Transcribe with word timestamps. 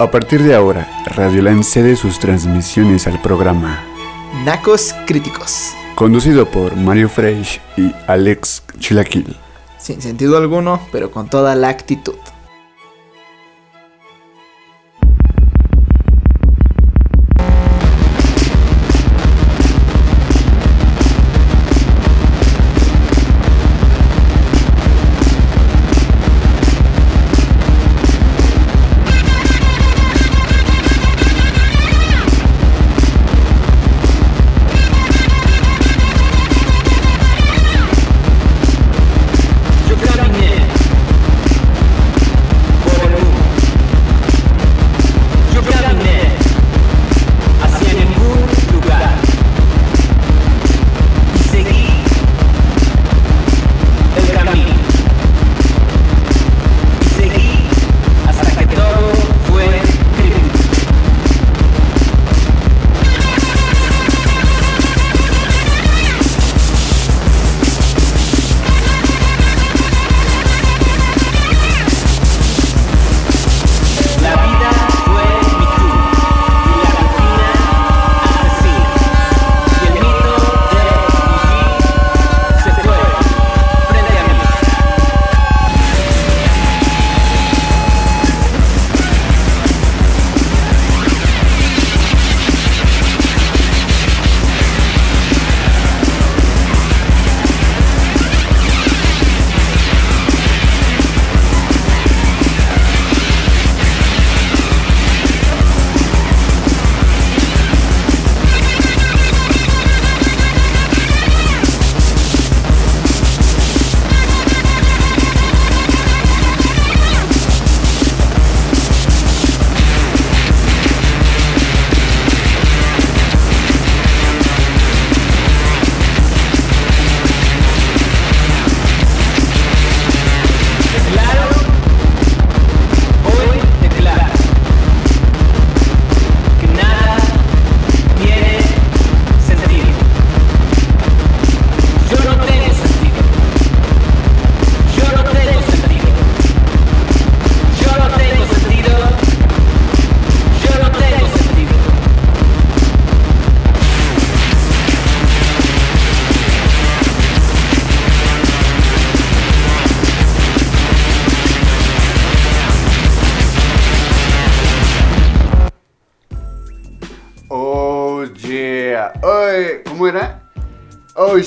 A 0.00 0.10
partir 0.10 0.42
de 0.42 0.54
ahora, 0.54 0.88
Radioland 1.04 1.62
cede 1.62 1.94
sus 1.94 2.18
transmisiones 2.18 3.06
al 3.06 3.20
programa. 3.20 3.84
Nacos 4.46 4.94
Críticos. 5.06 5.72
Conducido 5.94 6.46
por 6.46 6.74
Mario 6.74 7.10
Fresh 7.10 7.60
y 7.76 7.92
Alex 8.06 8.62
Chilaquil. 8.78 9.36
Sin 9.76 10.00
sentido 10.00 10.38
alguno, 10.38 10.80
pero 10.90 11.10
con 11.10 11.28
toda 11.28 11.54
la 11.54 11.68
actitud. 11.68 12.14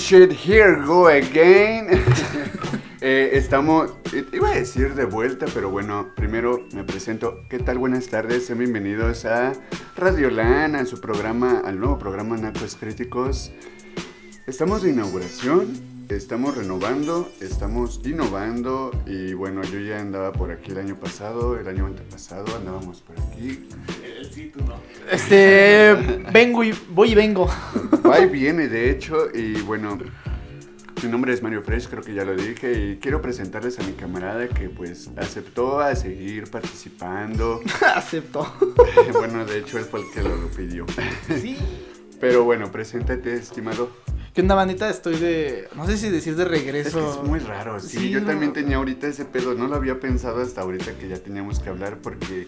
Shit, 0.04 0.34
here 0.34 0.76
go 0.86 1.08
again. 1.08 1.88
eh, 3.02 3.30
estamos, 3.34 3.94
iba 4.34 4.50
a 4.50 4.56
decir 4.56 4.96
de 4.96 5.06
vuelta, 5.06 5.46
pero 5.54 5.70
bueno, 5.70 6.10
primero 6.14 6.68
me 6.74 6.84
presento. 6.84 7.46
¿Qué 7.50 7.58
tal? 7.60 7.78
Buenas 7.78 8.08
tardes, 8.08 8.46
sean 8.46 8.60
bienvenidos 8.60 9.24
a 9.24 9.54
Radio 9.96 10.30
Lana, 10.30 10.82
a 10.82 10.86
su 10.86 11.00
programa, 11.00 11.62
al 11.64 11.80
nuevo 11.80 11.98
programa 12.00 12.36
Nacos 12.36 12.76
Críticos. 12.76 13.54
Estamos 14.46 14.84
de 14.84 14.90
inauguración 14.90 15.93
estamos 16.10 16.56
renovando, 16.56 17.32
estamos 17.40 18.02
innovando 18.06 18.92
y 19.06 19.34
bueno, 19.34 19.64
yo 19.64 19.80
ya 19.80 20.00
andaba 20.00 20.32
por 20.32 20.52
aquí 20.52 20.72
el 20.72 20.80
año 20.80 20.96
pasado, 20.96 21.58
el 21.60 21.68
año 21.68 21.86
antepasado 21.86 22.56
andábamos 22.56 23.02
por 23.02 23.20
aquí. 23.20 23.68
El 24.04 24.32
sí, 24.32 24.52
tú 24.54 24.64
no. 24.66 24.76
Este, 25.12 25.94
vengo 26.32 26.64
y 26.64 26.74
voy 26.90 27.12
y 27.12 27.16
vengo. 27.16 27.48
Va 28.06 28.20
y 28.20 28.30
viene, 28.30 28.68
de 28.68 28.90
hecho, 28.92 29.28
y 29.34 29.62
bueno, 29.62 29.98
mi 31.04 31.10
nombre 31.10 31.34
es 31.34 31.44
Mario 31.44 31.62
Fresh, 31.64 31.88
creo 31.88 32.02
que 32.02 32.14
ya 32.14 32.24
lo 32.24 32.36
dije, 32.36 32.74
y 32.74 32.98
quiero 32.98 33.22
presentarles 33.22 33.80
a 33.80 33.84
mi 33.84 33.94
camarada 33.94 34.48
que 34.48 34.70
pues 34.70 35.10
aceptó 35.18 35.80
a 35.80 35.96
seguir 35.96 36.50
participando. 36.50 37.62
Aceptó. 37.96 38.54
bueno, 39.14 39.46
de 39.46 39.60
hecho 39.60 39.78
él 39.78 39.86
fue 39.86 40.02
el 40.02 40.12
que 40.12 40.24
lo 40.24 40.48
pidió. 40.50 40.86
Sí. 41.40 41.58
Pero 42.20 42.44
bueno, 42.44 42.72
preséntate, 42.72 43.34
estimado. 43.34 43.90
¿Qué 44.34 44.42
onda, 44.42 44.56
bandita? 44.56 44.90
Estoy 44.90 45.18
de. 45.18 45.68
No 45.76 45.86
sé 45.86 45.96
si 45.98 46.10
decir 46.10 46.36
de 46.36 46.46
regreso. 46.46 47.00
Es, 47.00 47.16
que 47.16 47.22
es 47.22 47.28
muy 47.28 47.40
raro, 47.40 47.80
sí. 47.80 48.10
yo 48.10 48.26
también 48.26 48.52
tenía 48.52 48.78
ahorita 48.78 49.08
ese 49.08 49.26
pedo. 49.26 49.54
No 49.54 49.68
lo 49.68 49.76
había 49.76 50.00
pensado 50.00 50.42
hasta 50.42 50.62
ahorita 50.62 50.94
que 50.98 51.08
ya 51.08 51.18
teníamos 51.18 51.60
que 51.60 51.70
hablar 51.70 52.00
porque. 52.02 52.48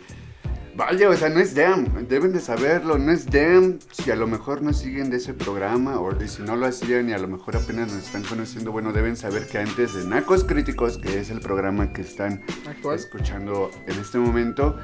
Vaya, 0.75 1.09
o 1.09 1.15
sea, 1.15 1.29
no 1.29 1.39
es 1.39 1.53
them. 1.53 2.07
Deben 2.07 2.33
de 2.33 2.39
saberlo. 2.39 2.97
No 2.97 3.11
es 3.11 3.27
them. 3.27 3.77
Si 3.91 4.09
a 4.09 4.15
lo 4.15 4.25
mejor 4.25 4.63
no 4.63 4.73
siguen 4.73 5.11
de 5.11 5.17
ese 5.17 5.33
programa 5.35 5.99
o 5.99 6.11
si 6.27 6.41
no 6.41 6.55
lo 6.55 6.65
hacían 6.65 7.07
y 7.07 7.13
a 7.13 7.19
lo 7.19 7.27
mejor 7.27 7.55
apenas 7.55 7.93
nos 7.93 8.03
están 8.03 8.23
conociendo, 8.23 8.71
bueno, 8.71 8.91
deben 8.91 9.15
saber 9.15 9.47
que 9.47 9.59
antes 9.59 9.93
de 9.93 10.05
Nacos 10.05 10.43
Críticos, 10.43 10.97
que 10.97 11.19
es 11.19 11.29
el 11.29 11.39
programa 11.39 11.93
que 11.93 12.01
están 12.01 12.43
escuchando 12.93 13.69
en 13.85 13.99
este 13.99 14.17
momento, 14.17 14.75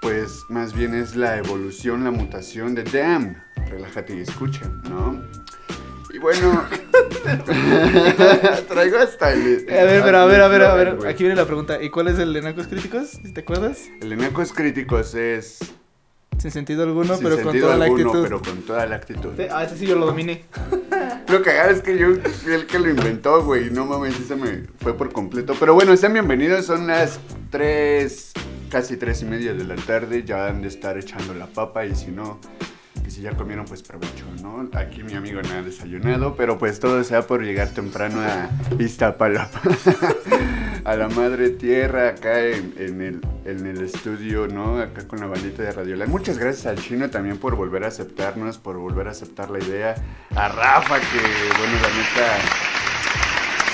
pues 0.00 0.44
más 0.48 0.72
bien 0.72 0.94
es 0.94 1.16
la 1.16 1.38
evolución, 1.38 2.04
la 2.04 2.10
mutación 2.10 2.74
de 2.74 2.84
them. 2.84 3.36
Relájate 3.68 4.16
y 4.16 4.20
escucha, 4.20 4.70
¿no? 4.88 5.22
Y 6.12 6.18
bueno, 6.18 6.64
traigo 8.68 8.98
hasta 8.98 9.32
el. 9.32 9.66
A 9.68 9.84
ver, 9.84 10.02
pero 10.02 10.18
a 10.18 10.26
ver, 10.26 10.40
a 10.40 10.48
ver, 10.48 10.62
a 10.62 10.74
ver. 10.74 11.06
Aquí 11.06 11.24
viene 11.24 11.34
la 11.34 11.44
pregunta. 11.44 11.82
¿Y 11.82 11.90
cuál 11.90 12.08
es 12.08 12.18
el 12.18 12.32
de 12.32 12.42
Nacos 12.42 12.68
Críticos? 12.68 13.20
¿Te 13.34 13.40
acuerdas? 13.40 13.82
El 14.00 14.10
de 14.10 14.16
Nacos 14.16 14.52
Críticos 14.52 15.14
es. 15.14 15.58
Sin 16.38 16.50
sentido 16.50 16.82
alguno, 16.82 17.18
pero 17.22 17.42
con 17.42 17.58
toda 17.58 17.76
la 17.76 17.86
actitud. 17.86 18.22
Pero 18.22 18.42
con 18.42 18.62
toda 18.62 18.86
la 18.86 18.96
actitud. 18.96 19.32
ah, 19.50 19.64
ese 19.64 19.78
sí 19.78 19.86
yo 19.86 19.96
lo 19.96 20.06
dominé. 20.06 20.44
lo 21.28 21.42
cagado 21.42 21.70
es 21.70 21.82
que 21.82 21.98
yo 21.98 22.14
fui 22.42 22.52
el 22.52 22.66
que 22.66 22.78
lo 22.78 22.90
inventó, 22.90 23.42
güey. 23.42 23.70
No 23.70 23.86
mames, 23.86 24.18
ese 24.20 24.36
me 24.36 24.64
fue 24.78 24.94
por 24.94 25.12
completo. 25.12 25.54
Pero 25.58 25.74
bueno, 25.74 25.96
sean 25.96 26.12
bienvenidos. 26.12 26.66
Son 26.66 26.86
las 26.86 27.18
tres, 27.50 28.32
casi 28.76 28.98
tres 28.98 29.22
y 29.22 29.24
media 29.24 29.54
de 29.54 29.64
la 29.64 29.74
tarde. 29.74 30.22
Ya 30.22 30.48
han 30.48 30.60
de 30.60 30.68
estar 30.68 30.98
echando 30.98 31.32
la 31.32 31.46
papa 31.46 31.86
y 31.86 31.94
si 31.94 32.10
no 32.10 32.38
que 33.02 33.10
si 33.10 33.22
ya 33.22 33.32
comieron, 33.32 33.64
pues 33.64 33.82
provecho, 33.82 34.26
¿no? 34.42 34.68
Aquí 34.74 35.02
mi 35.02 35.14
amigo 35.14 35.40
no 35.40 35.62
desayunado, 35.62 36.36
pero 36.36 36.58
pues 36.58 36.78
todo 36.78 37.02
sea 37.02 37.26
por 37.26 37.42
llegar 37.42 37.68
temprano 37.68 38.20
a 38.20 38.50
Iztapalapa, 38.78 39.62
a 40.84 40.94
la 40.94 41.08
madre 41.08 41.50
tierra, 41.50 42.08
acá 42.08 42.40
en, 42.40 42.74
el, 43.00 43.20
en 43.46 43.66
el 43.66 43.82
estudio, 43.82 44.46
¿no? 44.48 44.78
Acá 44.78 45.08
con 45.08 45.20
la 45.20 45.26
bandita 45.26 45.62
de 45.62 45.72
Radiola. 45.72 46.04
Muchas 46.06 46.36
gracias 46.36 46.66
al 46.66 46.76
chino 46.76 47.08
también 47.08 47.38
por 47.38 47.54
volver 47.56 47.84
a 47.84 47.88
aceptarnos, 47.88 48.58
por 48.58 48.76
volver 48.76 49.08
a 49.08 49.12
aceptar 49.12 49.48
la 49.50 49.60
idea. 49.60 49.94
A 50.34 50.48
Rafa, 50.48 51.00
que, 51.00 51.20
bueno, 51.58 51.74
la 51.80 51.88
neta, 51.88 52.38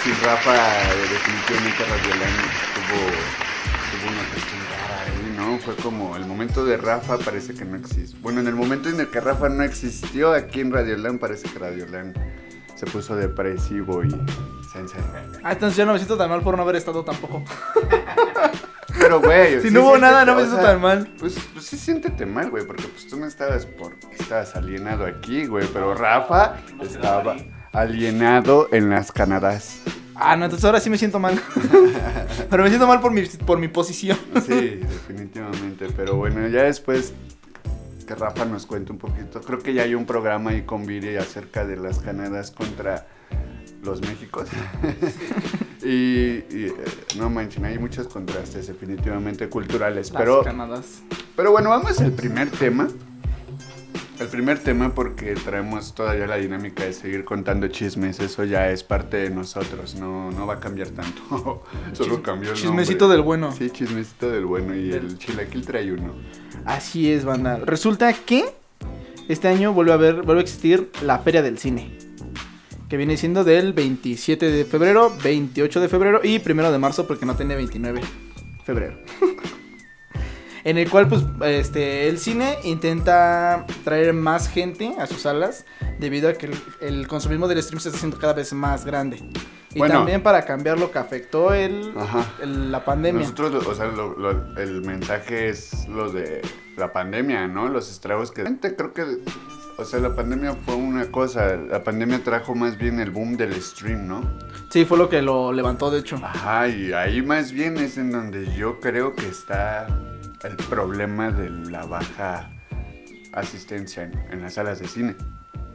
sin 0.04 0.14
Rafa, 0.22 0.54
definitivamente 1.10 1.84
Radiola 1.86 2.26
tuvo, 2.76 3.00
tuvo 3.90 4.12
una 4.12 4.28
cuestión 4.30 4.61
¿no? 5.42 5.58
Fue 5.58 5.74
como 5.76 6.16
el 6.16 6.24
momento 6.24 6.64
de 6.64 6.76
Rafa 6.76 7.18
parece 7.18 7.54
que 7.54 7.64
no 7.64 7.76
existe. 7.76 8.16
Bueno, 8.20 8.40
en 8.40 8.46
el 8.46 8.54
momento 8.54 8.88
en 8.88 9.00
el 9.00 9.08
que 9.08 9.20
Rafa 9.20 9.48
no 9.48 9.62
existió 9.64 10.32
aquí 10.32 10.60
en 10.60 10.72
Radioland, 10.72 11.18
parece 11.18 11.48
que 11.48 11.58
Radioland 11.58 12.16
se 12.76 12.86
puso 12.86 13.16
depresivo 13.16 14.04
y 14.04 14.10
se 14.10 14.78
encerró. 14.78 15.04
Ah, 15.42 15.52
entonces 15.52 15.76
yo 15.76 15.84
no 15.84 15.92
me 15.92 15.98
siento 15.98 16.16
tan 16.16 16.30
mal 16.30 16.42
por 16.42 16.56
no 16.56 16.62
haber 16.62 16.76
estado 16.76 17.04
tampoco. 17.04 17.44
Pero, 18.98 19.20
güey. 19.20 19.56
Si 19.62 19.68
sí 19.68 19.74
no 19.74 19.82
hubo 19.82 19.98
nada, 19.98 20.24
no 20.24 20.36
me 20.36 20.42
siento 20.42 20.62
tan 20.62 20.80
mal. 20.80 21.12
Pues, 21.18 21.36
pues 21.52 21.66
sí, 21.66 21.76
siéntete 21.76 22.24
mal, 22.24 22.50
güey, 22.50 22.64
porque 22.64 22.84
pues 22.84 23.08
tú 23.08 23.16
no 23.16 23.26
estabas 23.26 23.66
porque 23.66 24.06
estabas 24.18 24.54
alienado 24.54 25.06
aquí, 25.06 25.46
güey. 25.46 25.66
Pero 25.72 25.94
Rafa 25.94 26.56
estaba 26.80 27.36
alienado 27.72 28.68
en 28.72 28.90
las 28.90 29.10
Canadás. 29.12 29.80
Ah, 30.24 30.36
no, 30.36 30.44
entonces 30.44 30.64
ahora 30.64 30.80
sí 30.80 30.88
me 30.88 30.98
siento 30.98 31.18
mal. 31.18 31.40
Pero 32.50 32.62
me 32.62 32.68
siento 32.68 32.86
mal 32.86 33.00
por 33.00 33.12
mi, 33.12 33.22
por 33.22 33.58
mi 33.58 33.68
posición. 33.68 34.16
Sí, 34.46 34.80
definitivamente. 34.80 35.88
Pero 35.96 36.16
bueno, 36.16 36.46
ya 36.48 36.62
después 36.62 37.12
que 38.06 38.14
Rafa 38.14 38.44
nos 38.44 38.66
cuente 38.66 38.92
un 38.92 38.98
poquito. 38.98 39.40
Creo 39.40 39.58
que 39.58 39.74
ya 39.74 39.82
hay 39.82 39.94
un 39.94 40.06
programa 40.06 40.50
ahí 40.50 40.62
con 40.62 40.86
Viri 40.86 41.16
acerca 41.16 41.64
de 41.66 41.76
las 41.76 41.98
Canadás 41.98 42.50
contra 42.50 43.06
los 43.82 44.00
Méxicos. 44.00 44.48
y, 45.82 45.86
y, 45.86 46.66
eh, 46.66 46.74
no 47.18 47.28
manchen, 47.30 47.64
hay 47.64 47.78
muchos 47.78 48.06
contrastes 48.08 48.68
definitivamente 48.68 49.48
culturales. 49.48 50.10
Pero, 50.10 50.38
Las 50.38 50.46
Canadas. 50.46 51.02
pero 51.36 51.50
bueno, 51.50 51.70
vamos 51.70 52.00
al 52.00 52.12
primer 52.12 52.50
tema. 52.50 52.88
El 54.22 54.28
primer 54.28 54.58
tema 54.60 54.94
porque 54.94 55.34
traemos 55.34 55.94
todavía 55.94 56.26
la 56.26 56.36
dinámica 56.36 56.84
de 56.84 56.92
seguir 56.92 57.24
contando 57.24 57.66
chismes, 57.68 58.20
eso 58.20 58.44
ya 58.44 58.70
es 58.70 58.82
parte 58.84 59.16
de 59.16 59.30
nosotros, 59.30 59.96
no, 59.96 60.30
no 60.30 60.46
va 60.46 60.54
a 60.54 60.60
cambiar 60.60 60.88
tanto, 60.90 61.64
solo 61.92 62.16
Chis- 62.18 62.22
cambió 62.22 62.50
el 62.50 62.56
chismecito 62.56 63.00
nombre. 63.06 63.16
del 63.16 63.22
bueno. 63.22 63.52
Sí, 63.52 63.70
chismecito 63.70 64.30
del 64.30 64.46
bueno 64.46 64.76
y 64.76 64.92
el 64.92 65.18
chilaquil 65.18 65.66
trae 65.66 65.92
uno. 65.92 66.14
Así 66.64 67.10
es, 67.12 67.24
banda. 67.24 67.56
Resulta 67.64 68.12
que 68.12 68.44
este 69.28 69.48
año 69.48 69.72
vuelve 69.72 69.90
a 69.92 69.94
haber, 69.94 70.22
vuelve 70.22 70.40
a 70.40 70.44
existir 70.44 70.90
la 71.02 71.18
Feria 71.18 71.42
del 71.42 71.58
Cine. 71.58 71.90
Que 72.88 72.96
viene 72.96 73.16
siendo 73.16 73.42
del 73.42 73.72
27 73.72 74.50
de 74.50 74.64
febrero, 74.64 75.12
28 75.24 75.80
de 75.80 75.88
febrero 75.88 76.20
y 76.22 76.40
1 76.48 76.70
de 76.72 76.78
marzo 76.78 77.06
porque 77.06 77.26
no 77.26 77.34
tiene 77.34 77.56
29 77.56 78.00
de 78.00 78.06
febrero. 78.64 78.98
en 80.64 80.78
el 80.78 80.88
cual, 80.90 81.08
pues, 81.08 81.22
este, 81.44 82.08
el 82.08 82.18
cine 82.18 82.58
intenta 82.64 83.66
traer 83.84 84.12
más 84.12 84.48
gente 84.48 84.94
a 84.98 85.06
sus 85.06 85.22
salas 85.22 85.64
debido 85.98 86.28
a 86.28 86.34
que 86.34 86.46
el, 86.46 86.54
el 86.80 87.08
consumismo 87.08 87.48
del 87.48 87.62
stream 87.62 87.80
se 87.80 87.88
está 87.88 87.96
haciendo 87.98 88.18
cada 88.18 88.32
vez 88.34 88.52
más 88.52 88.84
grande. 88.84 89.18
Y 89.74 89.78
Bueno. 89.78 89.94
también 89.94 90.22
para 90.22 90.44
cambiar 90.44 90.78
lo 90.78 90.90
que 90.90 90.98
afectó 90.98 91.54
el, 91.54 91.92
la 92.70 92.84
pandemia. 92.84 93.22
Nosotros, 93.22 93.66
o 93.66 93.74
sea, 93.74 93.86
lo- 93.86 94.16
lo- 94.18 94.56
el 94.58 94.82
mensaje 94.82 95.48
es 95.48 95.88
lo 95.88 96.12
de 96.12 96.42
la 96.76 96.92
pandemia, 96.92 97.46
¿no? 97.48 97.68
Los 97.68 97.90
estragos 97.90 98.30
que... 98.30 98.44
Creo 98.44 98.92
que, 98.92 99.02
o 99.78 99.84
sea, 99.86 99.98
la 100.00 100.14
pandemia 100.14 100.54
fue 100.66 100.74
una 100.74 101.06
cosa, 101.10 101.56
la 101.56 101.82
pandemia 101.82 102.22
trajo 102.22 102.54
más 102.54 102.76
bien 102.76 103.00
el 103.00 103.10
boom 103.10 103.38
del 103.38 103.54
stream, 103.62 104.06
¿no? 104.06 104.20
Sí, 104.70 104.84
fue 104.84 104.98
lo 104.98 105.08
que 105.08 105.22
lo 105.22 105.52
levantó, 105.54 105.90
de 105.90 106.00
hecho. 106.00 106.16
Ajá, 106.22 106.68
y 106.68 106.92
ahí 106.92 107.22
más 107.22 107.50
bien 107.52 107.78
es 107.78 107.96
en 107.96 108.12
donde 108.12 108.54
yo 108.54 108.78
creo 108.78 109.14
que 109.14 109.26
está 109.26 109.86
el 110.44 110.56
problema 110.56 111.30
de 111.30 111.50
la 111.50 111.84
baja 111.84 112.50
asistencia 113.32 114.10
en, 114.30 114.42
las 114.42 114.54
salas 114.54 114.78
de 114.78 114.88
cine. 114.88 115.16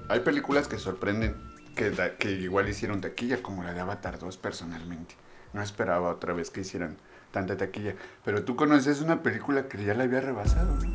Hay 0.09 0.21
películas 0.21 0.67
que 0.67 0.77
sorprenden, 0.77 1.35
que, 1.75 1.91
que 2.17 2.31
igual 2.31 2.69
hicieron 2.69 3.01
taquilla, 3.01 3.41
como 3.41 3.63
la 3.63 3.73
de 3.73 3.79
Avatar 3.79 4.19
2 4.19 4.37
personalmente. 4.37 5.15
No 5.53 5.61
esperaba 5.61 6.09
otra 6.09 6.33
vez 6.33 6.49
que 6.49 6.61
hicieran 6.61 6.97
tanta 7.31 7.57
taquilla. 7.57 7.95
Pero 8.23 8.43
tú 8.43 8.55
conoces 8.55 9.01
una 9.01 9.23
película 9.23 9.67
que 9.67 9.83
ya 9.83 9.93
la 9.93 10.03
había 10.03 10.21
rebasado, 10.21 10.75
¿no? 10.75 10.93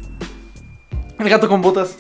El 1.18 1.28
gato 1.28 1.48
con 1.48 1.62
botas. 1.62 1.98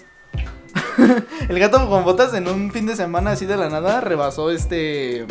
el 1.48 1.58
gato 1.58 1.88
con 1.88 2.04
botas 2.04 2.34
en 2.34 2.48
un 2.48 2.70
fin 2.70 2.86
de 2.86 2.96
semana 2.96 3.32
así 3.32 3.46
de 3.46 3.56
la 3.56 3.68
nada 3.68 4.00
rebasó 4.00 4.50
este 4.50 5.26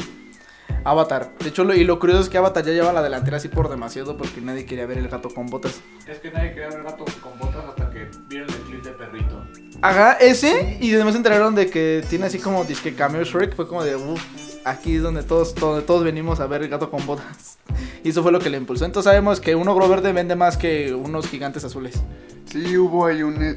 Avatar. 0.83 1.31
De 1.39 1.49
hecho, 1.49 1.63
lo, 1.63 1.73
y 1.73 1.83
lo 1.83 1.99
curioso 1.99 2.21
es 2.21 2.29
que 2.29 2.37
Avatar 2.37 2.65
ya 2.65 2.71
lleva 2.71 2.93
la 2.93 3.01
delantera 3.01 3.37
así 3.37 3.47
por 3.47 3.69
demasiado 3.69 4.17
porque 4.17 4.41
nadie 4.41 4.65
quería 4.65 4.85
ver 4.85 4.97
el 4.97 5.07
gato 5.07 5.29
con 5.29 5.47
botas. 5.47 5.81
Es 6.07 6.19
que 6.19 6.31
nadie 6.31 6.53
quería 6.53 6.69
ver 6.69 6.83
gato 6.83 7.05
con 7.21 7.37
botas 7.39 7.63
hasta 7.69 7.89
que 7.91 8.09
vieron 8.27 8.49
el 8.49 8.61
clip 8.61 8.83
de 8.83 8.91
perrito. 8.91 9.45
Ajá, 9.81 10.13
ese. 10.13 10.77
Y 10.81 10.93
además 10.93 11.13
se 11.13 11.17
enteraron 11.17 11.55
de 11.55 11.69
que 11.69 12.03
tiene 12.09 12.25
así 12.25 12.39
como 12.39 12.63
disque 12.63 12.93
cameo 12.93 13.23
Shrek. 13.23 13.55
Fue 13.55 13.67
como 13.67 13.83
de, 13.83 13.95
uff, 13.95 14.23
aquí 14.65 14.95
es 14.95 15.01
donde 15.01 15.23
todos, 15.23 15.55
donde 15.55 15.83
todos 15.83 16.03
venimos 16.03 16.39
a 16.39 16.47
ver 16.47 16.63
el 16.63 16.69
gato 16.69 16.89
con 16.89 17.05
botas. 17.05 17.57
Y 18.03 18.09
eso 18.09 18.23
fue 18.23 18.31
lo 18.31 18.39
que 18.39 18.49
le 18.49 18.57
impulsó. 18.57 18.85
Entonces 18.85 19.09
sabemos 19.09 19.39
que 19.39 19.53
un 19.53 19.67
ogro 19.67 19.87
verde 19.87 20.11
vende 20.11 20.35
más 20.35 20.57
que 20.57 20.91
unos 20.91 21.27
gigantes 21.27 21.63
azules. 21.63 22.01
Sí, 22.45 22.75
hubo 22.75 23.05
ahí 23.05 23.21
un... 23.21 23.35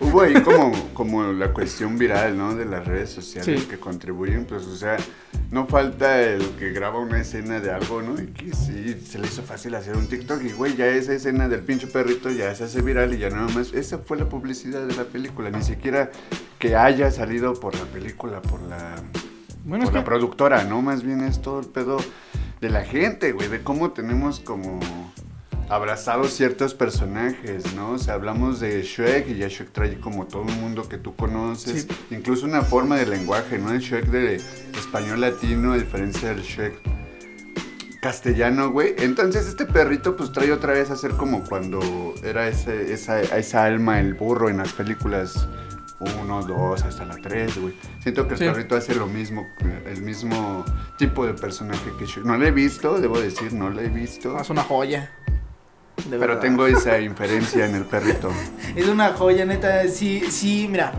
hubo 0.00 0.20
ahí 0.22 0.34
como, 0.42 0.72
como 0.94 1.24
la 1.32 1.52
cuestión 1.52 1.98
viral, 1.98 2.36
¿no? 2.36 2.54
De 2.54 2.64
las 2.64 2.86
redes 2.86 3.10
sociales 3.10 3.62
Sí. 3.62 3.66
que 3.68 3.78
contribuyen, 3.78 4.44
pues, 4.44 4.64
o 4.66 4.76
sea, 4.76 4.96
no 5.50 5.66
falta 5.66 6.20
el 6.22 6.42
que 6.58 6.70
graba 6.72 6.98
una 6.98 7.20
escena 7.20 7.60
de 7.60 7.70
algo, 7.70 8.02
¿no? 8.02 8.20
Y 8.20 8.26
que 8.28 8.54
sí, 8.54 9.00
se 9.06 9.18
le 9.18 9.26
hizo 9.26 9.42
fácil 9.42 9.74
hacer 9.74 9.96
un 9.96 10.06
TikTok 10.08 10.42
y, 10.44 10.52
güey, 10.52 10.76
ya 10.76 10.86
esa 10.86 11.12
escena 11.12 11.48
del 11.48 11.60
pinche 11.60 11.86
perrito 11.86 12.30
ya 12.30 12.54
se 12.54 12.64
hace 12.64 12.82
viral 12.82 13.14
y 13.14 13.18
ya 13.18 13.30
nada 13.30 13.48
más... 13.48 13.72
Esa 13.72 13.98
fue 13.98 14.16
la 14.16 14.28
publicidad 14.28 14.86
de 14.86 14.94
la 14.94 15.04
película, 15.04 15.50
ni 15.50 15.62
siquiera 15.62 16.10
que 16.58 16.76
haya 16.76 17.10
salido 17.10 17.54
por 17.54 17.74
la 17.74 17.84
película, 17.86 18.42
por 18.42 18.60
la... 18.62 18.96
Bueno, 19.64 19.84
por 19.84 19.94
la 19.94 20.00
que- 20.00 20.06
productora, 20.06 20.64
¿no? 20.64 20.82
Más 20.82 21.02
bien 21.02 21.20
es 21.22 21.40
todo 21.42 21.60
el 21.60 21.66
pedo 21.66 21.98
de 22.60 22.70
la 22.70 22.84
gente, 22.84 23.32
güey, 23.32 23.48
de 23.48 23.62
cómo 23.62 23.90
tenemos 23.90 24.40
como 24.40 24.80
abrazados 25.68 26.32
ciertos 26.32 26.74
personajes, 26.74 27.74
¿no? 27.74 27.92
O 27.92 27.98
sea, 27.98 28.14
hablamos 28.14 28.60
de 28.60 28.82
Shrek 28.82 29.28
y 29.28 29.36
ya 29.38 29.48
Shrek 29.48 29.72
trae 29.72 29.98
como 30.00 30.26
todo 30.26 30.42
un 30.42 30.60
mundo 30.60 30.88
que 30.88 30.96
tú 30.98 31.14
conoces, 31.16 31.88
incluso 32.10 32.46
una 32.46 32.62
forma 32.62 32.96
de 32.96 33.06
lenguaje, 33.06 33.58
¿no? 33.58 33.72
El 33.72 33.80
Shrek 33.80 34.06
de 34.06 34.36
español 34.78 35.20
latino 35.20 35.72
a 35.72 35.76
diferencia 35.78 36.28
del 36.28 36.42
Shrek 36.42 36.74
castellano, 38.00 38.70
güey. 38.70 38.94
Entonces 38.98 39.46
este 39.46 39.66
perrito 39.66 40.16
pues 40.16 40.30
trae 40.32 40.52
otra 40.52 40.72
vez 40.72 40.90
a 40.90 40.96
ser 40.96 41.12
como 41.12 41.42
cuando 41.44 42.14
era 42.22 42.46
ese, 42.48 42.92
esa, 42.92 43.20
esa 43.20 43.64
alma, 43.64 43.98
el 44.00 44.14
burro 44.14 44.48
en 44.48 44.58
las 44.58 44.72
películas 44.72 45.48
1, 45.98 46.42
2, 46.44 46.82
hasta 46.82 47.04
la 47.06 47.16
3, 47.16 47.58
güey. 47.58 47.74
Siento 48.02 48.28
que 48.28 48.34
el 48.34 48.38
Sí. 48.38 48.44
perrito 48.44 48.76
hace 48.76 48.94
lo 48.94 49.06
mismo, 49.06 49.48
el 49.86 50.02
mismo 50.02 50.64
tipo 50.98 51.26
de 51.26 51.34
personaje 51.34 51.90
que 51.98 52.04
Shrek. 52.06 52.24
No 52.24 52.36
lo 52.36 52.46
he 52.46 52.50
visto, 52.52 53.00
debo 53.00 53.18
decir, 53.18 53.52
no 53.52 53.70
lo 53.70 53.80
he 53.80 53.88
visto. 53.88 54.38
Es 54.38 54.50
una 54.50 54.62
joya. 54.62 55.10
De 56.04 56.10
Pero 56.10 56.20
verdad. 56.20 56.40
tengo 56.40 56.66
esa 56.66 57.00
inferencia 57.00 57.64
en 57.66 57.74
el 57.74 57.84
perrito. 57.84 58.30
Es 58.76 58.86
una 58.88 59.12
joya, 59.14 59.44
neta. 59.44 59.88
Sí, 59.88 60.22
sí, 60.30 60.68
mira. 60.70 60.92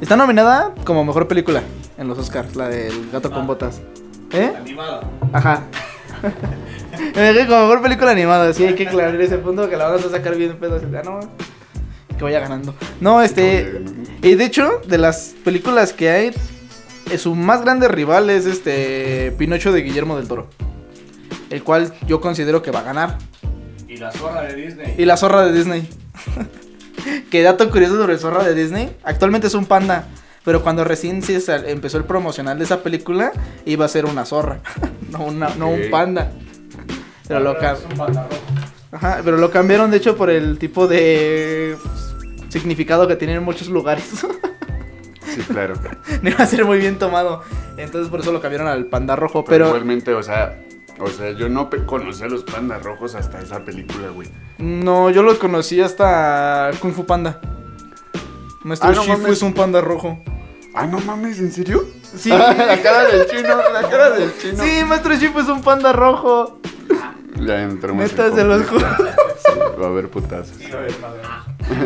Está 0.00 0.16
nominada 0.16 0.74
como 0.84 1.04
mejor 1.04 1.26
película 1.26 1.62
en 1.98 2.06
los 2.08 2.18
Oscars, 2.18 2.54
la 2.54 2.68
del 2.68 3.10
gato 3.10 3.30
con 3.30 3.46
botas. 3.46 3.80
¿Eh? 4.32 4.52
Animada. 4.56 5.00
Ajá. 5.32 5.64
Como 7.14 7.60
mejor 7.62 7.82
película 7.82 8.10
animada, 8.10 8.52
sí, 8.52 8.64
hay 8.64 8.74
que 8.74 8.88
aclarar 8.88 9.20
ese 9.20 9.38
punto 9.38 9.68
que 9.70 9.76
la 9.76 9.88
vamos 9.88 10.04
a 10.04 10.10
sacar 10.10 10.36
bien 10.36 10.56
pedo. 10.58 10.80
Ah, 10.96 11.02
no, 11.04 11.20
que 12.16 12.24
vaya 12.24 12.40
ganando. 12.40 12.74
No, 13.00 13.22
este. 13.22 13.82
Y 14.22 14.34
de 14.34 14.44
hecho, 14.44 14.80
de 14.86 14.98
las 14.98 15.34
películas 15.44 15.92
que 15.92 16.10
hay, 16.10 16.34
su 17.16 17.34
más 17.34 17.62
grande 17.62 17.88
rival 17.88 18.30
es 18.30 18.46
este 18.46 19.32
Pinocho 19.38 19.72
de 19.72 19.82
Guillermo 19.82 20.16
del 20.16 20.26
Toro. 20.28 20.48
El 21.50 21.62
cual 21.62 21.94
yo 22.06 22.20
considero 22.20 22.62
que 22.62 22.70
va 22.70 22.80
a 22.80 22.84
ganar. 22.84 23.18
Y 23.98 24.00
la 24.00 24.12
zorra 24.12 24.42
de 24.42 24.54
Disney. 24.54 24.94
Y 24.96 25.04
la 25.04 25.16
zorra 25.16 25.44
de 25.46 25.52
Disney. 25.52 25.88
que 27.30 27.42
dato 27.42 27.68
curioso 27.70 27.96
sobre 27.98 28.16
zorra 28.18 28.44
de 28.44 28.54
Disney. 28.54 28.96
Actualmente 29.02 29.48
es 29.48 29.54
un 29.54 29.66
panda. 29.66 30.06
Pero 30.44 30.62
cuando 30.62 30.84
recién 30.84 31.20
se 31.22 31.40
sal- 31.40 31.68
empezó 31.68 31.98
el 31.98 32.04
promocional 32.04 32.58
de 32.58 32.64
esa 32.64 32.82
película, 32.82 33.32
iba 33.66 33.84
a 33.84 33.88
ser 33.88 34.04
una 34.06 34.24
zorra. 34.24 34.60
no, 35.10 35.24
una, 35.24 35.48
no 35.56 35.68
un 35.68 35.90
panda. 35.90 36.30
Pero 37.26 37.40
lo, 37.40 37.58
cam- 37.58 37.74
Es 37.76 37.84
un 37.90 37.96
panda 37.98 38.22
rojo. 38.22 38.42
Ajá, 38.92 39.20
pero 39.24 39.36
lo 39.36 39.50
cambiaron 39.50 39.90
de 39.90 39.98
hecho 39.98 40.16
por 40.16 40.30
el 40.30 40.58
tipo 40.58 40.86
de 40.86 41.76
significado 42.48 43.06
que 43.06 43.16
tiene 43.16 43.34
en 43.34 43.42
muchos 43.42 43.68
lugares. 43.68 44.04
Sí, 45.34 45.42
claro. 45.42 45.74
no 46.22 46.30
iba 46.30 46.38
a 46.42 46.46
ser 46.46 46.64
muy 46.64 46.78
bien 46.78 46.98
tomado. 46.98 47.42
Entonces 47.76 48.10
por 48.10 48.20
eso 48.20 48.32
lo 48.32 48.40
cambiaron 48.40 48.66
al 48.66 48.86
panda 48.86 49.14
rojo. 49.14 49.44
Pero, 49.44 49.66
Pero, 49.66 49.66
igualmente, 49.68 50.12
o 50.14 50.22
sea, 50.22 50.58
o 51.00 51.08
sea, 51.08 51.30
yo 51.32 51.48
no 51.48 51.68
conocía 51.86 52.26
a 52.26 52.28
los 52.28 52.44
pandas 52.44 52.82
rojos 52.82 53.14
hasta 53.14 53.40
esa 53.40 53.64
película, 53.64 54.08
güey. 54.08 54.28
no, 54.58 55.10
yo 55.10 55.22
lo 55.22 55.38
conocí 55.38 55.80
hasta 55.80 56.70
Kung 56.80 56.92
Fu 56.92 57.04
Panda. 57.06 57.40
Nuestro 58.64 58.88
Ah, 58.88 58.92
no 58.92 59.02
Shifu 59.02 59.18
mames. 59.18 59.32
es 59.32 59.42
un 59.42 59.54
panda 59.54 59.80
rojo. 59.80 60.18
Ah, 60.74 60.86
no 60.86 60.98
mames, 61.00 61.38
¿en 61.38 61.52
serio? 61.52 61.84
Sí. 62.16 62.28
la 62.30 62.80
cara 62.82 63.04
del 63.06 63.26
chino, 63.26 63.56
la 63.72 63.88
cara 63.88 64.10
del 64.10 64.36
chino. 64.38 64.62
Sí, 64.62 64.84
Maestro 64.84 65.14
Shifu 65.14 65.38
es 65.40 65.48
un 65.48 65.62
panda 65.62 65.92
rojo. 65.92 66.58
Ya 67.40 67.62
entramos 67.62 68.02
Neta, 68.02 68.26
en 68.26 68.34
se 68.34 68.44
los 68.44 68.66
juro. 68.66 68.86
Sí, 68.88 69.58
va 69.80 69.86
a 69.86 69.88
haber 69.88 70.08
putazos. 70.10 70.56
Sí, 70.58 70.70
a 70.72 70.76
ver, 70.80 70.92
madre. 71.00 71.22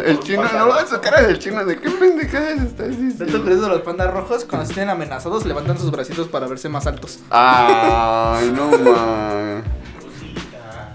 El 0.11 0.21
chino, 0.21 0.43
no, 0.45 0.79
esa 0.79 1.01
cara 1.01 1.23
del 1.23 1.39
chino, 1.39 1.65
¿de 1.65 1.79
qué 1.79 1.91
pendejadas 1.91 2.61
estás 2.63 2.89
diciendo? 2.91 3.41
curioso 3.43 3.63
de 3.63 3.69
los 3.69 3.81
pandas 3.83 4.13
rojos, 4.13 4.45
cuando 4.45 4.67
se 4.67 4.75
tienen 4.75 4.91
amenazados, 4.91 5.45
levantan 5.45 5.79
sus 5.79 5.91
bracitos 5.91 6.29
para 6.29 6.47
verse 6.47 6.69
más 6.69 6.87
altos. 6.87 7.21
Ay, 7.31 8.53
no 8.57 8.71
ma. 8.79 9.63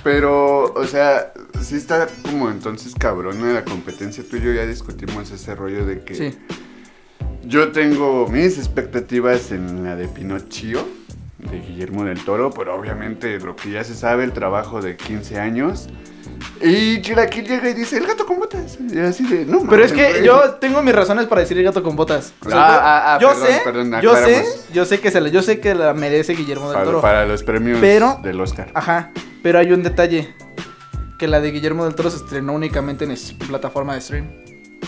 Pero, 0.03 0.73
o 0.73 0.85
sea, 0.85 1.33
sí 1.61 1.75
está 1.75 2.07
como 2.23 2.49
entonces 2.49 2.93
cabrona 2.97 3.51
la 3.53 3.65
competencia. 3.65 4.23
Tú 4.29 4.37
y 4.37 4.41
yo 4.41 4.53
ya 4.53 4.65
discutimos 4.65 5.29
ese 5.31 5.53
rollo 5.53 5.85
de 5.85 6.01
que 6.03 6.15
Sí. 6.15 6.37
yo 7.43 7.71
tengo 7.73 8.27
mis 8.29 8.57
expectativas 8.57 9.51
en 9.51 9.83
la 9.83 9.95
de 9.97 10.07
Pinocchio, 10.07 10.87
de 11.39 11.60
Guillermo 11.60 12.03
del 12.03 12.24
Toro, 12.25 12.50
pero 12.51 12.75
obviamente 12.75 13.39
lo 13.39 13.56
que 13.56 13.72
ya 13.72 13.84
se 13.84 13.94
sabe, 13.96 14.24
el 14.24 14.34
trabajo 14.34 14.82
de 14.82 14.96
15 14.98 15.39
años. 15.39 15.88
Y 16.62 17.01
Chilaquil 17.01 17.46
llega 17.48 17.70
y 17.70 17.74
dice, 17.74 17.98
el 17.98 18.06
gato 18.08 18.25
con 18.25 18.39
botas. 18.39 18.77
Y 18.91 19.00
así 19.00 19.24
de, 19.27 19.46
no 19.46 19.62
Pero 19.70 19.84
es 19.84 19.91
que 19.94 20.10
güey". 20.12 20.24
yo 20.25 20.51
tengo 20.56 20.82
mis 20.82 20.94
razones 20.94 21.25
para 21.27 21.41
decir 21.41 21.58
el 21.58 21.63
gato 21.63 21.82
con 21.84 21.96
botas. 21.96 22.34
O 22.46 22.50
sea, 22.50 22.60
Ah, 22.60 22.79
ah, 22.82 23.15
ah, 23.15 23.20
yo 23.22 23.29
perdón, 23.29 23.48
sé, 23.48 23.62
perdón, 23.63 24.01
yo 24.01 24.15
sé, 24.15 24.46
yo 24.74 24.86
sé 24.86 25.00
que 25.00 25.12
se 25.12 25.22
la, 25.22 25.29
yo 25.29 25.41
sé 25.41 25.60
que 25.60 25.74
la 25.75 25.94
merece 25.94 26.34
Guillermo 26.34 26.72
del 26.72 26.84
Toro. 26.84 27.01
para 27.01 27.25
los 27.25 27.44
premios 27.44 27.79
Pero- 27.79 28.20
del 28.24 28.39
Oscar. 28.41 28.70
Ajá, 28.74 29.12
pero 29.44 29.60
hay 29.60 29.72
un 29.72 29.84
detalle. 29.84 30.34
Que 31.20 31.27
la 31.27 31.39
de 31.39 31.51
Guillermo 31.51 31.86
del 31.86 31.96
Toro 31.96 32.12
se 32.12 32.17
estrenó 32.17 32.53
únicamente 32.53 33.06
en 33.06 33.15
plataforma 33.48 33.96
de 33.96 34.01
stream. 34.01 34.27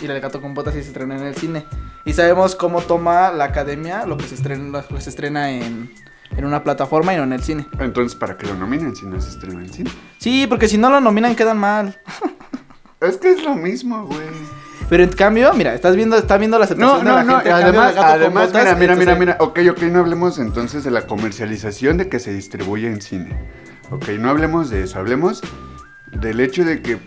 Y 0.01 0.07
la 0.07 0.13
de 0.13 0.19
Gato 0.19 0.41
con 0.41 0.53
Botas 0.53 0.75
sí 0.75 0.81
se 0.83 0.89
estrenó 0.89 1.15
en 1.15 1.23
el 1.23 1.35
cine. 1.35 1.65
Y 2.05 2.13
sabemos 2.13 2.55
cómo 2.55 2.81
toma 2.81 3.31
la 3.31 3.45
academia 3.45 4.05
lo 4.05 4.15
que 4.17 4.25
se 4.25 4.35
estrena, 4.35 4.83
lo 4.87 4.95
que 4.95 5.01
se 5.01 5.09
estrena 5.09 5.49
en, 5.51 5.91
en 6.35 6.45
una 6.45 6.63
plataforma 6.63 7.13
y 7.13 7.17
no 7.17 7.23
en 7.23 7.33
el 7.33 7.43
cine. 7.43 7.67
Entonces, 7.79 8.17
¿para 8.17 8.37
qué 8.37 8.47
lo 8.47 8.55
nominan 8.55 8.95
si 8.95 9.05
no 9.05 9.19
se 9.21 9.29
estrena 9.29 9.61
en 9.61 9.71
cine? 9.73 9.91
Sí, 10.17 10.45
porque 10.47 10.67
si 10.67 10.77
no 10.77 10.89
lo 10.89 11.01
nominan 11.01 11.35
quedan 11.35 11.57
mal. 11.57 11.99
Es 13.01 13.17
que 13.17 13.31
es 13.31 13.43
lo 13.43 13.55
mismo, 13.55 14.05
güey. 14.05 14.19
Pero 14.89 15.03
en 15.03 15.09
cambio, 15.11 15.53
mira, 15.53 15.73
estás 15.75 15.95
viendo, 15.95 16.17
está 16.17 16.37
viendo 16.37 16.57
la 16.57 16.65
aceptación 16.65 17.05
No, 17.05 17.11
de 17.11 17.15
la 17.15 17.23
no, 17.23 17.31
no. 17.33 17.35
gente. 17.37 17.51
Además, 17.51 17.95
además 17.95 18.47
Botas, 18.47 18.63
mira, 18.63 18.75
mira, 18.75 18.95
mira, 18.95 19.15
mira. 19.15 19.37
Ok, 19.39 19.59
ok, 19.71 19.81
no 19.83 19.99
hablemos 19.99 20.39
entonces 20.39 20.83
de 20.83 20.91
la 20.91 21.05
comercialización 21.05 21.97
de 21.97 22.09
que 22.09 22.19
se 22.19 22.33
distribuye 22.33 22.87
en 22.87 22.99
cine. 23.01 23.37
Ok, 23.91 24.09
no 24.19 24.29
hablemos 24.29 24.69
de 24.69 24.83
eso. 24.83 24.97
Hablemos 24.99 25.41
del 26.11 26.39
hecho 26.39 26.65
de 26.65 26.81
que 26.81 26.97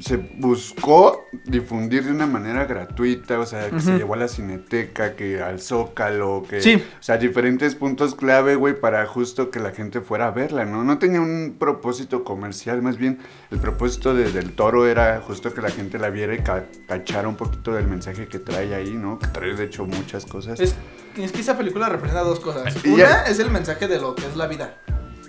se 0.00 0.16
buscó 0.16 1.26
difundir 1.44 2.04
de 2.04 2.10
una 2.12 2.26
manera 2.26 2.64
gratuita, 2.64 3.38
o 3.38 3.46
sea, 3.46 3.70
que 3.70 3.80
se 3.80 3.96
llevó 3.98 4.14
a 4.14 4.16
la 4.16 4.28
cineteca, 4.28 5.14
que 5.14 5.40
al 5.42 5.60
Zócalo, 5.60 6.44
que... 6.48 6.60
Sí. 6.60 6.74
O 6.76 7.02
sea, 7.02 7.16
diferentes 7.18 7.74
puntos 7.74 8.14
clave, 8.14 8.56
güey, 8.56 8.78
para 8.80 9.06
justo 9.06 9.50
que 9.50 9.60
la 9.60 9.70
gente 9.72 10.00
fuera 10.00 10.28
a 10.28 10.30
verla, 10.30 10.64
¿no? 10.64 10.84
No 10.84 10.98
tenía 10.98 11.20
un 11.20 11.56
propósito 11.58 12.24
comercial, 12.24 12.82
más 12.82 12.96
bien 12.96 13.18
el 13.50 13.58
propósito 13.58 14.14
de- 14.14 14.30
del 14.32 14.52
toro 14.52 14.86
era 14.86 15.20
justo 15.20 15.52
que 15.54 15.60
la 15.60 15.70
gente 15.70 15.98
la 15.98 16.10
viera 16.10 16.34
y 16.34 16.38
ca- 16.38 16.64
cachara 16.88 17.28
un 17.28 17.36
poquito 17.36 17.72
del 17.72 17.86
mensaje 17.86 18.26
que 18.26 18.38
trae 18.38 18.74
ahí, 18.74 18.90
¿no? 18.92 19.18
Que 19.18 19.26
trae, 19.28 19.54
de 19.54 19.64
hecho, 19.64 19.84
muchas 19.86 20.24
cosas. 20.26 20.58
Es, 20.60 20.74
es 21.16 21.32
que 21.32 21.40
esa 21.40 21.56
película 21.56 21.88
representa 21.88 22.22
dos 22.22 22.40
cosas. 22.40 22.74
Una 22.84 22.96
ya- 22.96 23.22
es 23.24 23.38
el 23.38 23.50
mensaje 23.50 23.86
de 23.88 24.00
lo 24.00 24.14
que 24.14 24.26
es 24.26 24.36
la 24.36 24.46
vida. 24.46 24.76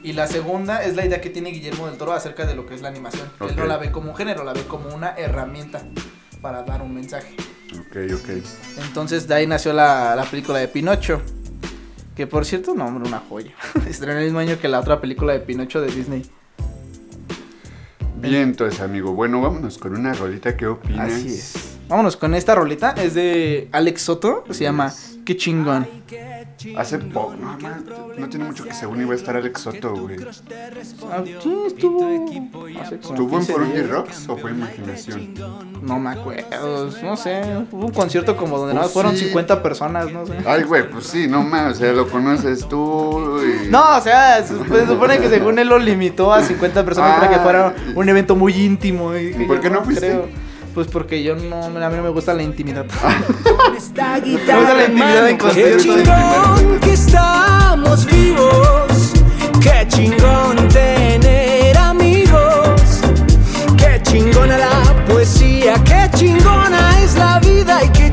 Y 0.03 0.13
la 0.13 0.27
segunda 0.27 0.83
es 0.83 0.95
la 0.95 1.05
idea 1.05 1.21
que 1.21 1.29
tiene 1.29 1.51
Guillermo 1.51 1.87
del 1.87 1.97
Toro 1.97 2.13
acerca 2.13 2.45
de 2.45 2.55
lo 2.55 2.65
que 2.65 2.73
es 2.73 2.81
la 2.81 2.89
animación. 2.89 3.29
Él 3.41 3.55
no 3.55 3.65
la 3.65 3.77
ve 3.77 3.91
como 3.91 4.11
un 4.11 4.17
género, 4.17 4.43
la 4.43 4.53
ve 4.53 4.63
como 4.63 4.93
una 4.93 5.11
herramienta 5.11 5.81
para 6.41 6.63
dar 6.63 6.81
un 6.81 6.93
mensaje. 6.93 7.35
Ok, 7.79 7.97
ok. 8.15 8.29
Entonces 8.85 9.27
de 9.27 9.35
ahí 9.35 9.47
nació 9.47 9.73
la, 9.73 10.15
la 10.15 10.23
película 10.25 10.59
de 10.59 10.67
Pinocho. 10.67 11.21
Que 12.15 12.27
por 12.27 12.45
cierto, 12.45 12.73
no, 12.73 12.85
hombre, 12.85 13.07
una 13.07 13.19
joya. 13.19 13.51
Estrenó 13.87 14.17
el 14.19 14.25
mismo 14.25 14.39
año 14.39 14.59
que 14.59 14.67
la 14.67 14.79
otra 14.79 14.99
película 14.99 15.33
de 15.33 15.39
Pinocho 15.39 15.81
de 15.81 15.91
Disney. 15.91 16.29
Bien, 18.17 18.43
entonces, 18.43 18.79
amigo. 18.81 19.13
Bueno, 19.13 19.41
vámonos 19.41 19.77
con 19.77 19.95
una 19.95 20.13
rolita. 20.13 20.55
¿Qué 20.55 20.67
opinas? 20.67 21.11
Así 21.11 21.29
es. 21.29 21.77
Vámonos 21.87 22.17
con 22.17 22.35
esta 22.35 22.53
rolita. 22.53 22.91
Es 22.91 23.15
de 23.15 23.67
Alex 23.71 24.01
Soto. 24.03 24.43
Se 24.51 24.63
llama 24.63 24.93
Qué 25.25 25.35
chingón. 25.35 25.87
Hace 26.77 26.97
poco, 26.99 27.35
no, 27.39 27.57
no 28.17 28.29
tiene 28.29 28.45
mucho 28.45 28.63
que 28.63 28.73
según 28.73 29.01
iba 29.01 29.13
a 29.13 29.15
estar 29.15 29.35
Alex 29.35 29.61
Soto, 29.61 29.95
güey. 29.95 30.17
Ah, 31.11 31.23
sí, 31.23 31.31
estuvo. 31.65 31.67
¿Estuvo 31.67 32.07
en 32.09 32.25
15 32.25 33.51
Forundi 33.53 33.73
días. 33.77 33.89
Rocks 33.89 34.29
o 34.29 34.37
fue 34.37 34.51
imaginación? 34.51 35.33
No 35.81 35.99
me 35.99 36.11
acuerdo, 36.11 36.89
no 37.03 37.17
sé. 37.17 37.41
Hubo 37.71 37.85
un 37.87 37.91
concierto 37.91 38.35
como 38.37 38.57
donde 38.59 38.73
nada 38.75 38.85
Pues 38.85 38.95
más 38.95 39.03
fueron 39.03 39.17
sí. 39.17 39.25
50 39.25 39.63
personas, 39.63 40.11
no 40.11 40.25
sé. 40.25 40.33
Ay, 40.45 40.63
güey, 40.63 40.89
pues 40.89 41.07
sí, 41.07 41.27
no 41.27 41.41
más, 41.43 41.73
o 41.77 41.79
sea, 41.79 41.91
lo 41.93 42.07
conoces 42.07 42.67
tú 42.67 43.39
y... 43.41 43.69
No, 43.69 43.97
o 43.97 44.01
sea, 44.01 44.43
se 44.43 44.57
se 44.57 44.87
supone 44.87 45.17
que 45.19 45.29
según 45.29 45.57
él 45.59 45.67
lo 45.67 45.79
limitó 45.79 46.31
a 46.33 46.43
50 46.43 46.85
personas 46.85 47.15
para 47.15 47.29
que 47.29 47.35
Ah. 47.35 47.39
fuera 47.43 47.75
un 47.95 48.07
evento 48.09 48.35
muy 48.35 48.53
íntimo. 48.53 49.15
Y 49.17 49.33
¿Por 49.47 49.59
qué 49.61 49.69
no 49.69 49.83
fuiste? 49.83 50.21
Pues 50.73 50.87
porque 50.87 51.21
yo 51.21 51.35
no, 51.35 51.65
a 51.65 51.69
mí 51.69 51.95
no 51.97 52.03
me 52.03 52.09
gusta 52.09 52.33
la 52.33 52.43
intimidad. 52.43 52.85
Esta 53.77 54.17
Me 54.19 54.35
gusta 54.37 54.73
la 54.73 54.83
intimidad 54.85 55.29
en 55.29 55.37
Qué 55.37 55.43
conciertos. 55.43 55.83
chingón 55.83 56.79
que 56.79 56.93
estamos 56.93 58.05
vivos. 58.05 59.11
Qué 59.61 59.85
chingón 59.89 60.67
tener 60.69 61.77
amigos. 61.77 63.01
Qué 63.77 64.01
chingona 64.03 64.57
la 64.57 65.05
poesía. 65.07 65.73
Qué 65.83 66.09
chingona 66.17 67.01
es 67.03 67.15
la 67.15 67.39
vida. 67.39 67.83
Y 67.83 67.89
qué 67.89 68.10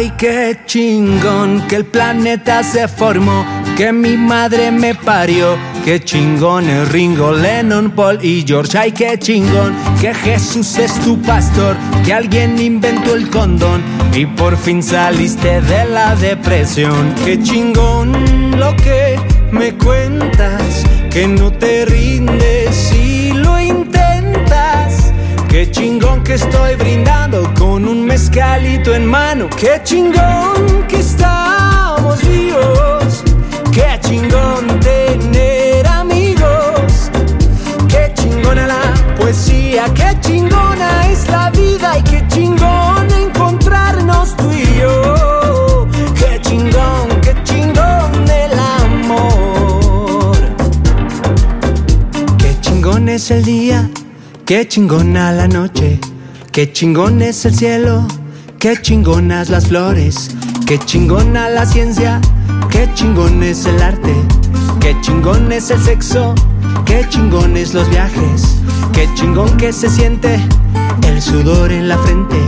Ay, 0.00 0.12
qué 0.16 0.56
chingón 0.64 1.68
que 1.68 1.76
el 1.76 1.84
planeta 1.84 2.62
se 2.62 2.88
formó, 2.88 3.44
que 3.76 3.92
mi 3.92 4.16
madre 4.16 4.70
me 4.70 4.94
parió. 4.94 5.58
Qué 5.84 6.02
chingón 6.02 6.70
es 6.70 6.90
Ringo, 6.90 7.32
Lennon, 7.32 7.90
Paul 7.90 8.18
y 8.24 8.42
George. 8.46 8.78
Ay, 8.78 8.92
qué 8.92 9.18
chingón 9.18 9.76
que 10.00 10.14
Jesús 10.14 10.78
es 10.78 10.94
tu 11.00 11.20
pastor, 11.20 11.76
que 12.02 12.14
alguien 12.14 12.58
inventó 12.58 13.14
el 13.14 13.28
condón 13.28 13.82
y 14.14 14.24
por 14.24 14.56
fin 14.56 14.82
saliste 14.82 15.60
de 15.60 15.84
la 15.84 16.16
depresión. 16.16 17.14
Qué 17.22 17.38
chingón 17.42 18.58
lo 18.58 18.74
que 18.76 19.20
me 19.52 19.74
cuentas, 19.74 20.82
que 21.10 21.28
no 21.28 21.52
te 21.52 21.84
rindes 21.84 22.90
y 22.94 23.32
lo 23.32 23.60
intentas. 23.60 24.89
Qué 25.60 25.70
chingón 25.70 26.24
que 26.24 26.32
estoy 26.36 26.74
brindando 26.76 27.52
con 27.52 27.86
un 27.86 28.06
mezcalito 28.06 28.94
en 28.94 29.04
mano. 29.04 29.46
Qué 29.58 29.78
chingón 29.84 30.86
que 30.88 31.00
estamos 31.00 32.26
vivos. 32.26 33.22
Qué 33.70 34.00
chingón 34.00 34.80
tener 34.80 35.59
qué 54.50 54.66
chingona 54.66 55.30
la 55.30 55.46
noche, 55.46 56.00
qué 56.50 56.72
chingón 56.72 57.22
es 57.22 57.44
el 57.44 57.54
cielo, 57.54 58.04
qué 58.58 58.76
chingonas 58.82 59.48
las 59.48 59.68
flores, 59.68 60.28
qué 60.66 60.76
chingona 60.76 61.48
la 61.48 61.64
ciencia, 61.64 62.20
qué 62.68 62.92
chingón 62.94 63.44
es 63.44 63.64
el 63.64 63.80
arte, 63.80 64.12
qué 64.80 65.00
chingón 65.02 65.52
es 65.52 65.70
el 65.70 65.80
sexo, 65.80 66.34
qué 66.84 67.06
chingón 67.08 67.56
es 67.56 67.74
los 67.74 67.88
viajes, 67.90 68.56
qué 68.92 69.08
chingón 69.14 69.56
que 69.56 69.72
se 69.72 69.88
siente 69.88 70.40
el 71.06 71.22
sudor 71.22 71.70
en 71.70 71.88
la 71.88 71.96
frente, 71.98 72.40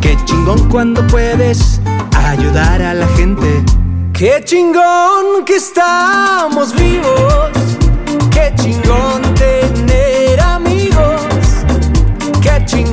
qué 0.00 0.18
chingón 0.24 0.68
cuando 0.68 1.06
puedes 1.06 1.80
ayudar 2.12 2.82
a 2.82 2.92
la 2.92 3.06
gente. 3.10 3.46
Qué 4.12 4.42
chingón 4.44 5.44
que 5.44 5.56
estamos 5.56 6.74
vivos. 6.74 7.50
Qué 8.32 8.52
chingón 8.56 9.25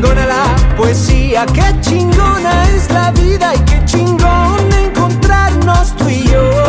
chingona 0.04 0.26
la 0.26 0.76
poesía. 0.76 1.46
Qué 1.46 1.64
chingona 1.80 2.70
es 2.76 2.92
la 2.92 3.12
vida. 3.12 3.56
Y 3.56 3.60
qué 3.60 3.86
chingón 3.86 4.72
encontrarnos 4.74 5.96
tú 5.96 6.10
y 6.10 6.24
yo. 6.26 6.63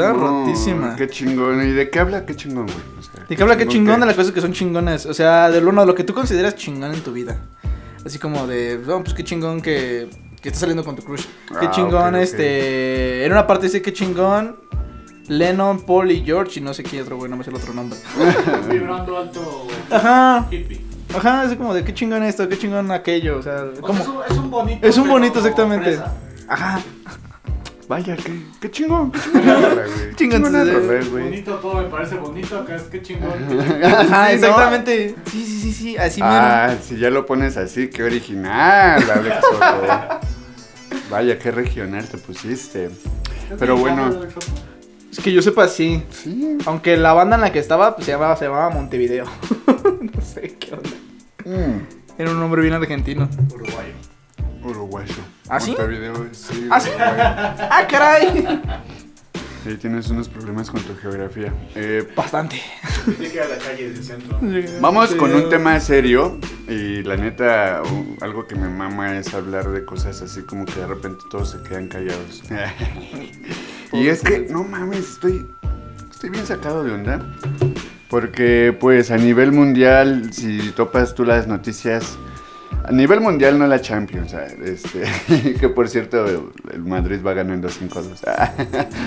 Amor, 0.00 0.46
Rotísima. 0.46 0.96
Qué 0.96 1.08
chingón. 1.08 1.62
¿Y 1.66 1.72
de 1.72 1.90
qué 1.90 1.98
habla? 2.00 2.24
Qué 2.26 2.34
chingón, 2.36 2.66
güey. 2.66 2.78
O 2.98 3.02
sea, 3.02 3.24
Y 3.28 3.36
que 3.36 3.42
habla 3.42 3.56
que 3.56 3.66
chingón 3.68 4.00
de 4.00 4.06
las 4.06 4.14
cosas 4.16 4.32
que 4.32 4.40
son 4.40 4.52
chingonas. 4.52 5.06
O 5.06 5.14
sea, 5.14 5.50
de 5.50 5.60
lo, 5.60 5.70
uno, 5.70 5.84
lo 5.84 5.94
que 5.94 6.04
tú 6.04 6.14
consideras 6.14 6.56
chingón 6.56 6.92
en 6.94 7.00
tu 7.02 7.12
vida. 7.12 7.38
Así 8.04 8.18
como 8.18 8.46
de, 8.46 8.80
no, 8.86 9.02
pues 9.02 9.14
qué 9.14 9.22
chingón 9.24 9.60
que, 9.62 10.08
que 10.40 10.48
estás 10.48 10.60
saliendo 10.60 10.84
con 10.84 10.96
tu 10.96 11.02
crush. 11.04 11.24
Qué 11.60 11.66
Ah, 11.66 11.70
chingón, 11.70 12.16
este. 12.16 13.24
En 13.24 13.32
una 13.32 13.46
parte 13.46 13.66
dice 13.66 13.80
qué 13.82 13.92
chingón 13.92 14.56
Lennon, 15.28 15.82
Paul 15.86 16.10
y 16.10 16.24
George 16.24 16.58
y 16.58 16.62
no 16.62 16.74
sé 16.74 16.82
quién 16.82 17.02
otro, 17.02 17.16
güey, 17.16 17.30
no 17.30 17.36
me 17.36 17.44
sé 17.44 17.50
el 17.50 17.56
otro 17.56 17.72
nombre. 17.72 17.98
Vibrando 18.70 19.16
alto. 19.18 19.68
Ajá. 19.90 20.48
Hippie. 20.50 20.80
Ajá, 21.14 21.44
es 21.44 21.54
como 21.56 21.74
de 21.74 21.84
qué 21.84 21.92
chingón 21.94 22.22
esto, 22.22 22.48
qué 22.48 22.58
chingón 22.58 22.90
aquello, 22.90 23.38
o 23.38 23.42
sea, 23.42 23.64
O 23.64 23.72
sea, 23.72 23.80
como... 23.82 24.00
es, 24.02 24.08
un, 24.08 24.16
es 24.30 24.36
un 24.38 24.50
bonito. 24.50 24.86
Es 24.86 24.96
un 24.98 25.08
bonito, 25.08 25.38
exactamente. 25.40 26.00
Ajá, 26.48 26.80
Vaya, 27.92 28.16
qué, 28.16 28.40
qué 28.58 28.70
chingón. 28.70 29.12
Qué 29.12 30.14
chingón, 30.16 30.50
güey. 30.50 31.04
Bonito 31.10 31.56
todo 31.56 31.74
me 31.82 31.90
parece 31.90 32.14
bonito. 32.16 32.58
Acá 32.58 32.76
es 32.76 32.84
que 32.84 33.02
chingón. 33.02 33.32
ajá, 33.84 34.28
Sí, 34.30 34.36
¿no? 34.40 34.46
exactamente. 34.46 35.14
Sí, 35.30 35.44
sí, 35.44 35.60
sí, 35.60 35.72
sí, 35.74 35.96
así 35.98 36.20
Ah, 36.24 36.74
si 36.82 36.96
ya 36.96 37.10
lo 37.10 37.26
pones 37.26 37.58
así, 37.58 37.88
qué 37.88 38.02
original, 38.04 39.02
Alex 39.14 39.36
Soto. 39.42 40.20
Vaya, 41.10 41.38
qué 41.38 41.50
regional 41.50 42.06
te 42.08 42.16
pusiste. 42.16 42.88
Pero 43.58 43.76
bueno. 43.76 44.10
Es 45.10 45.20
que 45.20 45.30
yo 45.30 45.42
sepa, 45.42 45.68
sí. 45.68 46.02
Sí. 46.08 46.56
Aunque 46.64 46.96
la 46.96 47.12
banda 47.12 47.36
en 47.36 47.42
la 47.42 47.52
que 47.52 47.58
estaba 47.58 47.94
pues, 47.94 48.06
se 48.06 48.12
llamaba, 48.12 48.36
se 48.36 48.46
llamaba 48.46 48.70
Montevideo. 48.70 49.26
no 50.00 50.22
sé 50.22 50.56
qué 50.58 50.72
onda. 50.72 50.90
Mm, 51.44 51.82
Era 52.16 52.30
un 52.30 52.40
nombre 52.40 52.62
bien 52.62 52.72
argentino. 52.72 53.28
Uruguayo. 53.52 53.92
uruguayo. 54.64 55.14
¿Ah, 55.54 55.60
sí? 55.60 55.72
Montevideo, 55.72 56.26
sí. 56.32 56.66
¿Ah, 56.70 56.80
sí? 56.80 56.88
¡Ah, 56.98 57.86
caray! 57.90 58.42
Sí, 59.64 59.74
tienes 59.76 60.08
unos 60.08 60.28
problemas 60.28 60.70
con 60.70 60.80
tu 60.82 60.96
geografía. 60.96 61.52
Eh, 61.74 62.08
Bastante. 62.16 62.60
A 63.06 63.48
la 63.48 63.58
calle 63.58 63.90
del 63.90 64.02
centro. 64.02 64.38
Vamos 64.80 65.10
Sí. 65.10 65.16
con 65.18 65.34
un 65.34 65.50
tema 65.50 65.78
serio 65.78 66.38
y 66.68 67.02
la 67.02 67.16
neta, 67.16 67.82
u- 67.84 68.16
algo 68.24 68.46
que 68.46 68.54
me 68.54 68.68
mama 68.68 69.18
es 69.18 69.34
hablar 69.34 69.68
de 69.68 69.84
cosas 69.84 70.22
así 70.22 70.40
como 70.42 70.64
que 70.64 70.80
de 70.80 70.86
repente 70.86 71.22
todos 71.30 71.50
se 71.50 71.62
quedan 71.68 71.88
callados. 71.88 72.42
y 73.92 74.08
es 74.08 74.22
que, 74.22 74.46
no 74.50 74.64
mames, 74.64 75.00
estoy, 75.10 75.46
estoy 76.10 76.30
bien 76.30 76.46
sacado 76.46 76.82
de 76.82 76.92
onda. 76.92 77.20
Porque 78.08 78.74
pues 78.80 79.10
a 79.10 79.16
nivel 79.18 79.52
mundial, 79.52 80.32
si 80.32 80.70
topas 80.72 81.14
tú 81.14 81.24
las 81.24 81.46
noticias, 81.46 82.16
a 82.84 82.92
nivel 82.92 83.20
mundial 83.20 83.58
no 83.58 83.66
la 83.66 83.80
Champions, 83.80 84.34
este, 84.64 85.54
que 85.60 85.68
por 85.68 85.88
cierto 85.88 86.24
el 86.72 86.82
Madrid 86.82 87.20
va 87.24 87.32
ganando 87.32 87.68
5-2, 87.68 88.20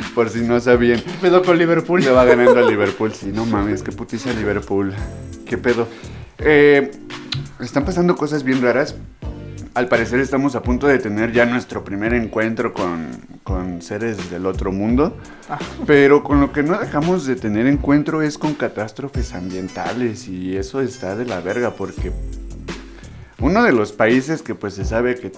por 0.15 0.29
si 0.29 0.41
no 0.41 0.59
sabían. 0.59 1.01
¿Qué 1.01 1.11
pedo 1.21 1.43
con 1.43 1.57
Liverpool? 1.57 2.01
Le 2.01 2.11
va 2.11 2.25
ganando 2.25 2.59
a 2.59 2.61
Liverpool, 2.61 3.13
sí, 3.13 3.31
no 3.33 3.45
mames, 3.45 3.83
qué 3.83 3.91
putiza 3.91 4.31
Liverpool. 4.33 4.93
¿Qué 5.45 5.57
pedo? 5.57 5.87
Eh, 6.39 6.91
están 7.59 7.85
pasando 7.85 8.15
cosas 8.15 8.43
bien 8.43 8.61
raras. 8.61 8.95
Al 9.73 9.89
parecer 9.89 10.21
estamos 10.21 10.55
a 10.55 10.61
punto 10.61 10.87
de 10.87 10.99
tener 10.99 11.33
ya 11.33 11.45
nuestro 11.45 11.83
primer 11.83 12.13
encuentro 12.13 12.73
con, 12.73 13.09
con 13.43 13.81
seres 13.81 14.31
del 14.31 14.45
otro 14.45 14.71
mundo. 14.71 15.17
Ah. 15.49 15.59
Pero 15.85 16.23
con 16.23 16.39
lo 16.39 16.53
que 16.53 16.63
no 16.63 16.79
dejamos 16.79 17.25
de 17.25 17.35
tener 17.35 17.67
encuentro 17.67 18.21
es 18.21 18.37
con 18.37 18.53
catástrofes 18.53 19.33
ambientales 19.33 20.29
y 20.29 20.55
eso 20.55 20.79
está 20.79 21.17
de 21.17 21.25
la 21.25 21.41
verga 21.41 21.71
porque 21.71 22.13
uno 23.39 23.63
de 23.63 23.71
los 23.71 23.91
países 23.91 24.41
que 24.41 24.55
pues 24.55 24.73
se 24.75 24.85
sabe 24.85 25.15
que 25.15 25.31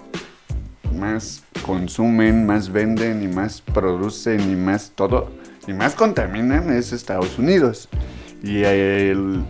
más 0.96 1.44
consumen, 1.66 2.46
más 2.46 2.72
venden 2.72 3.22
y 3.24 3.28
más 3.28 3.62
producen 3.62 4.40
y 4.52 4.56
más 4.56 4.92
todo 4.96 5.32
y 5.68 5.74
más 5.74 5.96
contaminan 5.96 6.72
es 6.72 6.94
Estados 6.94 7.38
Unidos. 7.38 7.90
Y 8.44 8.64
el- 8.64 9.44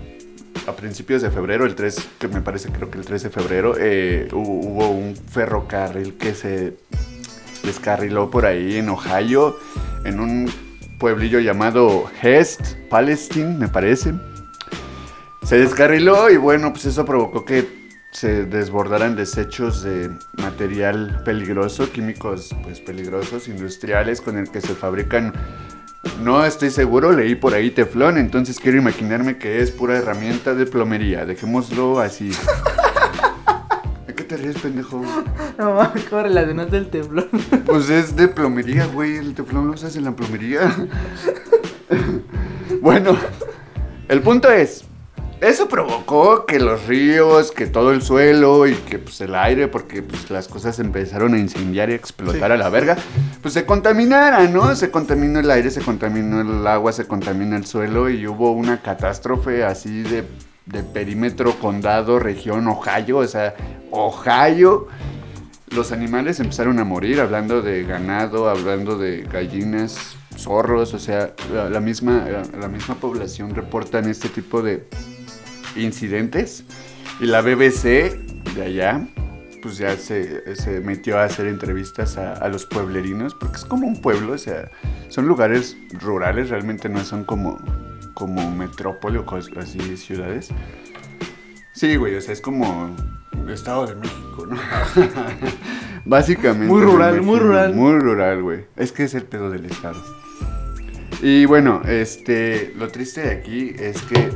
a 0.67 0.71
principios 0.75 1.21
de 1.21 1.29
febrero, 1.29 1.65
el 1.65 1.75
3, 1.75 2.07
que 2.19 2.27
me 2.27 2.41
parece 2.41 2.69
creo 2.69 2.89
que 2.89 2.97
el 2.97 3.05
3 3.05 3.23
de 3.23 3.29
febrero, 3.29 3.75
eh, 3.79 4.27
hu- 4.31 4.35
hubo 4.65 4.89
un 4.89 5.15
ferrocarril 5.15 6.15
que 6.17 6.33
se 6.33 6.75
descarriló 7.63 8.29
por 8.31 8.45
ahí 8.45 8.77
en 8.77 8.89
Ohio, 8.89 9.57
en 10.05 10.19
un 10.19 10.49
pueblillo 10.99 11.39
llamado 11.39 12.05
Hest, 12.21 12.73
Palestine, 12.89 13.55
me 13.57 13.67
parece. 13.67 14.13
Se 15.43 15.57
descarriló 15.57 16.29
y 16.29 16.37
bueno, 16.37 16.71
pues 16.73 16.85
eso 16.85 17.05
provocó 17.05 17.45
que 17.45 17.76
se 18.11 18.45
desbordaran 18.45 19.15
desechos 19.15 19.83
de 19.83 20.09
material 20.37 21.21
peligroso, 21.23 21.91
químicos 21.91 22.55
pues 22.63 22.79
peligrosos, 22.79 23.47
industriales, 23.47 24.21
con 24.21 24.37
el 24.37 24.49
que 24.49 24.61
se 24.61 24.73
fabrican, 24.73 25.33
no 26.21 26.43
estoy 26.45 26.69
seguro, 26.71 27.11
leí 27.11 27.35
por 27.35 27.53
ahí 27.53 27.69
teflón, 27.71 28.17
entonces 28.17 28.59
quiero 28.59 28.77
imaginarme 28.77 29.37
que 29.37 29.61
es 29.61 29.71
pura 29.71 29.97
herramienta 29.97 30.53
de 30.55 30.65
plomería, 30.65 31.25
dejémoslo 31.25 31.99
así. 31.99 32.31
¿A 34.07 34.13
qué 34.13 34.23
te 34.23 34.37
ríes, 34.37 34.57
pendejo? 34.57 35.03
No 35.57 35.73
mames, 35.75 36.05
¿cómo 36.05 36.23
relacionaste 36.23 36.77
el 36.77 36.89
temblor? 36.89 37.27
Pues 37.65 37.89
es 37.89 38.15
de 38.15 38.27
plomería, 38.27 38.85
güey. 38.85 39.17
El 39.17 39.35
teflón 39.35 39.67
lo 39.67 39.73
usas 39.73 39.95
en 39.95 40.05
la 40.05 40.15
plomería. 40.15 40.73
bueno, 42.81 43.17
el 44.07 44.21
punto 44.21 44.49
es. 44.49 44.86
Eso 45.39 45.67
provocó 45.69 46.45
que 46.47 46.59
los 46.59 46.87
ríos, 46.87 47.51
que 47.51 47.67
todo 47.67 47.91
el 47.91 48.01
suelo 48.01 48.65
y 48.65 48.73
que 48.73 48.97
pues, 48.97 49.21
el 49.21 49.35
aire, 49.35 49.67
porque 49.67 50.01
pues, 50.01 50.31
las 50.31 50.47
cosas 50.47 50.79
empezaron 50.79 51.35
a 51.35 51.37
incendiar 51.39 51.89
y 51.89 51.93
a 51.93 51.95
explotar 51.95 52.49
Sí. 52.49 52.53
a 52.53 52.57
la 52.57 52.69
verga, 52.69 52.97
pues 53.41 53.53
se 53.53 53.63
contaminaran, 53.65 54.51
¿no? 54.51 54.75
Se 54.75 54.89
contaminó 54.89 55.39
el 55.39 55.51
aire, 55.51 55.69
se 55.69 55.81
contaminó 55.81 56.41
el 56.41 56.65
agua, 56.65 56.91
se 56.91 57.05
contamina 57.05 57.55
el 57.55 57.67
suelo 57.67 58.09
y 58.09 58.25
hubo 58.25 58.51
una 58.51 58.81
catástrofe 58.81 59.63
así 59.63 60.01
de, 60.01 60.23
de 60.65 60.81
perímetro, 60.83 61.53
condado, 61.59 62.17
región, 62.17 62.67
Ohio, 62.67 63.17
o 63.19 63.27
sea, 63.27 63.53
Ohio 63.91 64.87
los 65.69 65.91
animales 65.91 66.39
empezaron 66.39 66.79
a 66.79 66.83
morir, 66.85 67.19
hablando 67.19 67.61
de 67.61 67.83
ganado, 67.83 68.49
hablando 68.49 68.97
de 68.97 69.21
gallinas, 69.23 70.15
zorros, 70.35 70.93
o 70.93 70.99
sea, 70.99 71.33
la, 71.53 71.69
la 71.69 71.79
misma, 71.81 72.25
la, 72.27 72.59
la 72.59 72.67
misma 72.69 72.95
población 72.95 73.53
reportan 73.53 74.09
este 74.09 74.29
tipo 74.29 74.61
de 74.61 74.87
incidentes. 75.77 76.63
Y 77.19 77.25
la 77.25 77.41
BBC 77.41 78.17
de 78.55 78.63
allá, 78.63 79.07
pues 79.61 79.77
ya 79.77 79.95
se, 79.97 80.55
se 80.55 80.81
metió 80.81 81.17
a 81.17 81.23
hacer 81.23 81.47
entrevistas 81.47 82.17
a, 82.17 82.33
a 82.33 82.49
los 82.49 82.65
pueblerinos, 82.65 83.33
porque 83.33 83.57
es 83.57 83.65
como 83.65 83.87
un 83.87 84.01
pueblo, 84.01 84.33
o 84.33 84.37
sea, 84.37 84.69
son 85.09 85.27
lugares 85.27 85.77
rurales, 86.01 86.49
realmente 86.49 86.89
no 86.89 87.03
son 87.03 87.23
como, 87.23 87.59
como 88.13 88.51
metrópoli 88.51 89.17
o 89.17 89.25
cosas 89.25 89.51
así, 89.57 89.97
ciudades. 89.97 90.49
Sí, 91.73 91.95
güey, 91.95 92.15
o 92.15 92.21
sea, 92.21 92.33
es 92.33 92.41
como 92.41 92.95
el 93.47 93.53
Estado 93.53 93.85
de 93.87 93.95
México, 93.95 94.45
¿no? 94.47 94.57
Básicamente. 96.05 96.67
Muy 96.67 96.81
rural, 96.81 97.21
muy 97.21 97.39
rural. 97.39 97.73
Muy 97.73 97.99
rural, 97.99 98.41
güey. 98.41 98.65
Es 98.75 98.91
que 98.91 99.03
es 99.03 99.13
el 99.13 99.23
pedo 99.23 99.49
del 99.49 99.65
Estado. 99.65 100.01
Y 101.21 101.45
bueno, 101.45 101.81
este, 101.85 102.73
lo 102.77 102.89
triste 102.89 103.21
de 103.21 103.31
aquí 103.31 103.75
es 103.77 104.01
que 104.03 104.31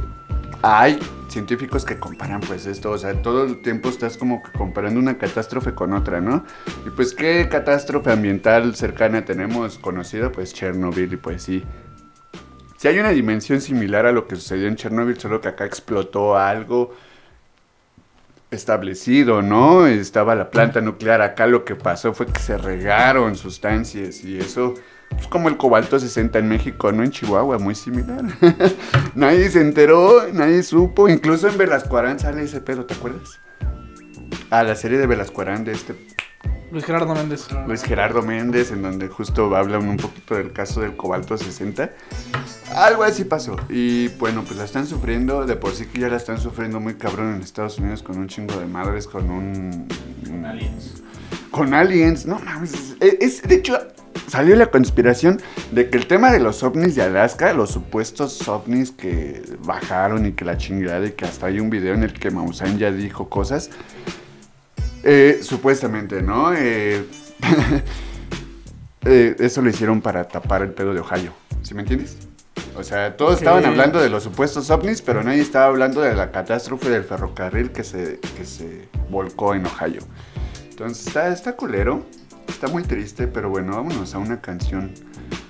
hay 0.61 0.99
científicos 1.27 1.85
que 1.85 1.97
comparan 1.97 2.41
pues 2.41 2.65
esto, 2.65 2.91
o 2.91 2.97
sea, 2.97 3.13
todo 3.21 3.45
el 3.45 3.61
tiempo 3.61 3.89
estás 3.89 4.17
como 4.17 4.43
que 4.43 4.51
comparando 4.51 4.99
una 4.99 5.17
catástrofe 5.17 5.73
con 5.73 5.93
otra, 5.93 6.21
¿no? 6.21 6.45
Y 6.85 6.89
pues, 6.89 7.13
¿qué 7.13 7.47
catástrofe 7.49 8.11
ambiental 8.11 8.75
cercana 8.75 9.23
tenemos 9.23 9.77
conocida? 9.77 10.31
Pues 10.31 10.53
Chernobyl 10.53 11.13
y 11.13 11.17
pues 11.17 11.43
sí. 11.43 11.63
Si 12.77 12.87
hay 12.87 12.99
una 12.99 13.09
dimensión 13.09 13.61
similar 13.61 14.05
a 14.05 14.11
lo 14.11 14.27
que 14.27 14.35
sucedió 14.35 14.67
en 14.67 14.75
Chernobyl, 14.75 15.19
solo 15.19 15.39
que 15.39 15.49
acá 15.49 15.65
explotó 15.65 16.35
algo 16.35 16.95
establecido, 18.51 19.41
¿no? 19.41 19.87
Estaba 19.87 20.35
la 20.35 20.51
planta 20.51 20.81
nuclear. 20.81 21.21
Acá 21.21 21.47
lo 21.47 21.63
que 21.63 21.75
pasó 21.75 22.13
fue 22.13 22.25
que 22.27 22.39
se 22.39 22.57
regaron 22.57 23.35
sustancias 23.35 24.23
y 24.23 24.37
eso, 24.37 24.73
pues 25.11 25.27
como 25.27 25.49
el 25.49 25.57
cobalto 25.57 25.99
60 25.99 26.39
en 26.39 26.47
México, 26.47 26.91
no 26.91 27.03
en 27.03 27.11
Chihuahua, 27.11 27.57
muy 27.57 27.75
similar. 27.75 28.23
nadie 29.15 29.49
se 29.49 29.61
enteró, 29.61 30.31
nadie 30.33 30.63
supo. 30.63 31.09
Incluso 31.09 31.47
en 31.47 31.57
Velascoarán 31.57 32.19
sale 32.19 32.43
ese 32.43 32.61
pedo, 32.61 32.85
¿te 32.85 32.93
acuerdas? 32.93 33.39
Ah, 34.49 34.63
la 34.63 34.75
serie 34.75 34.97
de 34.97 35.07
Velascoarán 35.07 35.63
de 35.63 35.73
este 35.73 35.95
Luis 36.71 36.85
Gerardo 36.85 37.13
Méndez. 37.13 37.47
Luis 37.67 37.83
Gerardo 37.83 38.21
Méndez, 38.21 38.71
en 38.71 38.81
donde 38.81 39.09
justo 39.09 39.53
hablan 39.57 39.89
un 39.89 39.97
poquito 39.97 40.35
del 40.35 40.53
caso 40.53 40.79
del 40.79 40.95
cobalto 40.95 41.37
60. 41.37 41.89
Algo 42.73 43.03
así 43.03 43.25
pasó. 43.25 43.57
Y 43.67 44.07
bueno, 44.19 44.43
pues 44.45 44.57
la 44.57 44.63
están 44.63 44.87
sufriendo. 44.87 45.45
De 45.45 45.57
por 45.57 45.73
sí 45.73 45.85
que 45.87 45.99
ya 45.99 46.07
la 46.07 46.15
están 46.15 46.39
sufriendo 46.39 46.79
muy 46.79 46.93
cabrón 46.93 47.35
en 47.35 47.41
Estados 47.41 47.77
Unidos 47.77 48.01
con 48.01 48.17
un 48.17 48.29
chingo 48.29 48.57
de 48.57 48.67
madres, 48.67 49.05
con 49.05 49.29
un. 49.29 49.87
Con 50.31 50.45
aliens. 50.45 51.03
Con 51.51 51.73
aliens. 51.73 52.25
No 52.25 52.39
mames. 52.39 52.95
Es, 52.99 53.41
de 53.41 53.55
hecho, 53.55 53.77
salió 54.27 54.55
la 54.55 54.67
conspiración 54.67 55.41
de 55.71 55.89
que 55.89 55.97
el 55.97 56.07
tema 56.07 56.31
de 56.31 56.39
los 56.39 56.63
ovnis 56.63 56.95
de 56.95 57.03
Alaska, 57.03 57.53
los 57.53 57.71
supuestos 57.71 58.47
ovnis 58.47 58.91
que 58.91 59.43
bajaron 59.63 60.25
y 60.25 60.31
que 60.31 60.45
la 60.45 60.57
chingada, 60.57 61.05
y 61.05 61.11
que 61.11 61.25
hasta 61.25 61.47
hay 61.47 61.59
un 61.59 61.69
video 61.69 61.93
en 61.93 62.03
el 62.03 62.13
que 62.13 62.31
Maussan 62.31 62.77
ya 62.77 62.91
dijo 62.91 63.29
cosas. 63.29 63.69
Eh, 65.03 65.39
supuestamente, 65.41 66.21
¿no? 66.21 66.53
Eh, 66.53 67.05
eh, 69.05 69.35
eso 69.39 69.61
lo 69.61 69.69
hicieron 69.69 70.01
para 70.01 70.27
tapar 70.27 70.61
el 70.61 70.71
pedo 70.71 70.93
de 70.93 71.01
Ohio. 71.01 71.33
¿Sí 71.61 71.73
me 71.73 71.81
entiendes? 71.81 72.17
O 72.75 72.83
sea, 72.83 73.17
todos 73.17 73.35
estaban 73.39 73.65
hablando 73.65 73.99
de 73.99 74.09
los 74.09 74.23
supuestos 74.23 74.69
ovnis, 74.69 75.01
pero 75.01 75.23
nadie 75.23 75.41
estaba 75.41 75.65
hablando 75.65 76.01
de 76.01 76.15
la 76.15 76.31
catástrofe 76.31 76.89
del 76.89 77.03
ferrocarril 77.03 77.71
que 77.71 77.83
se, 77.83 78.19
que 78.37 78.45
se 78.45 78.87
volcó 79.09 79.53
en 79.53 79.65
Ohio. 79.65 80.01
Entonces 80.69 81.07
está, 81.07 81.27
está 81.27 81.55
culero, 81.55 82.05
está 82.47 82.67
muy 82.67 82.83
triste, 82.83 83.27
pero 83.27 83.49
bueno, 83.49 83.75
vámonos 83.75 84.15
a 84.15 84.17
una 84.19 84.39
canción 84.41 84.93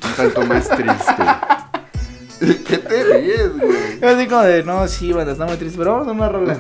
un 0.04 0.16
tanto 0.18 0.46
más 0.46 0.68
triste. 0.68 1.24
¿Qué 2.68 2.78
te 2.80 3.04
ríes, 3.04 3.52
güey? 3.58 4.04
Así 4.04 4.28
como 4.28 4.42
de, 4.42 4.64
no, 4.64 4.88
sí, 4.88 5.14
banda, 5.14 5.34
está 5.34 5.46
muy 5.46 5.58
triste, 5.58 5.78
pero 5.78 5.92
vamos 5.94 6.08
a 6.08 6.12
una 6.12 6.28
rola. 6.30 6.58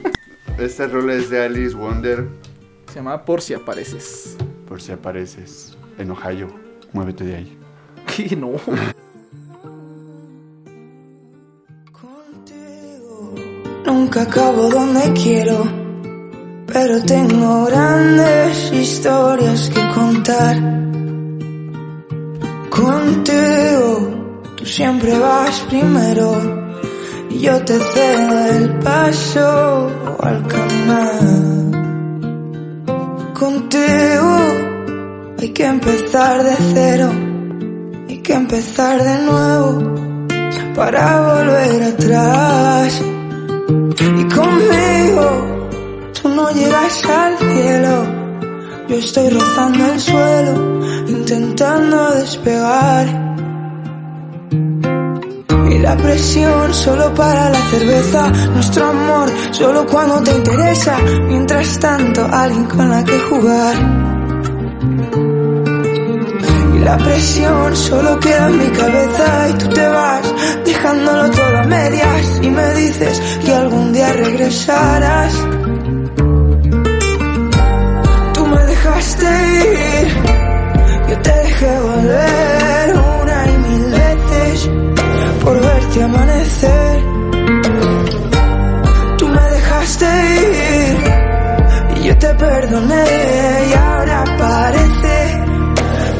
Esta 0.58 0.86
rola 0.86 1.12
es 1.14 1.28
de 1.30 1.44
Alice 1.44 1.76
Wonder, 1.76 2.26
Se 2.88 2.96
llama 2.96 3.24
Por 3.24 3.42
si 3.42 3.52
apareces. 3.54 4.36
por 4.66 4.80
si 4.80 4.90
apareces 4.90 5.76
en 5.98 6.10
Ohio. 6.10 6.48
Muévete 6.92 7.24
de 7.24 7.36
ahí. 7.36 7.58
¿Qué? 8.16 8.34
No. 8.36 8.52
Nunca 13.86 14.22
acabo 14.22 14.68
donde 14.68 15.12
quiero, 15.12 15.64
pero 16.66 17.02
tengo 17.02 17.64
grandes 17.66 18.72
historias 18.72 19.70
que 19.70 19.88
contar. 19.94 20.56
Contigo, 22.70 24.10
tú 24.56 24.64
siempre 24.66 25.18
vas 25.18 25.64
primero 25.68 26.58
y 27.30 27.40
yo 27.40 27.64
te 27.64 27.78
cedo 27.78 28.46
el 28.46 28.78
paso 28.78 29.90
al 30.20 30.46
caminar. 30.46 31.48
Contigo 33.34 34.36
hay 35.40 35.48
que 35.50 35.64
empezar 35.64 36.42
de 36.42 36.56
cero, 36.74 37.10
hay 38.08 38.18
que 38.18 38.34
empezar 38.34 39.02
de 39.02 39.18
nuevo 39.24 39.98
para 40.74 41.34
volver 41.34 41.82
atrás. 41.82 43.02
Al 46.88 47.36
cielo. 47.36 48.06
Yo 48.88 48.96
estoy 48.96 49.28
rozando 49.28 49.92
el 49.92 50.00
suelo, 50.00 50.80
intentando 51.06 52.10
despegar. 52.12 53.06
Y 55.70 55.78
la 55.80 55.96
presión 55.98 56.72
solo 56.72 57.12
para 57.14 57.50
la 57.50 57.60
cerveza, 57.70 58.30
nuestro 58.54 58.86
amor 58.86 59.28
solo 59.50 59.84
cuando 59.86 60.22
te 60.22 60.30
interesa. 60.30 60.96
Mientras 61.26 61.78
tanto, 61.78 62.26
alguien 62.32 62.64
con 62.64 62.88
la 62.88 63.04
que 63.04 63.20
jugar. 63.20 63.76
Y 66.74 66.78
la 66.78 66.96
presión 66.96 67.76
solo 67.76 68.18
queda 68.18 68.48
en 68.48 68.58
mi 68.58 68.68
cabeza 68.68 69.48
y 69.50 69.52
tú 69.58 69.68
te 69.68 69.86
vas 69.86 70.34
dejándolo 70.64 71.30
todo 71.30 71.58
a 71.58 71.64
medias 71.64 72.40
y 72.40 72.48
me 72.48 72.74
dices 72.74 73.20
que 73.44 73.52
algún 73.52 73.92
día 73.92 74.10
regresarás. 74.14 75.57
Yo 81.08 81.18
te 81.18 81.30
dejé 81.30 81.80
volver 81.80 82.96
una 82.96 83.46
y 83.46 83.58
mil 83.66 83.84
veces 83.90 84.70
por 85.42 85.60
verte 85.60 86.02
amanecer. 86.02 87.04
Tú 89.18 89.28
me 89.28 89.42
dejaste 89.56 90.06
ir 90.42 90.96
y 91.96 92.08
yo 92.08 92.18
te 92.18 92.34
perdoné 92.34 93.04
y 93.70 93.74
ahora 93.74 94.24
parece 94.38 95.16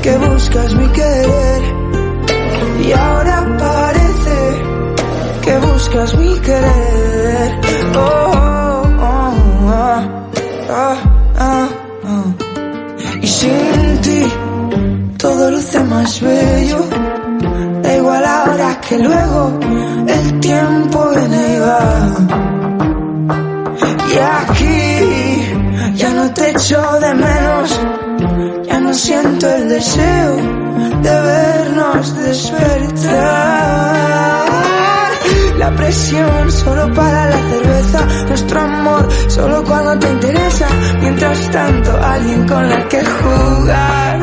que 0.02 0.16
buscas 0.18 0.74
mi 0.74 0.88
querer 0.88 1.62
y 2.86 2.92
ahora 2.92 3.56
parece 3.58 4.38
que 5.42 5.58
buscas 5.58 6.16
mi 6.18 6.27
más 15.98 16.20
bello. 16.20 16.80
Da 17.82 17.96
igual 17.96 18.24
ahora 18.24 18.80
que 18.86 18.98
luego 18.98 19.58
el 20.06 20.40
tiempo 20.40 20.98
viene 21.10 21.40
y 21.54 21.58
va. 21.66 21.88
Y 24.14 24.16
aquí 24.40 24.80
ya 26.00 26.10
no 26.10 26.24
te 26.32 26.50
echo 26.50 26.80
de 27.00 27.14
menos. 27.14 27.80
Ya 28.68 28.78
no 28.80 28.94
siento 28.94 29.44
el 29.56 29.68
deseo 29.68 30.36
de 31.04 31.14
vernos 31.30 32.14
despertar. 32.16 33.58
La 35.68 35.76
presión 35.76 36.50
solo 36.50 36.94
para 36.94 37.26
la 37.28 37.36
cerveza, 37.36 38.06
nuestro 38.26 38.58
amor 38.58 39.06
solo 39.28 39.62
cuando 39.64 39.98
te 39.98 40.08
interesa. 40.08 40.66
Mientras 40.98 41.50
tanto, 41.50 41.94
alguien 42.02 42.48
con 42.48 42.70
la 42.70 42.88
que 42.88 43.04
jugar. 43.04 44.18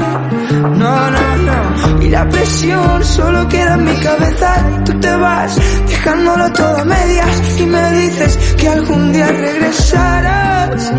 No, 0.75 1.12
no, 1.12 1.38
no. 1.38 2.01
Y 2.01 2.10
la 2.10 2.27
presión 2.27 3.05
solo 3.05 3.47
queda 3.47 3.75
en 3.75 3.86
mi 3.86 3.95
cabeza. 3.97 4.55
Y 4.75 4.84
tú 4.86 4.99
te 4.99 5.15
vas 5.17 5.55
dejándolo 5.88 6.51
todo 6.51 6.77
a 6.77 6.86
medias. 6.86 7.60
Y 7.60 7.65
me 7.67 7.91
dices 7.91 8.38
que 8.58 8.67
algún 8.67 9.13
día 9.13 9.27
regresarás. 9.27 10.93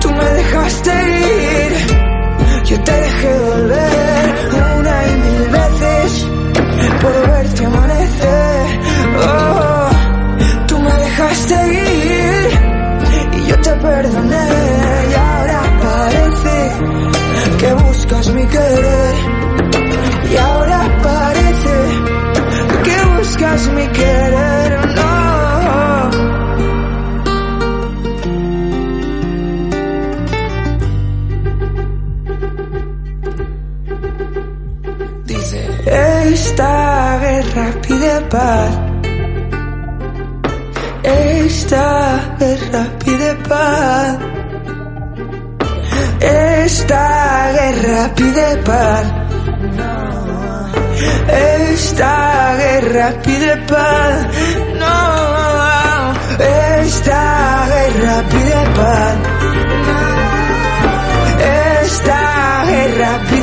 Tú 0.00 0.10
me 0.10 0.24
dejaste 0.24 0.92
ir, 1.40 2.66
yo 2.66 2.80
te 2.82 2.92
dejé 2.92 3.38
volver 3.38 4.03
querer 18.74 19.14
y 20.30 20.36
ahora 20.36 20.98
parece 21.02 21.74
que 22.84 23.16
buscas 23.16 23.68
mi 23.72 23.86
querer. 23.88 24.70
No. 24.96 26.10
Dice, 35.24 35.60
esta 36.32 37.18
guerra 37.20 37.66
pide 37.86 38.20
paz. 38.30 38.80
Esta 41.02 42.36
guerra 42.38 42.86
pide 43.04 43.34
paz. 43.48 44.33
Esta 46.24 47.52
guerra 47.52 48.14
pide 48.14 48.56
paz. 48.64 49.04
Esta 51.28 52.56
guerra 52.56 53.12
pide 53.22 53.56
paz. 53.68 54.26
No, 54.78 56.14
esta 56.80 57.66
guerra 57.68 58.22
pide 58.30 58.60
paz. 58.74 59.16
Esta 61.82 62.64
guerra 62.66 63.10
pide 63.18 63.30
paz. 63.30 63.33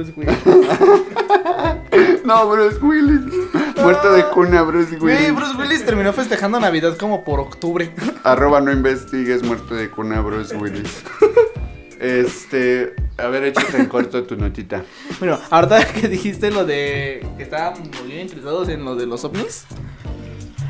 Bruce 0.00 0.12
Willis? 0.16 0.38
No, 2.24 2.48
Bruce 2.48 2.78
Willis. 2.80 3.20
Muerto 3.82 4.12
de 4.12 4.24
cuna, 4.26 4.62
Bruce 4.62 4.96
Willis. 4.96 5.34
Bruce 5.34 5.56
Willis 5.56 5.84
terminó 5.84 6.12
festejando 6.12 6.60
Navidad 6.60 6.96
como 6.96 7.24
por 7.24 7.40
octubre. 7.40 7.90
Arroba 8.22 8.60
no 8.60 8.70
investigues, 8.70 9.42
muerto 9.42 9.74
de 9.74 9.90
cuna, 9.90 10.20
Bruce 10.20 10.54
Willis. 10.56 11.02
Este, 11.98 12.94
a 13.18 13.26
ver, 13.26 13.44
échate 13.44 13.76
en 13.78 13.86
corto 13.86 14.22
tu 14.22 14.36
notita. 14.36 14.84
Bueno, 15.18 15.38
ahorita 15.50 15.84
que 15.92 16.08
dijiste 16.08 16.50
lo 16.50 16.64
de 16.64 17.26
que 17.36 17.42
estaban 17.42 17.82
muy 17.82 18.06
bien 18.06 18.20
interesados 18.20 18.68
en 18.68 18.84
lo 18.84 18.94
de 18.94 19.06
los 19.06 19.24
ovnis. 19.24 19.64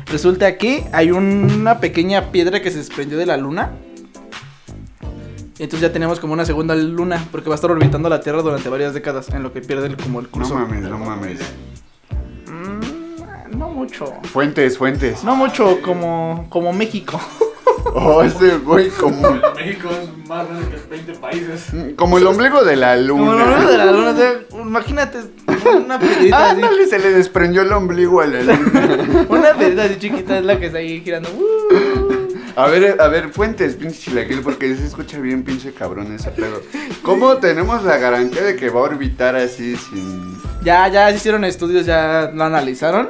Resulta 0.07 0.57
que 0.57 0.85
hay 0.91 1.11
una 1.11 1.79
pequeña 1.79 2.31
piedra 2.31 2.61
que 2.61 2.71
se 2.71 2.79
desprendió 2.79 3.17
de 3.17 3.27
la 3.27 3.37
luna. 3.37 3.71
Y 5.61 5.65
entonces 5.65 5.87
ya 5.87 5.93
tenemos 5.93 6.19
como 6.19 6.33
una 6.33 6.43
segunda 6.43 6.73
luna, 6.73 7.23
porque 7.31 7.47
va 7.47 7.53
a 7.53 7.57
estar 7.57 7.69
orbitando 7.69 8.09
la 8.09 8.19
Tierra 8.19 8.41
durante 8.41 8.67
varias 8.67 8.95
décadas, 8.95 9.29
en 9.29 9.43
lo 9.43 9.53
que 9.53 9.61
pierde 9.61 9.85
el- 9.85 9.95
como 9.95 10.19
el 10.19 10.25
No 10.25 10.31
curso. 10.31 10.55
mames, 10.55 10.81
no 10.81 10.97
mames. 10.97 11.39
Mm, 12.47 13.57
no 13.59 13.69
mucho. 13.69 14.11
Fuentes, 14.33 14.79
fuentes. 14.79 15.23
No 15.23 15.35
mucho 15.35 15.79
como, 15.83 16.47
como 16.49 16.73
México. 16.73 17.19
Oh, 17.93 18.21
ese 18.21 18.57
güey 18.59 18.89
como, 18.89 19.21
México 19.55 19.89
es 19.89 20.27
más 20.27 20.47
grande 20.47 20.67
que 20.69 20.87
20 20.87 21.13
países. 21.13 21.65
como 21.95 22.19
el 22.19 22.27
ombligo 22.27 22.63
de 22.63 22.75
la 22.75 22.95
Como 23.07 23.33
la 23.33 23.43
luna 23.43 23.55
de 23.57 23.71
luna. 23.71 23.85
la 23.85 23.91
luna. 23.91 24.09
o 24.11 24.15
sea, 24.15 24.33
imagínate 24.61 25.17
una 25.83 25.99
piedrita 25.99 26.45
así. 26.51 26.55
Ándale, 26.61 26.85
se 26.87 26.99
le 26.99 27.11
desprendió 27.11 27.63
el 27.63 27.71
ombligo 27.73 28.21
a 28.21 28.27
la 28.27 28.41
luna. 28.43 29.25
Una 29.29 29.53
piedrita 29.55 29.83
así 29.85 29.95
chiquita 29.97 30.37
es 30.37 30.45
la 30.45 30.59
que 30.59 30.67
está 30.67 30.77
ahí 30.77 31.01
girando. 31.01 31.29
Uh. 31.31 32.00
A 32.55 32.67
ver, 32.67 32.99
a 32.99 33.07
ver, 33.07 33.29
fuentes, 33.29 33.75
pinche 33.75 33.99
chilaquil, 33.99 34.41
porque 34.41 34.75
se 34.75 34.85
escucha 34.85 35.19
bien 35.19 35.43
pinche 35.43 35.73
cabrón 35.73 36.13
ese 36.13 36.31
pedo. 36.31 36.61
¿Cómo 37.01 37.37
tenemos 37.39 37.83
la 37.83 37.97
garantía 37.97 38.43
de 38.43 38.55
que 38.55 38.69
va 38.69 38.81
a 38.81 38.83
orbitar 38.83 39.35
así 39.35 39.75
sin... 39.77 40.35
Ya, 40.63 40.87
ya 40.87 41.09
hicieron 41.11 41.43
estudios, 41.43 41.85
ya 41.85 42.31
lo 42.33 42.43
analizaron. 42.43 43.09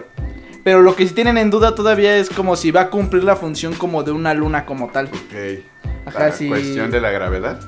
Pero 0.64 0.82
lo 0.82 0.96
que 0.96 1.08
sí 1.08 1.14
tienen 1.14 1.38
en 1.38 1.50
duda 1.50 1.74
todavía 1.74 2.16
es 2.18 2.30
como 2.30 2.56
si 2.56 2.70
va 2.72 2.82
a 2.82 2.90
cumplir 2.90 3.24
la 3.24 3.36
función 3.36 3.74
como 3.74 4.04
de 4.04 4.12
una 4.12 4.34
luna 4.34 4.66
como 4.66 4.90
tal. 4.90 5.08
Ok. 5.08 5.64
Ajá, 6.06 6.28
la 6.28 6.32
sí. 6.32 6.48
cuestión 6.48 6.92
de 6.92 7.02
la 7.02 7.10
gravedad. 7.10 7.60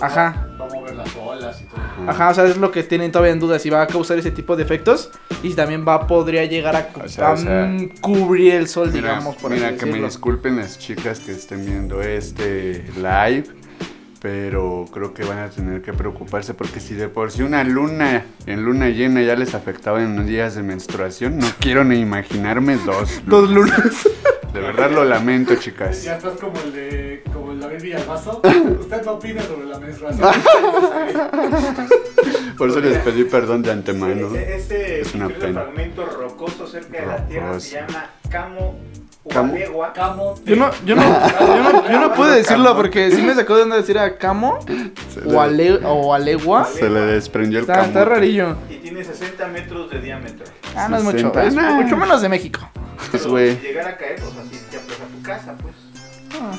Ajá. 0.00 0.46
Va 0.60 0.66
a 0.66 0.68
mover 0.74 0.94
las 0.96 1.08
olas 1.16 1.60
y 1.60 1.64
todo. 1.64 2.10
Ajá, 2.10 2.30
o 2.30 2.34
sea, 2.34 2.44
es 2.44 2.56
lo 2.56 2.70
que 2.70 2.82
tienen 2.82 3.10
todavía 3.12 3.32
en 3.32 3.40
duda, 3.40 3.58
si 3.58 3.70
va 3.70 3.82
a 3.82 3.86
causar 3.86 4.18
ese 4.18 4.30
tipo 4.30 4.56
de 4.56 4.62
efectos 4.62 5.10
y 5.42 5.50
si 5.50 5.54
también 5.54 5.84
va 5.86 6.06
podría 6.06 6.44
llegar 6.44 6.74
a, 6.76 6.88
cu- 6.88 7.00
O 7.04 7.08
sea, 7.08 7.28
a, 7.28 7.32
o 7.32 7.36
sea, 7.36 7.70
cubrir 8.00 8.54
el 8.54 8.68
sol, 8.68 8.90
Mira, 8.92 9.10
digamos, 9.10 9.36
por 9.36 9.50
mira 9.50 9.68
así 9.68 9.76
que 9.78 9.86
me 9.86 10.00
disculpen 10.00 10.56
las 10.56 10.78
chicas 10.78 11.20
que 11.20 11.32
estén 11.32 11.64
viendo 11.66 12.00
este 12.02 12.84
live, 12.96 13.44
pero 14.20 14.86
creo 14.92 15.14
que 15.14 15.24
van 15.24 15.38
a 15.38 15.48
tener 15.50 15.82
que 15.82 15.92
preocuparse 15.92 16.54
porque 16.54 16.80
si 16.80 16.94
de 16.94 17.08
por 17.08 17.30
sí 17.30 17.42
una 17.42 17.62
luna 17.64 18.24
en 18.46 18.64
luna 18.64 18.88
llena 18.88 19.22
ya 19.22 19.36
les 19.36 19.54
afectaba 19.54 20.02
en 20.02 20.26
días 20.26 20.54
de 20.54 20.62
menstruación, 20.62 21.38
no 21.38 21.46
quiero 21.60 21.84
ni 21.84 21.98
imaginarme 22.00 22.76
dos. 22.76 23.20
Dos 23.26 23.50
lunas. 23.50 24.08
De 24.52 24.60
verdad 24.60 24.90
lo 24.90 25.04
lamento, 25.04 25.54
chicas. 25.56 26.02
Ya 26.04 26.16
estás 26.16 26.38
como 26.40 26.58
el 26.60 26.72
de 26.72 27.22
como 27.32 27.52
el 27.52 27.60
David 27.60 27.82
Villalbazo. 27.82 28.40
Usted 28.80 29.04
no 29.04 29.12
opina 29.12 29.42
sobre 29.42 29.66
la 29.66 29.78
menstruación. 29.78 30.26
Por 32.56 32.70
eso 32.70 32.80
les 32.80 32.98
pedí 32.98 33.24
perdón 33.24 33.62
de 33.62 33.70
antemano. 33.70 34.34
Ese, 34.34 34.56
ese 34.56 35.00
Es 35.02 35.14
una 35.14 35.28
pena. 35.28 35.62
fragmento 35.62 36.06
rocoso 36.06 36.66
cerca 36.66 37.00
de 37.00 37.06
la 37.06 37.26
Tierra 37.26 37.60
se 37.60 37.76
llama 37.76 38.10
Camo 38.30 38.78
Camo. 39.28 39.54
Camo. 39.94 40.34
Yo 40.44 40.56
no, 40.56 40.70
yo 40.84 40.96
no, 40.96 41.02
yo 41.02 41.62
no, 41.72 41.90
yo 41.90 42.00
no 42.00 42.12
pude 42.14 42.36
decirlo 42.36 42.76
porque 42.76 43.10
sí 43.10 43.22
me 43.22 43.34
sacó 43.34 43.56
de 43.56 43.62
onda 43.62 43.76
decir 43.76 43.98
a 43.98 44.16
Camo 44.16 44.58
Se 45.12 45.20
o, 45.20 45.30
le, 45.46 45.68
ale, 45.68 45.80
o 45.84 46.14
Alegua. 46.14 46.64
se 46.64 46.88
le 46.88 47.00
desprendió 47.00 47.58
el 47.60 47.64
Está, 47.64 47.84
está 47.84 48.04
rarillo. 48.04 48.56
Y 48.70 48.76
tiene 48.76 49.04
60 49.04 49.46
metros 49.48 49.90
de 49.90 50.00
diámetro. 50.00 50.44
Ah, 50.76 50.88
no 50.88 50.96
es 50.98 51.04
mucho. 51.04 51.18
60. 51.18 51.44
Es 51.44 51.54
Nah. 51.54 51.70
mucho 51.82 51.96
menos 51.96 52.20
de 52.22 52.28
México. 52.28 52.60
Pues, 53.10 53.26
güey. 53.26 53.56
si 53.56 53.68
llegara 53.68 53.90
a 53.90 53.96
caer, 53.96 54.16
pues 54.20 54.32
así 54.36 54.60
te 54.70 54.76
aplasta 54.76 55.04
tu 55.04 55.22
casa, 55.22 55.54
pues. 55.60 55.74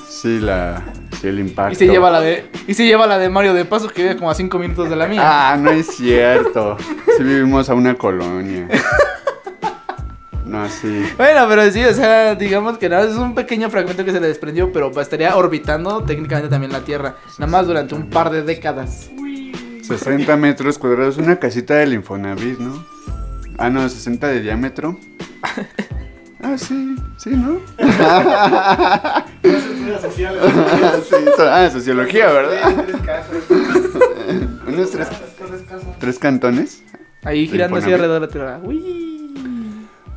Sí, 0.09 0.39
la, 0.39 0.81
sí, 1.21 1.27
el 1.27 1.39
impacto. 1.39 1.73
Y 1.73 1.75
se 1.75 1.87
lleva 1.87 2.09
la 2.09 2.19
de, 2.21 2.49
y 2.67 2.73
se 2.73 2.85
lleva 2.85 3.05
la 3.07 3.17
de 3.19 3.29
Mario 3.29 3.53
de 3.53 3.65
Paso 3.65 3.87
que 3.87 4.01
vive 4.01 4.17
como 4.17 4.29
a 4.31 4.33
5 4.35 4.57
minutos 4.59 4.89
de 4.89 4.95
la 4.95 5.05
mía. 5.07 5.21
Ah, 5.23 5.57
no 5.57 5.69
es 5.69 5.87
cierto. 5.95 6.75
Sí 7.17 7.23
vivimos 7.23 7.69
a 7.69 7.75
una 7.75 7.93
colonia. 7.95 8.67
No, 10.49 10.67
sí. 10.67 11.03
Bueno, 11.15 11.45
pero 11.47 11.69
sí, 11.71 11.83
o 11.83 11.93
sea, 11.93 12.33
digamos 12.35 12.77
que 12.79 12.89
nada, 12.89 13.03
es 13.07 13.15
un 13.15 13.35
pequeño 13.35 13.69
fragmento 13.69 14.03
que 14.03 14.11
se 14.11 14.19
le 14.19 14.27
desprendió, 14.27 14.71
pero 14.73 14.89
estaría 14.99 15.35
orbitando 15.35 16.03
técnicamente 16.03 16.49
también 16.49 16.71
la 16.71 16.81
Tierra, 16.81 17.15
nada 17.37 17.51
más 17.51 17.67
durante 17.67 17.93
un 17.95 18.09
par 18.09 18.31
de 18.31 18.41
décadas. 18.41 19.09
60 19.83 20.35
metros 20.37 20.77
cuadrados, 20.77 21.17
una 21.17 21.37
casita 21.37 21.75
del 21.75 21.93
Infonavit, 21.93 22.57
¿no? 22.59 22.83
Ah, 23.57 23.69
no, 23.69 23.87
60 23.87 24.27
de 24.27 24.41
diámetro. 24.41 24.97
Ah, 26.41 26.57
sí, 26.57 26.95
sí, 27.17 27.31
¿no? 27.31 27.59
Sí, 29.43 31.15
so- 31.35 31.49
ah, 31.49 31.69
sociología, 31.69 32.27
¿verdad? 32.31 32.85
Unos 34.67 34.91
tres, 34.91 35.07
Tres 35.99 36.17
cantones. 36.19 36.81
Ahí 37.23 37.45
girando 37.45 37.75
así 37.77 37.89
Infonavit. 37.89 37.93
alrededor 37.93 38.21
de 38.21 38.27
la 38.27 38.31
Tierra. 38.31 38.59
Uy. 38.63 39.18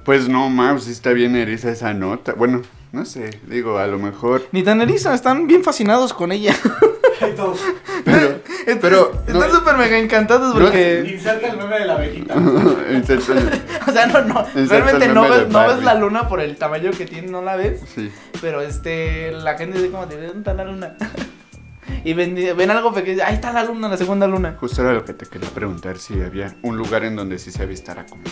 Pues 0.05 0.29
no, 0.29 0.79
sí 0.79 0.91
está 0.91 1.11
bien 1.13 1.37
eriza 1.37 1.71
esa 1.71 1.95
nota. 1.95 2.33
Bueno, 2.33 2.63
no 2.93 3.05
sé, 3.05 3.41
digo, 3.47 3.79
a 3.79 3.87
lo 3.87 3.99
mejor. 3.99 4.47
Ni 4.53 4.63
tan 4.63 4.81
eriza, 4.83 5.15
están 5.15 5.47
bien 5.47 5.63
fascinados 5.63 6.13
con 6.13 6.33
ella. 6.33 6.55
Hay 7.21 7.33
todos. 7.35 7.61
Pero, 8.05 8.41
pero. 8.81 9.13
Están 9.27 9.51
súper 9.53 9.77
mega 9.77 9.99
encantados 9.99 10.55
porque. 10.55 11.05
Inserta 11.07 11.49
el 11.49 11.57
meme 11.57 11.79
de 11.79 11.87
la 11.87 11.95
abejita. 11.95 12.35
Inserto- 12.91 13.35
O 13.87 13.93
sea, 13.93 14.07
no, 14.07 14.23
no. 14.23 14.41
Exacto, 14.41 14.69
Realmente 14.69 15.05
el 15.07 15.15
no 15.15 15.29
ves, 15.29 15.49
no 15.49 15.67
ves 15.67 15.83
la 15.85 15.95
luna 15.95 16.29
por 16.29 16.41
el 16.41 16.57
tamaño 16.57 16.91
que 16.91 17.07
tiene, 17.07 17.29
no 17.29 17.43
la 17.43 17.57
ves. 17.57 17.81
Sí. 17.95 18.11
Pero 18.41 18.61
este, 18.61 19.33
la 19.33 19.57
gente 19.57 19.79
dice 19.79 19.91
como, 19.91 20.07
¿dónde 20.07 20.27
está 20.27 20.55
la 20.55 20.65
luna? 20.65 20.97
y 22.05 22.13
ven, 22.15 22.35
ven 22.35 22.71
algo 22.71 22.93
pequeño, 22.93 23.23
ahí 23.25 23.35
está 23.35 23.53
la 23.53 23.65
luna, 23.65 23.89
la 23.89 23.97
segunda 23.97 24.27
luna. 24.27 24.57
Justo 24.59 24.83
era 24.83 24.93
lo 24.93 25.05
que 25.05 25.15
te 25.15 25.27
quería 25.27 25.49
preguntar 25.51 25.99
si 25.99 26.21
había 26.21 26.55
un 26.63 26.77
lugar 26.77 27.05
en 27.05 27.17
donde 27.17 27.39
sí 27.39 27.51
se 27.51 27.63
avistara 27.63 28.07
como 28.07 28.23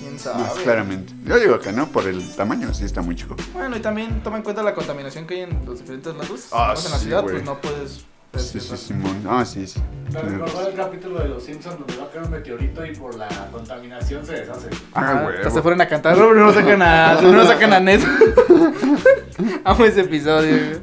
¿Quién 0.00 0.14
más 0.14 0.22
sabe? 0.22 0.62
claramente. 0.64 1.12
Yo 1.24 1.38
digo 1.38 1.58
que 1.60 1.72
no, 1.72 1.86
por 1.88 2.06
el 2.08 2.28
tamaño, 2.34 2.72
sí 2.74 2.84
está 2.84 3.02
muy 3.02 3.14
chico. 3.14 3.36
Bueno, 3.52 3.76
y 3.76 3.80
también 3.80 4.22
toma 4.22 4.38
en 4.38 4.42
cuenta 4.42 4.62
la 4.62 4.74
contaminación 4.74 5.26
que 5.26 5.34
hay 5.34 5.40
en 5.42 5.64
los 5.66 5.78
diferentes 5.80 6.14
lados. 6.16 6.48
Ah, 6.52 6.72
Estamos 6.74 6.84
en 6.86 6.90
la 6.92 6.98
sí, 6.98 7.04
ciudad, 7.04 7.22
güey. 7.22 7.34
pues 7.34 7.44
no 7.44 7.60
puedes. 7.60 8.04
Sí, 8.36 8.60
sí, 8.60 8.76
Simón. 8.76 9.24
Ah, 9.28 9.44
sí, 9.44 9.66
sí. 9.66 9.80
Me 10.12 10.20
recordó 10.22 10.68
el 10.68 10.74
capítulo 10.74 11.18
de 11.20 11.28
Los 11.28 11.42
Simpsons 11.44 11.76
donde 11.78 11.96
va 11.96 12.04
a 12.04 12.10
caer 12.10 12.24
un 12.24 12.30
meteorito 12.30 12.86
y 12.86 12.94
por 12.94 13.16
la 13.16 13.28
contaminación 13.50 14.24
se 14.24 14.32
deshace. 14.34 14.68
Ah, 14.94 15.24
huevo. 15.26 15.38
hasta 15.38 15.50
se 15.50 15.62
fueron 15.62 15.80
a 15.80 15.88
cantar, 15.88 16.14
pero 16.14 16.32
no 16.34 16.52
sacan 16.52 16.80
a, 16.80 17.14
no 17.22 17.44
sacan 17.44 17.72
a 17.72 17.80
Ned. 17.80 18.00
Amo 19.64 19.84
ese 19.84 20.02
episodio. 20.02 20.56
güey. 20.56 20.78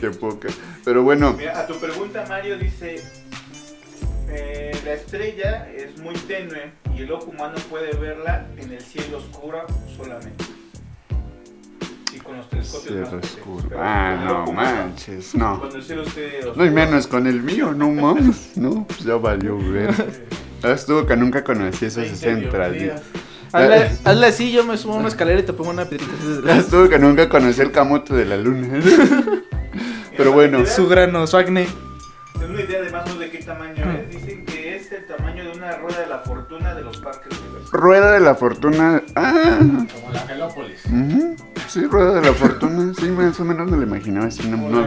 Qué 0.00 0.10
poca. 0.10 0.48
Pero 0.84 1.02
bueno, 1.04 1.34
Mira, 1.34 1.60
a 1.60 1.66
tu 1.68 1.74
pregunta, 1.78 2.24
Mario 2.28 2.58
dice: 2.58 3.02
eh, 4.28 4.72
La 4.84 4.92
estrella 4.94 5.68
es 5.70 5.98
muy 5.98 6.14
tenue 6.14 6.72
y 6.98 7.02
el 7.02 7.12
ojo 7.12 7.26
humano 7.30 7.54
puede 7.70 7.92
verla 7.96 8.46
en 8.56 8.72
el 8.72 8.80
cielo 8.80 9.18
oscuro 9.18 9.64
solamente. 9.96 10.44
Y 12.12 12.18
con 12.18 12.36
los 12.36 12.48
telescopios 12.48 13.00
más 13.00 13.08
Cielo 13.08 13.20
oscuro. 13.22 13.78
Ah, 13.80 14.24
no 14.24 14.50
humano, 14.50 14.86
manches, 14.86 15.34
no. 15.34 15.58
Cuando 15.58 15.76
el 15.76 15.84
cielo 15.84 16.02
esté 16.02 16.38
oscuro. 16.38 16.54
No 16.56 16.64
y 16.64 16.70
menos 16.70 17.06
con 17.06 17.26
el 17.26 17.42
mío, 17.42 17.72
no 17.72 17.90
mames. 17.92 18.56
No, 18.56 18.84
pues 18.86 19.00
ya 19.04 19.14
valió 19.16 19.56
ver. 19.58 19.94
Estuvo 20.64 21.06
que 21.06 21.16
nunca 21.16 21.44
conocí 21.44 21.86
esos 21.86 22.02
20 22.02 22.16
centras. 22.16 22.72
días. 22.72 23.02
Hazle, 23.52 23.90
hazle 24.04 24.26
así, 24.26 24.52
yo 24.52 24.64
me 24.64 24.76
subo 24.76 24.94
a 24.94 24.96
una 24.96 25.08
escalera 25.08 25.40
y 25.40 25.42
te 25.42 25.54
pongo 25.54 25.70
una 25.70 25.86
piedrita 25.86 26.54
Estuvo 26.58 26.86
que 26.88 26.98
nunca 26.98 27.28
conocí 27.30 27.62
el 27.62 27.70
camote 27.72 28.12
de 28.12 28.24
la 28.24 28.36
luna. 28.36 28.68
Pero 30.16 30.32
bueno. 30.32 30.66
Su 30.66 30.88
grano, 30.88 31.26
su 31.28 31.36
acné. 31.36 31.68
Tengo 32.38 32.52
una 32.52 32.62
idea 32.62 32.82
de 32.82 32.90
más 32.90 33.02
o 33.04 33.06
menos 33.06 33.20
de 33.20 33.30
qué 33.30 33.38
tamaño 33.38 33.84
es. 33.92 34.10
Dicen 34.10 34.37
una 35.68 35.76
rueda 35.78 36.00
de 36.00 36.06
la 36.06 36.18
fortuna 36.20 36.74
de 36.74 36.82
los 36.82 36.96
parques 36.98 37.28
de 37.28 37.36
diversiones. 37.46 37.70
Rueda 37.72 38.12
de 38.12 38.20
la 38.20 38.34
fortuna. 38.34 39.02
Ah, 39.14 39.58
Como 39.60 40.12
la 40.12 40.20
Gelópolis. 40.20 40.84
ujú. 40.86 41.36
sí, 41.68 41.84
rueda 41.86 42.14
de 42.14 42.22
la 42.26 42.32
fortuna. 42.32 42.92
Sí, 42.98 43.06
más 43.10 43.38
o 43.40 43.44
menos 43.44 43.70
me 43.70 43.76
lo 43.76 43.82
imaginaba 43.82 44.26
así. 44.26 44.48
No, 44.48 44.56
no. 44.56 44.86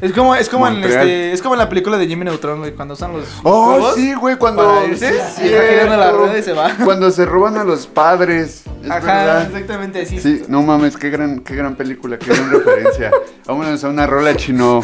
Es 0.00 0.12
como, 0.12 0.34
es 0.36 0.48
como 0.48 0.66
en 0.68 0.74
Montreal. 0.74 1.00
este, 1.08 1.32
es 1.32 1.42
como 1.42 1.54
en 1.54 1.58
la 1.58 1.68
película 1.68 1.98
de 1.98 2.06
Jimmy 2.06 2.24
Neutron, 2.24 2.60
güey, 2.60 2.72
cuando 2.72 2.94
usan 2.94 3.12
los 3.12 3.24
Oh, 3.42 3.72
juegos 3.72 3.94
sí, 3.96 4.14
güey, 4.14 4.36
cuando. 4.36 4.64
para 4.64 4.86
irse, 4.86 5.12
sí, 5.34 5.42
y 5.46 5.52
va 5.52 5.60
girando 5.68 5.96
la 5.96 6.02
cierto. 6.04 6.18
rueda 6.18 6.38
y 6.38 6.42
se 6.42 6.52
va. 6.52 6.70
Cuando 6.84 7.10
se 7.10 7.26
roban 7.26 7.56
a 7.56 7.64
los 7.64 7.86
padres. 7.86 8.62
Es 8.82 8.90
Ajá, 8.90 9.00
verdad. 9.00 9.42
exactamente 9.46 10.02
así. 10.02 10.20
Sí, 10.20 10.44
no 10.48 10.62
mames, 10.62 10.96
qué 10.96 11.10
gran, 11.10 11.40
qué 11.40 11.56
gran 11.56 11.74
película, 11.74 12.16
qué 12.16 12.26
gran 12.32 12.50
referencia. 12.50 13.10
Vámonos 13.46 13.82
a 13.82 13.88
una 13.88 14.06
rola 14.06 14.36
chino. 14.36 14.82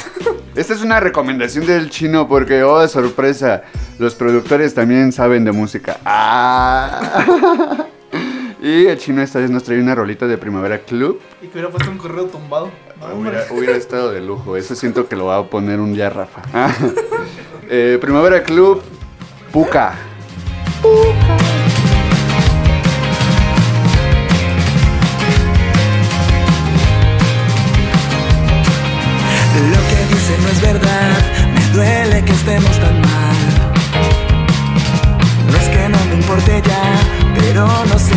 Esta 0.56 0.74
es 0.74 0.82
una 0.82 0.98
recomendación 0.98 1.64
del 1.66 1.90
chino 1.90 2.26
porque, 2.28 2.64
oh, 2.64 2.86
sorpresa, 2.88 3.62
los 3.98 4.14
productores 4.16 4.74
también 4.74 5.12
saben 5.12 5.44
de 5.44 5.52
música. 5.52 5.98
Ah. 6.04 7.86
Y 8.64 8.86
el 8.86 8.96
chino 8.96 9.20
esta 9.20 9.40
vez 9.40 9.50
nos 9.50 9.62
trae 9.62 9.78
una 9.78 9.94
rolita 9.94 10.26
de 10.26 10.38
Primavera 10.38 10.78
Club. 10.78 11.20
Y 11.42 11.48
que 11.48 11.52
hubiera 11.52 11.68
puesto 11.68 11.90
un 11.90 11.98
correo 11.98 12.24
tumbado. 12.24 12.70
No. 12.98 13.14
Hubiera, 13.14 13.44
hubiera 13.50 13.76
estado 13.76 14.10
de 14.10 14.22
lujo, 14.22 14.56
eso 14.56 14.74
siento 14.74 15.06
que 15.06 15.16
lo 15.16 15.26
va 15.26 15.36
a 15.36 15.44
poner 15.44 15.80
un 15.80 15.92
día 15.92 16.08
Rafa. 16.08 16.40
Eh, 17.66 17.98
Primavera 17.98 18.42
Club, 18.42 18.82
Puca. 19.50 19.94
Lo 20.82 20.90
que 29.88 30.14
dice 30.14 30.36
no 30.42 30.48
es 30.48 30.60
verdad, 30.60 31.18
me 31.54 31.72
duele 31.74 32.24
que 32.24 32.32
estemos 32.32 32.78
tan 32.78 33.00
mal. 33.00 33.72
No 35.50 35.56
es 35.56 35.68
que 35.70 35.88
no 35.88 35.98
botella, 36.26 36.82
pero 37.34 37.66
no 37.66 37.98
sé. 37.98 38.14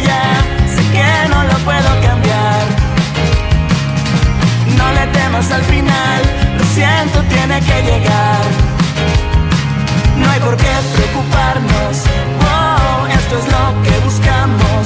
Sé 0.00 0.82
que 0.92 1.28
no 1.28 1.42
lo 1.44 1.56
puedo 1.64 1.90
cambiar. 2.00 2.62
No 4.76 4.92
le 4.92 5.06
temas 5.08 5.50
al 5.50 5.62
final, 5.62 6.22
lo 6.58 6.64
siento, 6.64 7.22
tiene 7.28 7.60
que 7.60 7.82
llegar. 7.82 8.42
No 10.16 10.30
hay 10.30 10.40
por 10.40 10.56
qué 10.56 10.72
preocuparnos, 10.94 11.94
wow, 12.42 13.06
esto 13.18 13.38
es 13.38 13.46
lo 13.56 13.82
que 13.82 13.98
buscamos, 14.04 14.82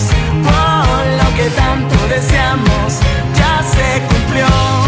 wow, 0.46 0.96
lo 1.22 1.36
que 1.36 1.50
tanto 1.50 1.96
deseamos, 2.08 3.00
ya 3.38 3.62
se 3.62 4.02
cumplió. 4.08 4.85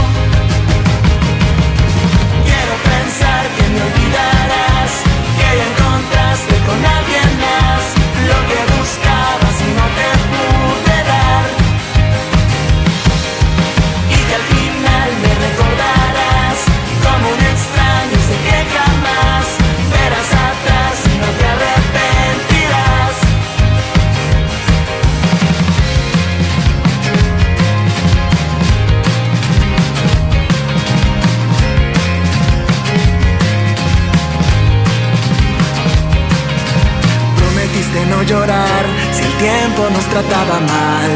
Trataba 40.10 40.60
mal. 40.60 41.10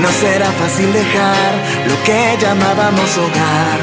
No 0.00 0.08
será 0.08 0.46
fácil 0.60 0.92
dejar 0.92 1.52
lo 1.88 2.02
que 2.02 2.36
llamábamos 2.40 3.10
hogar. 3.18 3.78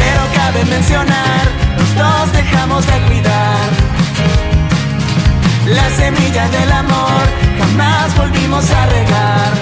Pero 0.00 0.22
cabe 0.34 0.64
mencionar, 0.64 1.44
los 1.78 1.94
dos 1.94 2.32
dejamos 2.32 2.86
de 2.86 2.98
cuidar. 3.08 3.68
La 5.66 5.88
semilla 5.90 6.48
del 6.48 6.72
amor 6.72 7.22
jamás 7.58 8.16
volvimos 8.16 8.64
a 8.70 8.86
regar. 8.86 9.52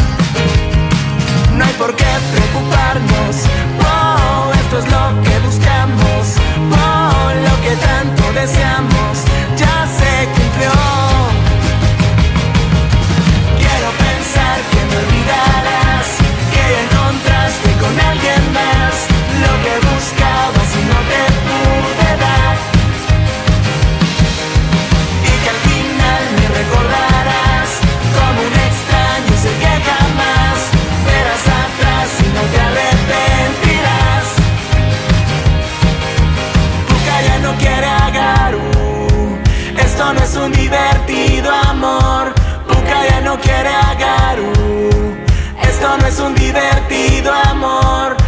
No 1.57 1.65
hay 1.65 1.73
por 1.75 1.95
qué 1.95 2.13
preocuparnos, 2.33 3.37
oh, 3.85 4.53
esto 4.61 4.79
es 4.79 4.87
lo 4.91 5.23
que 5.23 5.39
buscamos, 5.47 6.23
oh, 6.73 7.31
lo 7.47 7.55
que 7.65 7.77
tanto 7.77 8.33
deseamos, 8.33 8.90
no 45.97 46.07
es 46.07 46.19
un 46.21 46.35
divertido 46.35 47.33
amor. 47.33 48.20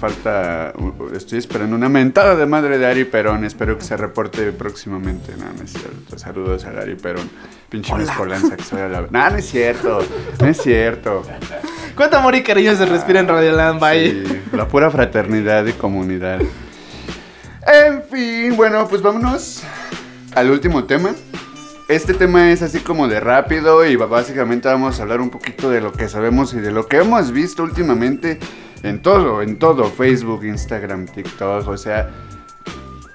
Falta, 0.00 0.72
estoy 1.14 1.38
esperando 1.38 1.76
una 1.76 1.90
mentada 1.90 2.34
de 2.34 2.46
madre 2.46 2.78
de 2.78 2.86
Ari 2.86 3.04
Perón, 3.04 3.44
espero 3.44 3.76
que 3.76 3.84
se 3.84 3.96
reporte 3.96 4.50
próximamente. 4.50 5.34
No, 5.36 5.44
no 5.52 5.62
es 5.62 5.72
cierto. 5.72 6.18
Saludos 6.18 6.64
a 6.64 6.70
Ari 6.70 6.96
Perón. 6.96 7.28
Pinche 7.68 7.94
mezcolanza 7.94 8.56
que 8.56 8.64
soy 8.64 8.80
a 8.80 8.88
la... 8.88 9.02
No, 9.02 9.30
no 9.30 9.36
es 9.36 9.48
cierto, 9.48 10.00
no 10.40 10.46
es 10.48 10.60
cierto. 10.60 11.22
¿Cuánto 11.94 12.16
amor 12.16 12.34
y 12.34 12.42
cariño 12.42 12.74
se 12.74 12.86
respira 12.86 13.20
en 13.20 13.28
Radio 13.28 13.52
Land? 13.52 13.80
Sí, 13.92 14.24
la 14.52 14.66
pura 14.66 14.90
fraternidad 14.90 15.66
y 15.66 15.72
comunidad. 15.74 16.40
En 16.40 18.02
fin, 18.10 18.56
bueno, 18.56 18.88
pues 18.88 19.02
vámonos 19.02 19.62
al 20.34 20.50
último 20.50 20.84
tema. 20.84 21.10
Este 21.88 22.14
tema 22.14 22.52
es 22.52 22.62
así 22.62 22.80
como 22.80 23.06
de 23.06 23.20
rápido 23.20 23.84
y 23.84 23.96
básicamente 23.96 24.68
vamos 24.68 24.98
a 24.98 25.02
hablar 25.02 25.20
un 25.20 25.28
poquito 25.28 25.68
de 25.70 25.80
lo 25.80 25.92
que 25.92 26.08
sabemos 26.08 26.54
y 26.54 26.60
de 26.60 26.70
lo 26.70 26.86
que 26.86 26.98
hemos 26.98 27.32
visto 27.32 27.62
últimamente 27.62 28.38
en 28.82 29.02
todo, 29.02 29.42
en 29.42 29.58
todo, 29.58 29.84
Facebook, 29.84 30.44
Instagram, 30.44 31.06
TikTok, 31.06 31.68
o 31.68 31.76
sea, 31.76 32.10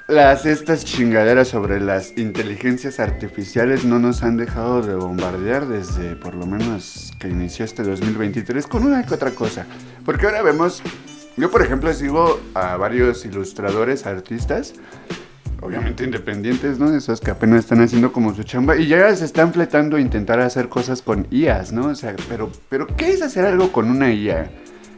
las 0.07 0.45
estas 0.45 0.85
chingaderas 0.85 1.47
sobre 1.47 1.79
las 1.79 2.15
inteligencias 2.15 2.99
artificiales 2.99 3.85
no 3.85 3.97
nos 3.97 4.21
han 4.21 4.37
dejado 4.37 4.83
de 4.83 4.93
bombardear 4.93 5.67
desde 5.67 6.15
por 6.15 6.35
lo 6.35 6.45
menos 6.45 7.11
que 7.19 7.27
inició 7.27 7.65
este 7.65 7.81
2023 7.81 8.67
con 8.67 8.85
una 8.85 9.03
que 9.03 9.15
otra 9.15 9.31
cosa. 9.31 9.65
Porque 10.05 10.27
ahora 10.27 10.43
vemos, 10.43 10.83
yo 11.37 11.49
por 11.49 11.63
ejemplo 11.63 11.91
sigo 11.91 12.39
a 12.53 12.77
varios 12.77 13.25
ilustradores, 13.25 14.05
artistas, 14.05 14.75
obviamente 15.59 16.03
independientes, 16.03 16.77
¿no? 16.77 16.95
Esos 16.95 17.19
que 17.19 17.31
apenas 17.31 17.61
están 17.61 17.81
haciendo 17.81 18.11
como 18.11 18.35
su 18.35 18.43
chamba 18.43 18.75
y 18.75 18.85
ya 18.85 19.15
se 19.15 19.25
están 19.25 19.53
fletando 19.53 19.97
a 19.97 20.01
intentar 20.01 20.39
hacer 20.39 20.69
cosas 20.69 21.01
con 21.01 21.25
IAs, 21.31 21.71
¿no? 21.71 21.87
O 21.87 21.95
sea, 21.95 22.15
pero, 22.29 22.51
pero 22.69 22.85
¿qué 22.85 23.09
es 23.09 23.23
hacer 23.23 23.45
algo 23.45 23.71
con 23.71 23.89
una 23.89 24.13
IA? 24.13 24.51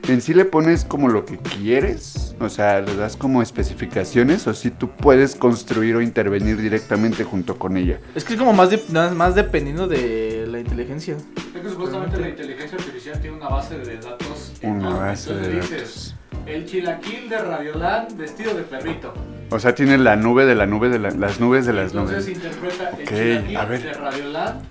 En 0.07 0.21
sí 0.21 0.33
le 0.33 0.45
pones 0.45 0.85
como 0.85 1.09
lo 1.09 1.25
que 1.25 1.37
quieres, 1.37 2.33
o 2.39 2.47
sea, 2.47 2.79
le 2.79 2.95
das 2.95 3.17
como 3.17 3.41
especificaciones 3.41 4.47
o 4.47 4.53
si 4.53 4.71
tú 4.71 4.89
puedes 4.89 5.35
construir 5.35 5.97
o 5.97 6.01
intervenir 6.01 6.61
directamente 6.61 7.25
junto 7.25 7.57
con 7.59 7.75
ella. 7.75 7.99
Es 8.15 8.23
que 8.23 8.33
es 8.33 8.39
como 8.39 8.53
más, 8.53 8.69
de- 8.69 8.81
más 9.15 9.35
dependiendo 9.35 9.85
de 9.87 10.45
la 10.49 10.59
inteligencia. 10.61 11.17
Es 11.53 11.61
que 11.61 11.69
supuestamente 11.69 12.17
la 12.21 12.29
inteligencia 12.29 12.77
artificial 12.77 13.19
tiene 13.19 13.35
una 13.35 13.49
base 13.49 13.77
de 13.79 13.97
datos. 13.97 14.53
Una 14.63 14.77
enorme. 14.79 14.99
base 14.99 15.33
de 15.33 15.45
Entonces 15.45 15.69
dices, 15.71 16.15
el 16.45 16.65
chilaquil 16.65 17.27
de 17.27 17.37
Radioland 17.39 18.15
vestido 18.17 18.53
de 18.53 18.61
perrito. 18.63 19.13
O 19.49 19.59
sea, 19.59 19.75
tiene 19.75 19.97
la 19.97 20.15
nube 20.15 20.45
de 20.45 20.55
la 20.55 20.65
nube 20.65 20.87
de 20.87 20.99
la- 20.99 21.11
las 21.11 21.41
nubes 21.41 21.65
de 21.65 21.73
las 21.73 21.91
Entonces 21.91 22.23
nubes. 22.25 22.29
interpreta 22.37 22.91
Ok, 22.93 22.99
el 23.11 23.37
a 23.37 23.45
chilaquil 23.47 23.69
ver. 23.69 23.83
de 23.83 23.93
Radioland 23.93 24.61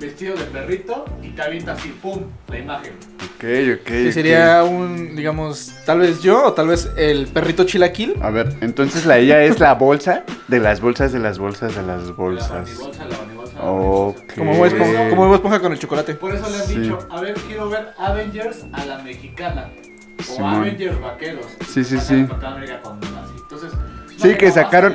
vestido 0.00 0.34
de 0.34 0.44
perrito 0.44 1.04
te 1.40 1.46
avienta 1.46 1.72
así, 1.72 1.88
pum, 2.02 2.20
la 2.48 2.58
imagen. 2.58 2.92
Ok, 3.16 3.80
ok. 3.80 3.84
Que 3.86 4.12
sería 4.12 4.62
un, 4.62 5.16
digamos, 5.16 5.72
tal 5.86 6.00
vez 6.00 6.20
yo 6.20 6.44
o 6.44 6.52
tal 6.52 6.68
vez 6.68 6.90
el 6.98 7.26
perrito 7.28 7.64
chilaquil. 7.64 8.16
A 8.20 8.28
ver, 8.30 8.54
entonces 8.60 9.06
la 9.06 9.18
IA 9.20 9.42
es 9.44 9.58
la 9.58 9.72
bolsa 9.74 10.24
de 10.48 10.58
las 10.60 10.80
bolsas 10.82 11.12
de 11.12 11.18
las 11.18 11.38
bolsas 11.38 11.74
de 11.74 11.82
las 11.82 12.04
La 12.08 12.12
bolsas. 12.12 12.50
bandibolsa, 12.50 13.04
la 13.06 13.16
bandibolsa. 13.16 13.54
la 13.56 13.64
Ok. 13.64 14.16
bandibolsa. 14.16 14.34
Como 14.36 14.54
Bob 14.54 14.66
Esponja, 14.66 15.08
como 15.10 15.34
Esponja 15.34 15.60
con 15.60 15.72
el 15.72 15.78
chocolate. 15.78 16.14
Por 16.14 16.34
eso 16.34 16.50
le 16.50 16.56
han 16.56 16.62
Sí. 16.66 16.78
dicho, 16.78 16.98
a 17.10 17.20
ver, 17.22 17.34
quiero 17.48 17.70
ver 17.70 17.88
Avengers 17.96 18.64
a 18.72 18.84
la 18.84 18.98
mexicana. 18.98 19.70
O 20.18 20.22
Simón. 20.22 20.54
Avengers 20.56 21.00
vaqueros. 21.00 21.46
Sí, 21.66 21.82
sí, 21.84 21.98
sí. 21.98 22.26
América 22.44 22.80
con 22.82 22.98
así. 22.98 23.32
Entonces, 23.40 23.72
Sí, 24.20 24.34
que 24.36 24.50
sacaron- 24.50 24.94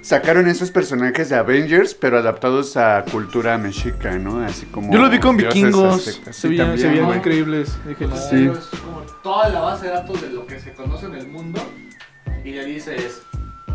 Sacaron 0.00 0.48
esos 0.48 0.70
personajes 0.70 1.28
de 1.28 1.36
Avengers, 1.36 1.94
pero 1.94 2.18
adaptados 2.18 2.76
a 2.78 3.04
cultura 3.10 3.58
mexica, 3.58 4.16
¿no? 4.18 4.40
Así 4.44 4.64
como. 4.66 4.90
Yo 4.92 4.98
los 5.00 5.10
vi 5.10 5.18
con 5.18 5.36
vikingos. 5.36 6.20
Se 6.30 6.48
veían, 6.48 6.74
güey. 7.04 7.18
increíbles. 7.18 7.76
Dije, 7.86 8.06
no, 8.06 8.16
Sí. 8.16 8.46
Es 8.50 8.80
como 8.80 9.00
toda 9.22 9.50
la 9.50 9.60
base 9.60 9.86
de 9.86 9.92
datos 9.92 10.22
de 10.22 10.30
lo 10.30 10.46
que 10.46 10.58
se 10.60 10.72
conoce 10.72 11.06
en 11.06 11.14
el 11.14 11.28
mundo. 11.28 11.60
Y 12.44 12.52
le 12.52 12.64
dices 12.64 13.20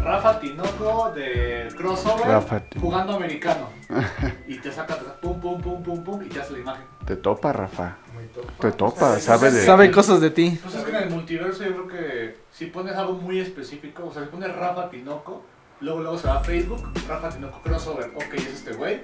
Rafa 0.04 0.39
Tinoco 0.39 1.12
de 1.16 1.70
crossover 1.78 2.28
Rafa 2.28 2.60
Tinoco. 2.60 2.88
jugando 2.88 3.16
americano. 3.16 3.70
y 4.47 4.58
te 4.58 4.72
saca, 4.72 4.95
te 4.95 5.06
saca 5.06 5.22
pum, 5.22 5.39
pum, 5.39 5.62
pum, 5.62 5.82
pum, 5.82 6.04
pum, 6.04 6.22
y 6.24 6.30
te 6.30 6.41
hace 6.41 6.54
la 6.54 6.60
imagen. 6.60 6.86
Te 7.06 7.16
topa, 7.16 7.54
Rafa. 7.54 7.97
Te 8.60 8.72
topa, 8.72 9.20
sabe 9.20 9.51
de. 9.51 9.66
Sabe 9.66 9.91
cosas 9.91 10.20
de 10.20 10.30
ti. 10.30 10.60
Pues 10.62 10.76
es 10.76 10.84
que 10.84 10.89
en 10.89 11.04
el 11.04 11.10
multiverso 11.10 11.64
yo 11.64 11.72
creo 11.72 11.88
que 11.88 12.38
si 12.51 12.66
pones 12.68 12.95
algo 12.95 13.14
muy 13.14 13.39
específico, 13.39 14.06
o 14.08 14.14
sea, 14.14 14.24
si 14.24 14.30
pones 14.30 14.54
Rafa 14.54 14.89
Tinoco, 14.89 15.43
luego 15.80 16.01
luego 16.01 16.18
se 16.18 16.28
va 16.28 16.39
a 16.39 16.43
Facebook, 16.43 16.84
Rafa 17.08 17.30
Tinoco 17.30 17.62
crossover, 17.62 18.12
ok, 18.16 18.34
es 18.34 18.47
este 18.47 18.74
güey. 18.74 19.01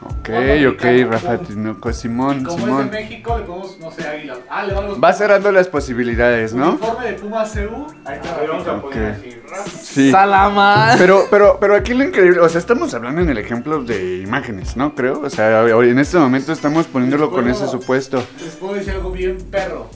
Ok, 0.00 0.30
ok, 0.74 0.84
Rafa. 1.10 1.38
Tinoco, 1.38 1.92
Simón, 1.92 2.44
como 2.44 2.58
Simón. 2.58 2.84
es 2.86 2.90
de 2.92 3.00
México, 3.00 3.36
le 3.36 3.44
ponemos, 3.44 3.78
no 3.80 3.90
sé, 3.90 4.06
águila. 4.06 4.36
Ah, 4.48 4.64
le 4.64 4.74
Va 4.98 5.12
cerrando 5.12 5.50
las 5.50 5.66
posibilidades, 5.66 6.54
¿no? 6.54 6.70
Uniforme 6.70 7.06
de 7.06 7.12
Puma 7.14 7.44
CU, 7.44 7.86
ahí 8.04 8.16
está 8.16 8.36
Ahí 8.40 8.46
vamos 8.46 8.68
a 8.68 8.80
poner 8.80 9.06
así. 9.12 9.30
Rafa. 9.48 9.68
Sí. 9.70 10.10
Salama. 10.12 10.94
Pero, 10.98 11.26
pero, 11.30 11.58
pero 11.60 11.74
aquí 11.74 11.94
lo 11.94 12.04
increíble, 12.04 12.38
o 12.40 12.48
sea, 12.48 12.60
estamos 12.60 12.94
hablando 12.94 13.22
en 13.22 13.28
el 13.28 13.38
ejemplo 13.38 13.82
de 13.82 14.18
imágenes, 14.18 14.76
¿no? 14.76 14.94
Creo, 14.94 15.20
o 15.22 15.30
sea, 15.30 15.66
en 15.66 15.98
este 15.98 16.16
momento 16.18 16.52
estamos 16.52 16.86
poniéndolo 16.86 17.30
con 17.30 17.48
ese 17.48 17.66
supuesto. 17.66 18.22
Les 18.44 18.54
puedo 18.54 18.74
decir 18.74 18.92
algo 18.92 19.10
bien 19.10 19.36
perro. 19.50 19.88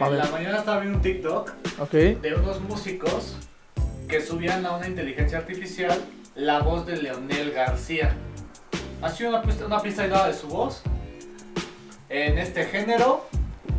A 0.00 0.06
En 0.06 0.10
ver. 0.16 0.24
la 0.24 0.30
mañana 0.32 0.58
estaba 0.58 0.80
viendo 0.80 0.98
un 0.98 1.02
TikTok 1.02 1.52
Ok. 1.78 1.90
de 1.92 2.34
unos 2.42 2.60
músicos 2.62 3.36
que 4.08 4.20
subían 4.20 4.66
a 4.66 4.76
una 4.76 4.88
inteligencia 4.88 5.38
artificial 5.38 5.96
la 6.34 6.58
voz 6.60 6.86
de 6.86 6.96
Leonel 6.96 7.52
García. 7.52 8.14
Hacía 9.02 9.28
una 9.28 9.42
pista, 9.42 9.66
una 9.66 9.80
pista 9.82 10.02
aislada 10.02 10.28
de 10.28 10.34
su 10.34 10.46
voz 10.48 10.82
en 12.08 12.38
este 12.38 12.64
género, 12.64 13.26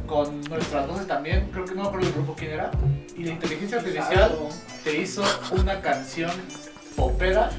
con 0.07 0.41
nuestras 0.49 0.87
voces 0.87 1.07
también, 1.07 1.49
creo 1.51 1.65
que 1.65 1.73
no 1.75 1.83
me 1.83 1.87
acuerdo 1.87 2.05
del 2.07 2.15
grupo 2.15 2.35
quién 2.37 2.51
era, 2.51 2.71
y 3.15 3.23
la 3.23 3.31
inteligencia 3.31 3.77
artificial 3.77 4.37
te 4.83 4.97
hizo 4.97 5.23
una 5.51 5.79
canción 5.81 6.31
popera 6.95 7.51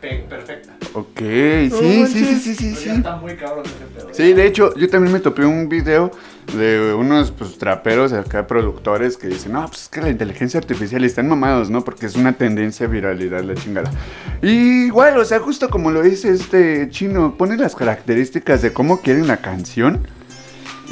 pe- 0.00 0.24
perfecta. 0.28 0.72
Ok, 0.96 1.18
sí, 1.18 1.70
sí, 1.70 2.06
sí, 2.06 2.24
sí, 2.36 2.54
sí, 2.54 2.74
sí. 2.76 2.88
está 2.88 3.16
muy 3.16 3.34
cabrón 3.34 3.64
ese 3.66 3.84
pedo. 3.92 4.14
Sí, 4.14 4.32
de 4.32 4.46
hecho, 4.46 4.72
yo 4.76 4.88
también 4.88 5.12
me 5.12 5.18
topé 5.18 5.44
un 5.44 5.68
video 5.68 6.12
de 6.56 6.94
unos 6.94 7.32
pues, 7.32 7.58
traperos 7.58 8.12
acá, 8.12 8.46
productores, 8.46 9.16
que 9.16 9.26
dicen, 9.26 9.54
no, 9.54 9.66
pues 9.66 9.82
es 9.82 9.88
que 9.88 10.00
la 10.00 10.10
inteligencia 10.10 10.58
artificial 10.60 11.02
están 11.02 11.28
mamados, 11.28 11.68
¿no? 11.68 11.82
Porque 11.82 12.06
es 12.06 12.14
una 12.14 12.34
tendencia 12.34 12.86
a 12.86 12.88
viralidad 12.88 13.42
la 13.42 13.54
chingada. 13.56 13.90
Y 14.40 14.84
igual, 14.86 15.18
o 15.18 15.24
sea, 15.24 15.40
justo 15.40 15.68
como 15.68 15.90
lo 15.90 16.00
dice 16.00 16.30
este 16.30 16.88
chino, 16.90 17.36
pone 17.36 17.56
las 17.56 17.74
características 17.74 18.62
de 18.62 18.72
cómo 18.72 19.00
quieren 19.00 19.26
la 19.26 19.38
canción. 19.38 20.06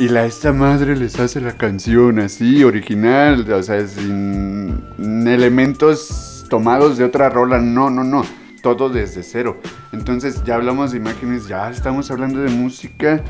Y 0.01 0.09
la 0.09 0.25
esta 0.25 0.53
madre 0.53 0.97
les 0.97 1.21
hace 1.21 1.41
la 1.41 1.53
canción 1.53 2.19
así, 2.19 2.65
original, 2.65 3.49
o 3.53 3.63
sea, 3.63 3.87
sin 3.87 4.83
elementos 5.29 6.45
tomados 6.49 6.99
de 6.99 7.05
otra 7.05 7.29
rola, 7.29 7.61
no, 7.61 7.89
no, 7.89 8.03
no, 8.03 8.25
todo 8.63 8.89
desde 8.89 9.23
cero. 9.23 9.61
Entonces 9.93 10.43
ya 10.45 10.55
hablamos 10.55 10.93
de 10.93 10.99
imágenes, 10.99 11.49
ya 11.49 11.71
estamos 11.71 12.11
hablando 12.11 12.41
de 12.41 12.51
música. 12.51 13.23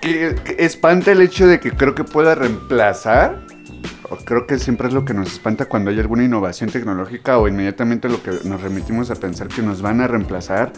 Que, 0.00 0.34
que 0.44 0.64
espanta 0.64 1.12
el 1.12 1.20
hecho 1.20 1.46
de 1.46 1.60
que 1.60 1.70
creo 1.70 1.94
que 1.94 2.02
pueda 2.02 2.34
reemplazar, 2.34 3.38
creo 4.24 4.46
que 4.46 4.58
siempre 4.58 4.88
es 4.88 4.94
lo 4.94 5.04
que 5.04 5.14
nos 5.14 5.32
espanta 5.32 5.66
cuando 5.66 5.90
hay 5.90 6.00
alguna 6.00 6.24
innovación 6.24 6.70
tecnológica 6.70 7.38
o 7.38 7.48
inmediatamente 7.48 8.08
lo 8.08 8.22
que 8.22 8.32
nos 8.44 8.60
remitimos 8.60 9.10
a 9.10 9.14
pensar 9.14 9.48
que 9.48 9.62
nos 9.62 9.80
van 9.80 10.00
a 10.00 10.08
reemplazar. 10.08 10.72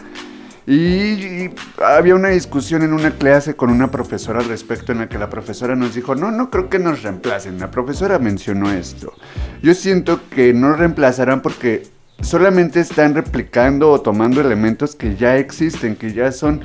Y, 0.67 0.75
y 0.75 1.55
había 1.83 2.15
una 2.15 2.29
discusión 2.29 2.81
en 2.81 2.93
una 2.93 3.11
clase 3.11 3.55
con 3.55 3.69
una 3.69 3.91
profesora 3.91 4.39
al 4.39 4.47
respecto 4.47 4.91
en 4.91 4.99
la 4.99 5.09
que 5.09 5.19
la 5.19 5.29
profesora 5.29 5.75
nos 5.75 5.93
dijo, 5.93 6.15
no, 6.15 6.31
no 6.31 6.49
creo 6.49 6.69
que 6.69 6.79
nos 6.79 7.03
reemplacen. 7.03 7.59
La 7.59 7.69
profesora 7.69 8.17
mencionó 8.17 8.71
esto. 8.71 9.13
Yo 9.61 9.75
siento 9.75 10.21
que 10.29 10.53
no 10.53 10.73
reemplazarán 10.73 11.41
porque 11.41 11.94
solamente 12.21 12.79
están 12.79 13.13
replicando 13.13 13.91
o 13.91 14.01
tomando 14.01 14.41
elementos 14.41 14.95
que 14.95 15.15
ya 15.15 15.37
existen, 15.37 15.95
que 15.95 16.13
ya 16.13 16.31
son 16.31 16.61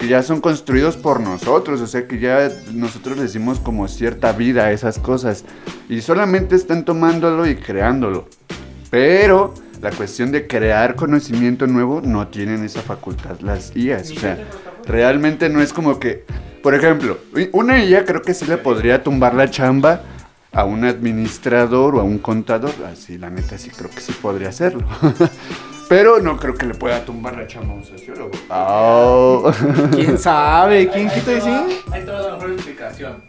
que 0.00 0.08
ya 0.08 0.22
son 0.22 0.40
construidos 0.40 0.96
por 0.96 1.20
nosotros, 1.20 1.82
o 1.82 1.86
sea 1.86 2.08
que 2.08 2.18
ya 2.18 2.50
nosotros 2.72 3.18
les 3.18 3.34
dimos 3.34 3.60
como 3.60 3.86
cierta 3.86 4.32
vida 4.32 4.64
a 4.64 4.72
esas 4.72 4.98
cosas 4.98 5.44
y 5.90 6.00
solamente 6.00 6.56
están 6.56 6.86
tomándolo 6.86 7.46
y 7.46 7.56
creándolo. 7.56 8.26
Pero 8.88 9.52
la 9.82 9.90
cuestión 9.90 10.32
de 10.32 10.46
crear 10.46 10.96
conocimiento 10.96 11.66
nuevo 11.66 12.00
no 12.02 12.28
tienen 12.28 12.64
esa 12.64 12.80
facultad 12.80 13.40
las 13.40 13.76
IAs, 13.76 14.10
o 14.12 14.20
sea, 14.20 14.38
realmente 14.86 15.50
no 15.50 15.60
es 15.60 15.74
como 15.74 16.00
que, 16.00 16.24
por 16.62 16.74
ejemplo, 16.74 17.18
una 17.52 17.84
IA 17.84 18.06
creo 18.06 18.22
que 18.22 18.32
sí 18.32 18.46
le 18.46 18.56
podría 18.56 19.02
tumbar 19.02 19.34
la 19.34 19.50
chamba 19.50 20.02
a 20.52 20.64
un 20.64 20.84
administrador 20.84 21.96
o 21.96 22.00
a 22.00 22.02
un 22.04 22.18
contador, 22.18 22.72
así 22.90 23.18
la 23.18 23.30
neta 23.30 23.56
sí 23.58 23.70
creo 23.70 23.90
que 23.90 24.00
sí 24.00 24.12
podría 24.12 24.48
hacerlo. 24.48 24.86
Pero 25.88 26.20
no 26.20 26.36
creo 26.36 26.54
que 26.54 26.66
le 26.66 26.74
pueda 26.74 27.04
tumbar 27.04 27.36
la 27.36 27.46
chamba 27.48 27.72
a 27.74 27.76
un 27.78 27.84
sociólogo. 27.84 28.30
Oh. 28.48 29.50
¿Quién 29.90 30.16
sabe? 30.18 30.88
¿Quién 30.88 31.08
quita 31.08 31.24
te 31.24 31.38
y 31.38 31.40
sí? 31.40 31.48
va- 31.50 31.94
Ahí 31.96 32.04
te 32.04 32.10
va 32.12 32.20
la 32.22 32.32
mejor 32.34 32.52
explicación. 32.52 33.24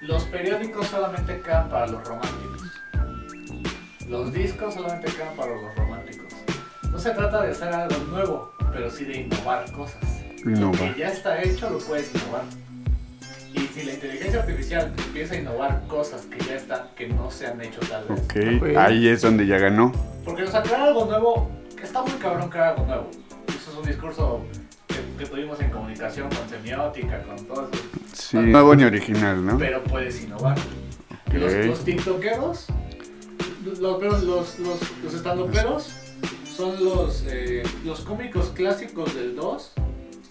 Los 0.00 0.24
periódicos 0.24 0.88
solamente 0.88 1.40
quedan 1.40 1.68
para 1.68 1.86
los 1.86 2.02
románticos. 2.06 2.62
Los 4.08 4.32
discos 4.32 4.74
solamente 4.74 5.06
quedan 5.12 5.36
para 5.36 5.52
los 5.54 5.76
románticos. 5.76 6.26
No 6.90 6.98
se 6.98 7.10
trata 7.10 7.42
de 7.42 7.52
hacer 7.52 7.68
algo 7.72 7.96
nuevo, 8.10 8.52
pero 8.72 8.90
sí 8.90 9.04
de 9.04 9.20
innovar 9.20 9.70
cosas. 9.70 10.00
Lo 10.42 10.50
Innovar. 10.50 10.94
que 10.94 10.98
ya 11.00 11.08
está 11.10 11.40
hecho 11.42 11.70
lo 11.70 11.78
puedes 11.78 12.10
innovar. 12.12 12.42
Y 13.52 13.60
si 13.66 13.82
la 13.82 13.94
inteligencia 13.94 14.40
artificial 14.40 14.92
empieza 14.96 15.34
a 15.34 15.38
innovar 15.38 15.82
cosas 15.88 16.26
que 16.26 16.38
ya 16.44 16.54
están, 16.54 16.88
que 16.94 17.08
no 17.08 17.30
se 17.30 17.46
han 17.46 17.60
hecho 17.60 17.80
tal 17.80 18.04
vez. 18.08 18.20
Ok, 18.20 18.76
ahí 18.76 19.08
es 19.08 19.22
donde 19.22 19.46
ya 19.46 19.58
ganó. 19.58 19.92
Porque, 20.24 20.44
o 20.44 20.50
sea, 20.50 20.62
crear 20.62 20.82
algo 20.82 21.06
nuevo, 21.06 21.50
que 21.76 21.84
está 21.84 22.02
muy 22.02 22.12
cabrón 22.12 22.48
crear 22.48 22.74
algo 22.74 22.86
nuevo. 22.86 23.10
Eso 23.48 23.70
es 23.72 23.76
un 23.76 23.86
discurso 23.86 24.44
que, 24.86 25.24
que 25.24 25.28
tuvimos 25.28 25.60
en 25.60 25.70
comunicación 25.70 26.28
con 26.28 26.48
semiótica, 26.48 27.22
con 27.22 27.44
todo 27.46 27.68
eso. 27.72 27.82
Sí, 28.12 28.36
nuevo 28.36 28.74
ni 28.74 28.84
original, 28.84 29.44
¿no? 29.44 29.58
Pero 29.58 29.82
puedes 29.84 30.22
innovar. 30.22 30.56
Los, 31.32 31.52
los 31.66 31.84
tiktokeros, 31.84 32.66
los, 33.64 33.78
los, 33.78 34.58
los, 34.58 34.58
los 34.58 35.14
estandoperos 35.14 35.92
son 36.44 36.84
los, 36.84 37.24
eh, 37.28 37.62
los 37.84 38.00
cómicos 38.00 38.50
clásicos 38.50 39.14
del 39.14 39.36
2, 39.36 39.72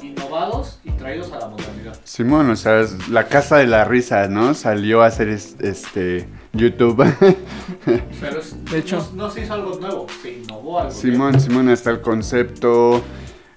innovados 0.01 0.79
y 0.83 0.91
traídos 0.91 1.31
a 1.31 1.39
la 1.39 1.47
modernidad. 1.47 1.97
Simón, 2.03 2.49
o 2.49 2.55
sea, 2.55 2.79
es 2.81 3.09
la 3.09 3.27
casa 3.27 3.57
de 3.57 3.67
la 3.67 3.83
risa, 3.85 4.27
¿no? 4.27 4.53
Salió 4.53 5.01
a 5.03 5.07
hacer 5.07 5.29
es- 5.29 5.55
este 5.59 6.27
YouTube. 6.53 7.03
Pero 8.19 8.39
es- 8.39 8.65
De 8.65 8.77
hecho. 8.79 8.97
no, 9.15 9.25
no 9.25 9.31
se 9.31 9.41
hizo 9.41 9.53
algo 9.53 9.77
nuevo, 9.79 10.07
se 10.21 10.33
innovó 10.33 10.79
algo. 10.79 10.91
Simón, 10.91 11.39
Simón, 11.39 11.69
hasta 11.69 11.89
el 11.91 12.01
concepto. 12.01 13.03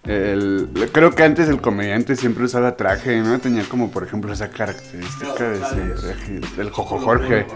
El, 0.04 0.68
creo 0.92 1.12
que 1.12 1.22
antes 1.22 1.48
el 1.48 1.60
comediante 1.60 2.16
siempre 2.16 2.44
usaba 2.44 2.76
traje, 2.76 3.20
¿no? 3.20 3.38
Tenía 3.38 3.62
como, 3.68 3.90
por 3.92 4.02
ejemplo, 4.02 4.32
esa 4.32 4.50
característica 4.50 5.48
de 5.50 5.64
siempre. 5.64 6.40
El 6.58 6.70
Jojo 6.70 6.98
Jorge. 6.98 7.46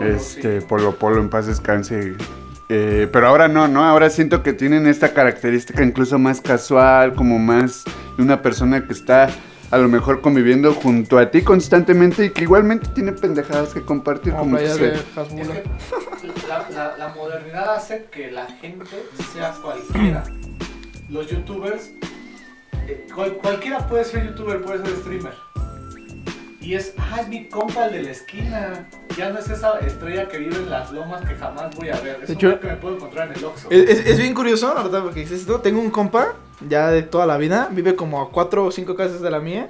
Este, 0.00 0.60
Polo 0.62 0.96
Polo, 0.98 1.20
en 1.20 1.30
paz 1.30 1.46
descanse. 1.46 2.14
Eh, 2.70 3.08
pero 3.12 3.28
ahora 3.28 3.46
no, 3.48 3.68
¿no? 3.68 3.84
Ahora 3.84 4.08
siento 4.10 4.42
que 4.42 4.52
tienen 4.54 4.86
esta 4.86 5.12
característica 5.12 5.82
incluso 5.82 6.18
más 6.18 6.40
casual, 6.40 7.14
como 7.14 7.38
más 7.38 7.84
de 8.16 8.22
una 8.22 8.40
persona 8.42 8.86
que 8.86 8.92
está 8.94 9.28
a 9.70 9.76
lo 9.78 9.88
mejor 9.88 10.20
conviviendo 10.20 10.72
junto 10.72 11.18
a 11.18 11.30
ti 11.30 11.42
constantemente 11.42 12.26
y 12.26 12.30
que 12.30 12.42
igualmente 12.42 12.88
tiene 12.94 13.12
pendejadas 13.12 13.74
que 13.74 13.82
compartir 13.82 14.32
Como 14.32 14.44
como 14.44 14.56
que 14.56 14.62
playa 14.64 14.74
se- 14.76 14.84
de 14.86 14.94
Es 14.94 15.18
Hasbula. 15.18 15.62
que 15.62 16.48
la, 16.48 16.70
la- 16.70 16.96
la 16.96 17.08
modernidad 17.14 17.74
hace 17.74 18.06
que 18.10 18.30
la 18.30 18.46
gente 18.46 18.86
sea 19.34 19.52
cualquiera. 19.62 20.22
Los 21.10 21.28
youtubers, 21.28 21.90
eh, 22.86 23.06
cual- 23.14 23.34
cualquiera 23.34 23.86
puede 23.88 24.04
ser 24.04 24.26
youtuber, 24.26 24.62
puede 24.62 24.78
ser 24.86 24.96
streamer. 24.96 25.34
Y 26.64 26.74
es, 26.74 26.94
ah, 26.96 27.18
es 27.20 27.28
mi 27.28 27.46
compa 27.48 27.86
el 27.86 27.92
de 27.92 28.02
la 28.04 28.10
esquina. 28.12 28.86
Ya 29.18 29.28
no 29.30 29.38
es 29.38 29.50
esa 29.50 29.78
estrella 29.80 30.28
que 30.28 30.38
vive 30.38 30.56
en 30.56 30.70
las 30.70 30.90
lomas 30.92 31.20
que 31.20 31.34
jamás 31.34 31.74
voy 31.76 31.90
a 31.90 32.00
ver. 32.00 32.20
Es 32.22 32.28
De 32.28 32.34
hecho- 32.34 32.58
que 32.58 32.66
me 32.66 32.76
puedo 32.76 32.96
encontrar 32.96 33.28
en 33.30 33.36
el 33.36 33.44
Oxxo. 33.44 33.68
Es, 33.70 33.88
es- 33.90 34.06
es 34.06 34.18
bien 34.18 34.32
curioso, 34.34 34.68
ahorita 34.76 35.02
porque 35.02 35.20
dices 35.20 35.40
esto. 35.42 35.60
Tengo 35.60 35.80
un 35.80 35.90
compa, 35.90 36.34
ya 36.68 36.88
de 36.88 37.02
toda 37.02 37.26
la 37.26 37.36
vida, 37.36 37.68
vive 37.70 37.94
como 37.96 38.22
a 38.22 38.30
cuatro 38.30 38.64
o 38.64 38.70
cinco 38.70 38.94
casas 38.96 39.20
de 39.20 39.30
la 39.30 39.40
mía. 39.40 39.68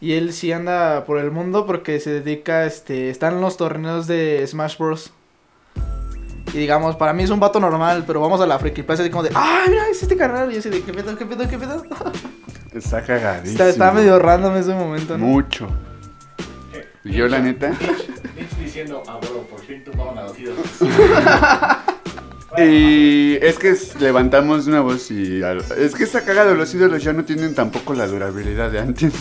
Y 0.00 0.12
él 0.12 0.32
sí 0.32 0.52
anda 0.52 1.04
por 1.06 1.18
el 1.18 1.30
mundo 1.30 1.64
porque 1.66 1.98
se 1.98 2.10
dedica, 2.20 2.66
este, 2.66 3.08
están 3.10 3.34
en 3.34 3.40
los 3.40 3.56
torneos 3.56 4.06
de 4.06 4.44
Smash 4.46 4.76
Bros. 4.78 5.12
Y 6.52 6.58
digamos, 6.58 6.96
para 6.96 7.12
mí 7.12 7.22
es 7.24 7.30
un 7.30 7.40
vato 7.40 7.58
normal, 7.58 8.04
pero 8.06 8.20
vamos 8.20 8.40
a 8.40 8.46
la 8.46 8.58
Freaky 8.58 8.82
Plaza 8.82 9.04
y 9.04 9.10
como 9.10 9.22
de, 9.22 9.30
¡ah, 9.34 9.64
mira, 9.68 9.88
es 9.90 10.02
este 10.02 10.16
canal! 10.16 10.50
Y 10.50 10.54
yo 10.54 10.60
así 10.60 10.68
de, 10.70 10.82
¿qué 10.82 10.92
pedo, 10.92 11.16
qué 11.16 11.26
pedo, 11.26 11.48
qué 11.48 11.58
pedo? 11.58 11.82
Está 12.72 13.02
cagadísimo. 13.02 13.52
Está, 13.52 13.68
está 13.68 13.92
medio 13.92 14.18
random 14.18 14.56
ese 14.56 14.72
momento, 14.74 15.18
¿no? 15.18 15.24
Mucho. 15.26 15.68
Yo, 17.10 17.26
la 17.28 17.38
neta, 17.40 17.70
Mitch 18.36 18.50
diciendo, 18.62 19.02
abuelo, 19.06 19.42
por 19.50 19.60
fin 19.60 19.82
tumbaron 19.84 20.18
a 20.18 20.22
los 20.24 20.38
ídolos. 20.38 20.66
Y 22.56 23.34
es 23.44 23.58
que 23.58 23.70
es- 23.70 24.00
levantamos 24.00 24.66
una 24.66 24.80
voz 24.80 25.10
y... 25.10 25.42
al- 25.42 25.62
Es 25.76 25.94
que 25.94 26.02
está 26.04 26.22
cagado, 26.24 26.54
los 26.54 26.72
ídolos 26.74 27.02
ya 27.04 27.12
no 27.12 27.24
tienen 27.24 27.54
tampoco 27.54 27.92
la 27.94 28.06
durabilidad 28.06 28.70
de 28.70 28.80
antes. 28.80 29.12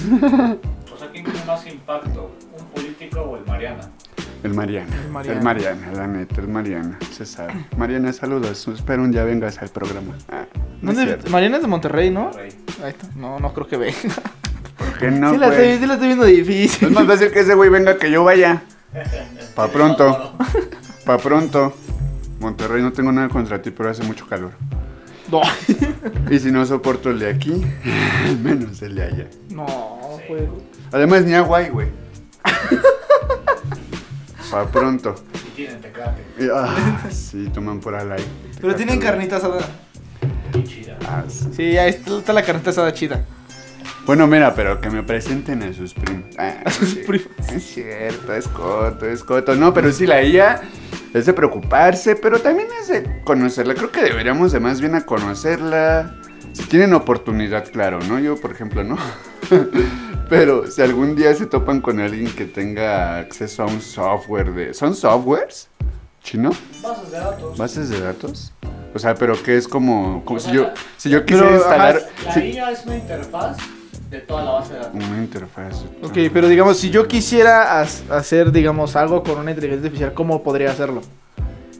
O 0.94 0.98
sea, 0.98 1.10
¿quién 1.12 1.26
tiene 1.26 1.44
más 1.46 1.68
impacto? 1.68 2.32
¿Un 2.58 2.66
político 2.68 3.20
o 3.22 3.38
el 3.38 3.46
Mariana? 3.46 3.90
El 4.44 4.54
Mariana. 4.54 4.96
El 5.06 5.12
Mariana. 5.12 5.38
El 5.40 5.44
Mariana, 5.44 5.92
la 5.94 6.08
neta, 6.08 6.40
el 6.42 6.48
Mariana. 6.48 7.00
Se 7.12 7.26
sabe. 7.26 7.54
Mariana, 7.76 8.14
saludos. 8.14 8.66
Espero 8.70 9.04
un 9.04 9.12
día 9.12 9.26
vengas 9.26 9.58
al 9.62 9.70
programa. 9.70 10.16
Ah, 10.30 10.46
no 10.82 10.92
es 10.92 10.96
¿Dónde- 10.98 11.04
cierto. 11.12 11.30
Mariana 11.30 11.58
es 11.58 11.62
de 11.64 11.68
Monterrey, 11.68 12.10
¿no? 12.10 12.32
Rey. 12.32 12.50
Ahí 12.82 12.92
está. 12.92 13.08
No, 13.16 13.40
no 13.40 13.54
creo 13.54 13.68
que 13.68 13.76
venga. 13.78 13.98
¿Por 14.98 15.10
qué 15.10 15.12
no, 15.12 15.32
sí, 15.32 15.38
la 15.38 15.48
güey? 15.48 15.60
estoy, 15.60 15.80
sí 15.80 15.86
la 15.86 15.94
estoy 15.94 16.08
viendo 16.08 16.26
difícil. 16.26 16.88
Es 16.88 16.94
más 16.94 17.06
fácil 17.06 17.32
que 17.32 17.40
ese 17.42 17.54
güey 17.54 17.70
venga 17.70 17.98
que 17.98 18.10
yo 18.10 18.24
vaya. 18.24 18.64
Pa' 19.56 19.68
pronto. 19.68 20.34
Pa' 21.06 21.18
pronto. 21.18 21.74
Monterrey, 22.40 22.82
no 22.82 22.92
tengo 22.92 23.12
nada 23.12 23.30
contra 23.30 23.62
ti, 23.62 23.72
pero 23.72 23.90
hace 23.90 24.04
mucho 24.04 24.26
calor. 24.28 24.52
No, 25.32 25.42
Y 26.32 26.40
si 26.40 26.52
no 26.52 26.66
soporto 26.66 27.10
el 27.10 27.20
de 27.20 27.30
aquí, 27.30 27.66
menos 28.44 28.82
el 28.82 28.96
de 28.96 29.04
allá. 29.04 29.28
no, 29.50 29.66
juego. 30.28 30.62
Además, 30.92 31.26
ni 31.26 31.34
agua 31.34 31.60
hay, 31.60 31.70
güey. 31.70 31.88
Pa' 34.50 34.66
pronto. 34.72 35.16
Y 35.48 35.56
tienen 35.56 35.82
tecate. 35.82 36.22
Y, 36.40 36.48
ah, 36.54 36.74
sí, 37.12 37.50
toman 37.54 37.80
por 37.82 37.94
alay. 37.96 38.24
Pero 38.62 38.74
tienen 38.76 39.00
carnita 39.00 39.36
asada. 39.36 39.60
Y 40.54 40.64
chida. 40.64 40.98
Ah, 41.06 41.24
sí. 41.28 41.50
Sí, 41.56 41.78
ahí 41.78 41.90
está, 41.90 42.18
está 42.18 42.34
la 42.34 42.42
carnita 42.44 42.70
asada 42.70 42.94
chida. 42.94 43.26
Bueno, 44.08 44.26
mira, 44.26 44.56
pero 44.56 44.80
que 44.80 44.90
me 44.90 45.04
presenten 45.04 45.62
a 45.64 45.74
sus 45.74 45.94
primos. 45.94 46.28
Ah, 46.38 46.62
A 46.64 46.72
sus 46.72 46.92
sí. 46.92 47.04
primos. 47.06 47.28
Es 47.54 47.64
cierto, 47.64 48.34
es 48.34 48.48
coto, 48.48 49.06
es 49.06 49.22
coto. 49.22 49.54
No, 49.56 49.74
pero 49.74 49.92
sí, 49.92 50.08
la 50.08 50.24
IA 50.24 50.62
es 51.14 51.26
de 51.26 51.34
preocuparse, 51.34 52.16
pero 52.16 52.40
también 52.40 52.70
es 52.82 52.88
de 52.88 53.22
conocerla. 53.26 53.76
Creo 53.76 53.92
que 53.92 54.02
deberíamos 54.04 54.54
de 54.54 54.62
más 54.62 54.80
bien 54.80 54.96
a 54.96 55.06
conocerla. 55.06 56.16
Si 56.54 56.64
tienen 56.64 56.94
oportunidad, 56.94 57.70
claro, 57.70 58.00
¿no? 58.08 58.18
Yo, 58.18 58.38
por 58.40 58.52
ejemplo, 58.54 58.82
no. 58.82 58.98
pero 60.30 60.72
si 60.72 60.82
algún 60.82 61.16
día 61.18 61.34
se 61.36 61.46
topan 61.46 61.82
con 61.82 62.00
alguien 62.00 62.34
que 62.34 62.46
tenga 62.46 63.18
acceso 63.20 63.64
a 63.64 63.66
un 63.66 63.82
software 63.82 64.54
de... 64.54 64.74
¿Son 64.74 64.96
softwares? 64.96 65.68
¿Chino? 66.24 66.52
Bases 66.82 67.12
de 67.12 67.18
datos. 67.20 67.58
¿Bases 67.58 67.90
de 67.90 68.00
datos? 68.00 68.54
O 68.96 69.00
sea, 69.00 69.16
pero 69.16 69.42
que 69.44 69.58
es 69.58 69.68
como... 69.68 70.24
como 70.24 70.38
O 70.38 70.40
si 70.40 70.46
sea, 70.48 70.54
yo, 70.56 70.70
si 70.96 71.10
yo 71.10 71.26
quisiera 71.26 71.48
pero, 71.48 71.58
instalar... 71.60 71.98
ajá, 71.98 72.26
La 72.26 72.34
sí, 72.34 72.40
IA 72.52 72.72
es 72.72 72.86
una 72.86 72.96
interfaz 72.96 73.58
de 74.10 74.20
toda 74.20 74.44
la 74.44 74.52
base 74.52 74.74
de 74.74 74.80
datos. 74.80 74.94
una 74.96 75.18
interfaz. 75.18 75.84
Ok, 76.02 76.18
pero 76.34 76.48
digamos, 76.48 76.78
si 76.78 76.90
yo 76.90 77.08
quisiera 77.08 77.82
hacer, 77.82 78.52
digamos, 78.52 78.96
algo 78.96 79.22
con 79.24 79.38
una 79.40 79.52
inteligencia 79.52 79.86
artificial, 79.88 80.14
¿cómo 80.14 80.44
podría 80.44 80.72
hacerlo? 80.72 81.02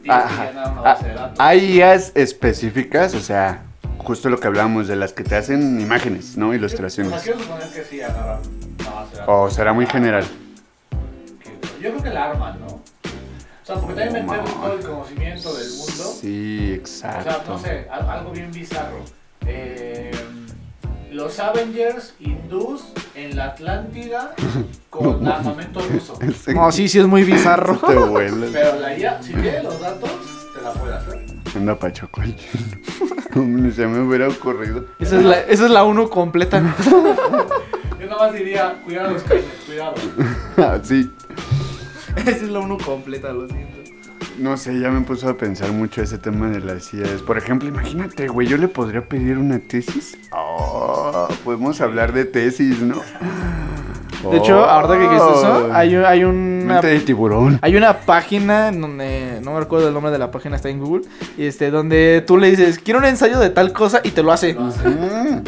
Ajá. 0.08 0.48
una 0.52 0.62
Ah, 0.64 0.80
base 0.82 1.08
de 1.08 1.14
datos. 1.14 1.36
Hay 1.40 1.76
IAs 1.78 2.12
específicas, 2.14 3.14
o 3.14 3.20
sea, 3.20 3.62
justo 3.98 4.28
lo 4.30 4.38
que 4.40 4.46
hablábamos 4.46 4.88
de 4.88 4.96
las 4.96 5.12
que 5.12 5.22
te 5.24 5.36
hacen 5.36 5.80
imágenes, 5.80 6.36
¿no? 6.36 6.46
O 6.46 6.50
sea, 6.50 6.58
Ilustraciones. 6.58 7.22
quiero 7.22 7.38
suponer 7.40 7.68
que 7.68 7.82
sí 7.84 8.00
agarran 8.00 8.40
una 8.80 8.90
base 8.90 9.12
de 9.14 9.18
datos. 9.20 9.34
O 9.34 9.50
será 9.50 9.72
muy 9.72 9.86
general. 9.86 10.24
Yo 11.80 11.90
creo 11.90 12.02
que 12.02 12.10
la 12.10 12.30
arman, 12.30 12.58
¿no? 12.60 12.66
O 12.66 12.80
sea, 13.64 13.76
porque 13.76 14.00
también 14.02 14.26
meter 14.26 14.42
No. 14.44 14.50
todo 14.54 14.72
el 14.78 14.84
conocimiento 14.84 15.54
del 15.54 15.68
mundo. 15.70 16.04
Sí, 16.20 16.80
O 16.82 16.86
sea, 16.86 17.20
exacto. 17.20 17.52
no 17.52 17.58
sé, 17.58 17.86
al- 17.90 18.08
algo 18.10 18.30
bien 18.30 18.50
bizarro. 18.50 19.00
Eh, 19.46 20.10
los 21.12 21.38
Avengers 21.40 22.14
hindús 22.20 22.82
en 23.14 23.36
la 23.36 23.46
Atlántida 23.46 24.34
con 24.90 25.26
armamento 25.26 25.80
ruso. 25.80 26.18
Ese- 26.20 26.54
No, 26.54 26.70
sí, 26.72 26.88
sí 26.88 26.98
es 26.98 27.06
muy 27.06 27.24
bizarro. 27.24 27.76
Te 27.86 27.94
vuelas. 27.94 28.50
Pero 28.52 28.80
la 28.80 28.96
IA, 28.96 29.22
si 29.22 29.32
tiene 29.32 29.62
los 29.62 29.80
datos, 29.80 30.10
te 30.54 30.62
la 30.62 30.72
puede 30.72 30.94
hacer. 30.94 31.26
Anda 31.56 31.78
pachoco 31.78 32.22
el 32.22 32.36
chino. 32.36 32.76
Hombre, 33.36 33.72
Se 33.72 33.86
me 33.86 34.00
hubiera 34.00 34.28
ocurrido. 34.28 34.84
Esa 34.98 35.16
es 35.18 35.24
la, 35.24 35.40
esa 35.40 35.64
es 35.64 35.70
la 35.70 35.84
uno 35.84 36.10
completa. 36.10 36.60
Yo 37.98 38.06
nada 38.06 38.26
más 38.26 38.32
diría, 38.34 38.80
cuidado, 38.84 39.18
Skynet, 39.18 39.64
cuidado. 39.66 39.94
Ah, 40.58 40.78
sí. 40.82 41.10
esa 42.16 42.30
es 42.30 42.42
la 42.42 42.60
uno 42.60 42.76
completa, 42.78 43.32
lo 43.32 43.48
siento. 43.48 43.77
No 44.38 44.56
sé, 44.56 44.78
ya 44.78 44.90
me 44.90 45.00
puso 45.00 45.28
a 45.28 45.36
pensar 45.36 45.72
mucho 45.72 46.00
ese 46.02 46.18
tema 46.18 46.48
de 46.48 46.60
las 46.60 46.92
IAs. 46.94 47.22
Por 47.22 47.38
ejemplo, 47.38 47.68
imagínate, 47.68 48.28
güey, 48.28 48.46
yo 48.46 48.56
le 48.56 48.68
podría 48.68 49.02
pedir 49.04 49.36
una 49.38 49.58
tesis. 49.58 50.16
Oh, 50.30 51.26
podemos 51.44 51.80
hablar 51.80 52.12
de 52.12 52.24
tesis, 52.24 52.80
¿no? 52.80 53.00
De 54.30 54.36
hecho, 54.36 54.64
ahorita 54.64 54.94
que 54.94 55.00
dijiste 55.14 55.30
eso, 55.38 55.68
Oh. 55.68 55.72
hay, 55.72 55.94
hay 55.94 56.24
una... 56.24 56.74
Mente 56.74 56.86
de 56.88 57.00
tiburón. 57.00 57.58
Hay 57.62 57.76
una 57.76 57.98
página 58.00 58.68
en 58.68 58.80
donde 58.80 59.40
no 59.44 59.54
me 59.54 59.60
recuerdo 59.60 59.88
el 59.88 59.94
nombre 59.94 60.12
de 60.12 60.18
la 60.18 60.30
página, 60.30 60.56
está 60.56 60.68
en 60.68 60.80
Google, 60.80 61.02
y 61.36 61.46
este 61.46 61.70
donde 61.70 62.22
tú 62.26 62.36
le 62.36 62.50
dices, 62.50 62.78
"Quiero 62.78 62.98
un 62.98 63.06
ensayo 63.06 63.38
de 63.38 63.50
tal 63.50 63.72
cosa" 63.72 64.00
y 64.04 64.10
te 64.10 64.22
lo 64.22 64.32
hace. 64.32 64.54
Lo 64.54 64.66
hace. 64.66 64.80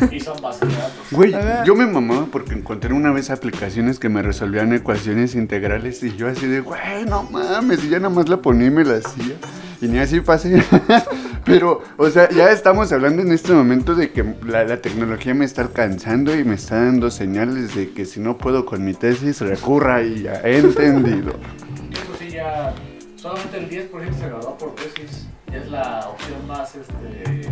Y 0.12 0.20
son 0.20 0.40
bases 0.40 0.68
de 0.68 0.74
datos. 0.74 1.06
Güey, 1.10 1.34
yo 1.64 1.74
me 1.74 1.86
mamaba 1.86 2.26
porque 2.26 2.54
encontré 2.54 2.92
una 2.92 3.12
vez 3.12 3.30
aplicaciones 3.30 3.98
que 3.98 4.08
me 4.08 4.22
resolvían 4.22 4.72
ecuaciones 4.72 5.34
integrales 5.34 6.02
y 6.02 6.16
yo 6.16 6.28
así 6.28 6.46
de, 6.46 6.60
güey, 6.60 7.04
no 7.06 7.22
mames, 7.24 7.84
y 7.84 7.88
ya 7.88 7.98
nada 7.98 8.10
más 8.10 8.28
la 8.28 8.40
ponía 8.40 8.68
y 8.68 8.70
me 8.70 8.84
la 8.84 8.96
hacía. 8.96 9.36
Y 9.80 9.88
ni 9.88 9.98
así 9.98 10.20
pasé. 10.20 10.62
Pero, 11.44 11.82
o 11.96 12.10
sea, 12.10 12.28
ya 12.28 12.50
estamos 12.50 12.92
hablando 12.92 13.22
en 13.22 13.32
este 13.32 13.52
momento 13.52 13.94
de 13.94 14.12
que 14.12 14.24
la, 14.46 14.64
la 14.64 14.82
tecnología 14.82 15.34
me 15.34 15.46
está 15.46 15.62
alcanzando 15.62 16.38
y 16.38 16.44
me 16.44 16.54
está 16.54 16.84
dando 16.84 17.10
señales 17.10 17.74
de 17.74 17.90
que 17.90 18.04
si 18.04 18.20
no 18.20 18.36
puedo 18.36 18.66
con 18.66 18.84
mi 18.84 18.92
tesis, 18.92 19.40
recurra 19.40 20.02
y 20.02 20.22
ya 20.24 20.34
he 20.44 20.58
entendido. 20.58 21.30
Eso 21.92 22.16
sí, 22.18 22.30
ya 22.30 22.74
solamente 23.16 23.58
el 23.58 23.90
10% 23.90 24.14
se 24.18 24.26
graduó 24.26 24.58
por 24.58 24.74
tesis. 24.74 25.26
Es 25.52 25.68
la 25.70 26.08
opción 26.08 26.46
más, 26.46 26.74
este... 26.76 27.48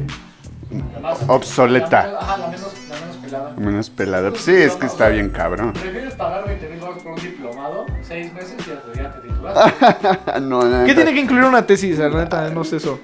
la 0.71 1.01
más- 1.01 1.19
Obsoleta. 1.29 2.07
La, 2.09 2.19
ajá, 2.19 2.37
la 2.39 2.47
menos, 2.49 2.73
la 2.89 2.97
menos 3.01 3.17
pelada. 3.17 3.55
Menos 3.57 3.91
pelada. 3.91 4.31
Pues 4.31 4.43
sí, 4.43 4.55
es 4.55 4.75
que 4.75 4.87
está 4.87 5.09
bien 5.09 5.31
cabrón. 5.31 5.73
¿Prefieres 5.73 6.15
pagar 6.15 6.47
20 6.47 6.69
mil 6.69 6.81
dólares 6.81 7.03
por 7.03 7.13
un 7.13 7.21
diplomado? 7.21 7.87
6 8.03 8.33
meses 8.33 8.55
y 8.59 8.71
ya, 8.97 9.03
ya 9.03 9.13
te 9.13 9.29
titulaste. 9.29 10.41
no. 10.43 10.85
¿Qué 10.87 10.95
tiene 10.95 11.15
que 11.15 11.21
incluir 11.21 11.45
una 11.45 11.67
tesis? 11.67 11.99
La 11.99 12.09
neta, 12.11 12.51
no 12.51 12.65
sé 12.65 12.77
eso. 12.77 13.01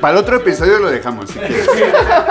Para 0.00 0.14
el 0.14 0.24
otro 0.24 0.36
episodio 0.36 0.80
lo 0.80 0.90
dejamos. 0.90 1.30
si 1.30 1.38
quieres. 1.38 1.68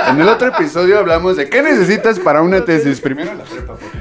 En 0.09 0.19
el 0.19 0.27
otro 0.27 0.49
episodio 0.49 0.99
hablamos 0.99 1.37
de 1.37 1.49
qué 1.49 1.61
necesitas 1.61 2.19
para 2.19 2.41
una 2.41 2.65
tesis. 2.65 2.99
Primero 2.99 3.33
la 3.33 3.43
prepa. 3.45 3.75
por- 3.75 3.98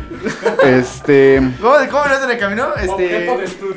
Este. 0.65 1.41
¿Cómo, 1.61 1.75
cómo 1.91 2.03
venías 2.03 2.25
en 2.25 2.31
el 2.31 2.39
camino? 2.39 2.67
Este, 2.77 3.03
de 3.03 3.45
estudio. 3.45 3.75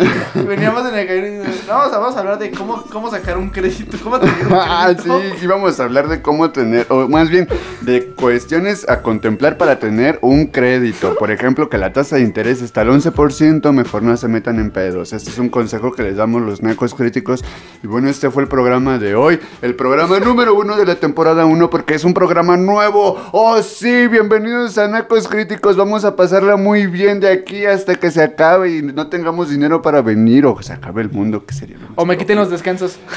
veníamos 0.47 0.87
en 0.89 0.95
el 0.95 1.07
camino 1.07 1.43
y 1.43 1.67
no, 1.67 1.73
vamos 1.73 1.93
a, 1.93 1.99
vamos 1.99 2.15
a 2.15 2.19
hablar 2.19 2.39
de 2.39 2.51
cómo, 2.51 2.83
cómo 2.83 3.09
sacar 3.11 3.37
un 3.37 3.49
crédito, 3.49 3.97
cómo 4.03 4.19
tener 4.19 4.47
un 4.47 4.53
Ah, 4.59 4.93
crédito. 4.95 5.19
sí, 5.21 5.43
íbamos 5.43 5.79
a 5.79 5.83
hablar 5.83 6.07
de 6.07 6.21
cómo 6.21 6.51
tener, 6.51 6.85
o 6.89 7.07
más 7.07 7.29
bien, 7.29 7.47
de 7.81 8.07
cuestiones 8.07 8.87
a 8.89 9.01
contemplar 9.01 9.57
para 9.57 9.79
tener 9.79 10.19
un 10.21 10.47
crédito. 10.47 11.15
Por 11.15 11.31
ejemplo, 11.31 11.69
que 11.69 11.77
la 11.77 11.93
tasa 11.93 12.17
de 12.17 12.23
interés 12.23 12.61
está 12.61 12.81
al 12.81 12.89
11%, 12.89 13.71
mejor 13.71 14.03
no 14.03 14.15
se 14.17 14.27
metan 14.27 14.59
en 14.59 14.71
pedos. 14.71 15.13
Este 15.13 15.29
es 15.29 15.37
un 15.37 15.49
consejo 15.49 15.91
que 15.93 16.03
les 16.03 16.17
damos 16.17 16.41
los 16.41 16.61
nacos 16.61 16.93
críticos. 16.93 17.43
Y 17.83 17.87
bueno, 17.87 18.09
este 18.09 18.29
fue 18.29 18.43
el 18.43 18.49
programa 18.49 18.97
de 18.97 19.15
hoy, 19.15 19.39
el 19.61 19.75
programa 19.75 20.19
número 20.19 20.53
uno 20.55 20.75
de 20.77 20.85
la 20.85 20.95
temporada 20.95 21.45
1, 21.45 21.69
porque 21.69 21.95
es 21.95 22.03
un 22.03 22.13
programa 22.13 22.57
nuevo. 22.57 23.17
Oh, 23.31 23.61
sí, 23.61 24.07
bienvenidos 24.07 24.77
a 24.77 24.87
Nacos 24.87 25.27
Críticos. 25.27 25.75
Vamos 25.77 26.05
a 26.05 26.15
pasarla 26.31 26.55
muy 26.55 26.87
bien 26.87 27.19
de 27.19 27.27
aquí 27.27 27.65
hasta 27.65 27.95
que 27.95 28.09
se 28.09 28.23
acabe 28.23 28.77
y 28.77 28.81
no 28.81 29.07
tengamos 29.07 29.49
dinero 29.49 29.81
para 29.81 30.01
venir 30.01 30.45
o 30.45 30.55
que 30.55 30.63
se 30.63 30.71
acabe 30.71 31.01
el 31.01 31.09
mundo, 31.09 31.45
que 31.45 31.53
sería 31.53 31.75
O 31.95 32.05
me 32.05 32.17
quiten 32.17 32.37
los 32.37 32.49
descansos. 32.49 32.97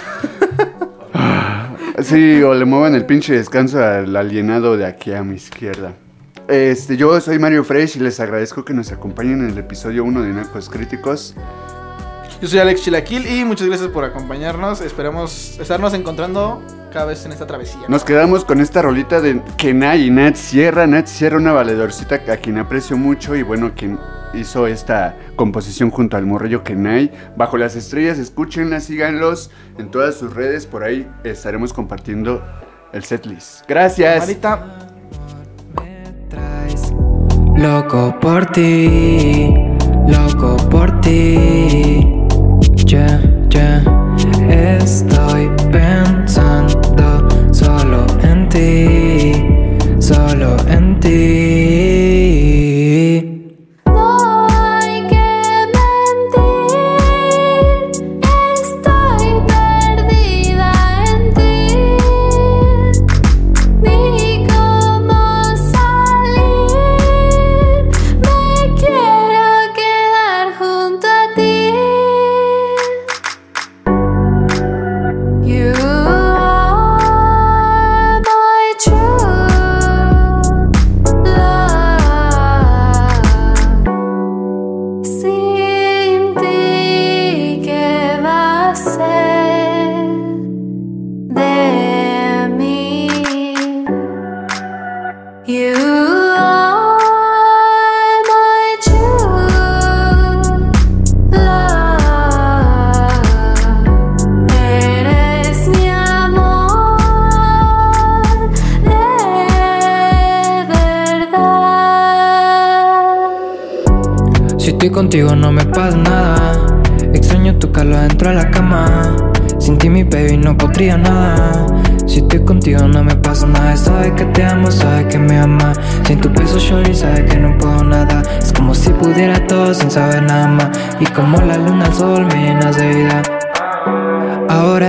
Sí, 2.02 2.42
o 2.42 2.52
le 2.54 2.64
muevan 2.64 2.96
el 2.96 3.06
pinche 3.06 3.34
descanso 3.34 3.78
al 3.78 4.16
alienado 4.16 4.76
de 4.76 4.84
aquí 4.84 5.12
a 5.12 5.22
mi 5.22 5.36
izquierda. 5.36 5.92
Este, 6.48 6.96
yo 6.96 7.20
soy 7.20 7.38
Mario 7.38 7.62
Fresh 7.62 7.96
y 7.96 8.00
les 8.00 8.18
agradezco 8.18 8.64
que 8.64 8.74
nos 8.74 8.90
acompañen 8.90 9.44
en 9.44 9.50
el 9.50 9.58
episodio 9.58 10.02
1 10.02 10.22
de 10.22 10.32
Nacos 10.32 10.68
Críticos. 10.68 11.36
Yo 12.44 12.50
soy 12.50 12.58
Alex 12.58 12.82
Chilaquil 12.82 13.26
y 13.26 13.42
muchas 13.42 13.68
gracias 13.68 13.88
por 13.88 14.04
acompañarnos. 14.04 14.82
Esperamos 14.82 15.58
estarnos 15.58 15.94
encontrando 15.94 16.62
cada 16.92 17.06
vez 17.06 17.24
en 17.24 17.32
esta 17.32 17.46
travesía. 17.46 17.80
Nos 17.88 18.04
quedamos 18.04 18.44
con 18.44 18.60
esta 18.60 18.82
rolita 18.82 19.22
de 19.22 19.40
Kenai 19.56 20.08
y 20.08 20.10
Nat 20.10 20.34
Sierra. 20.34 20.86
Nat 20.86 21.06
Sierra, 21.06 21.38
una 21.38 21.52
valedorcita 21.52 22.16
a 22.30 22.36
quien 22.36 22.58
aprecio 22.58 22.98
mucho 22.98 23.34
y 23.34 23.42
bueno, 23.42 23.72
quien 23.74 23.98
hizo 24.34 24.66
esta 24.66 25.16
composición 25.36 25.90
junto 25.90 26.18
al 26.18 26.26
morrillo 26.26 26.62
Kenai. 26.62 27.10
Bajo 27.34 27.56
las 27.56 27.76
estrellas, 27.76 28.18
escúchenla, 28.18 28.78
síganlos 28.80 29.50
en 29.78 29.90
todas 29.90 30.16
sus 30.16 30.34
redes. 30.34 30.66
Por 30.66 30.84
ahí 30.84 31.10
estaremos 31.24 31.72
compartiendo 31.72 32.44
el 32.92 33.04
setlist. 33.04 33.66
Gracias. 33.66 34.18
Marita. 34.18 34.90
me 35.80 36.26
traes 36.28 36.92
loco 37.56 38.14
por 38.20 38.44
ti, 38.52 39.54
loco 40.06 40.58
por 40.68 41.00
ti. 41.00 42.13
Ya, 42.86 43.18
ya, 43.50 43.82
estoy 44.50 45.48
pensando 45.72 46.43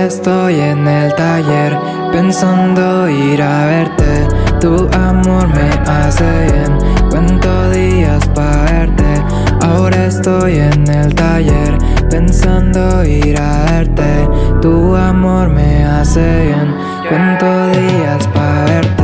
estoy 0.06 0.60
en 0.60 0.86
el 0.86 1.12
taller 1.14 1.76
pensando 2.12 3.08
ir 3.08 3.42
a 3.42 3.66
verte. 3.66 4.28
Tu 4.60 4.88
amor 4.92 5.48
me 5.48 5.68
hace 5.90 6.24
bien. 6.52 6.78
Cuento 7.10 7.70
días 7.70 8.24
para 8.28 8.62
verte. 8.70 9.22
Ahora 9.62 10.06
estoy 10.06 10.58
en 10.58 10.88
el 10.88 11.12
taller 11.14 11.76
pensando 12.08 13.04
ir 13.04 13.36
a 13.40 13.64
verte. 13.72 14.28
Tu 14.62 14.94
amor 14.94 15.48
me 15.48 15.84
hace 15.84 16.44
bien. 16.44 16.74
Cuento 17.08 17.68
días 17.68 18.26
para 18.28 18.64
verte. 18.64 18.95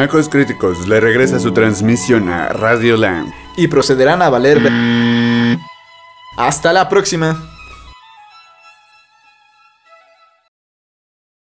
Nacos 0.00 0.30
Críticos 0.30 0.88
le 0.88 0.98
regresa 0.98 1.38
su 1.38 1.52
transmisión 1.52 2.30
a 2.30 2.48
Radio 2.48 2.96
Land. 2.96 3.34
Y 3.54 3.68
procederán 3.68 4.22
a 4.22 4.30
valer. 4.30 4.58
Hasta 6.38 6.72
la 6.72 6.88
próxima. 6.88 7.49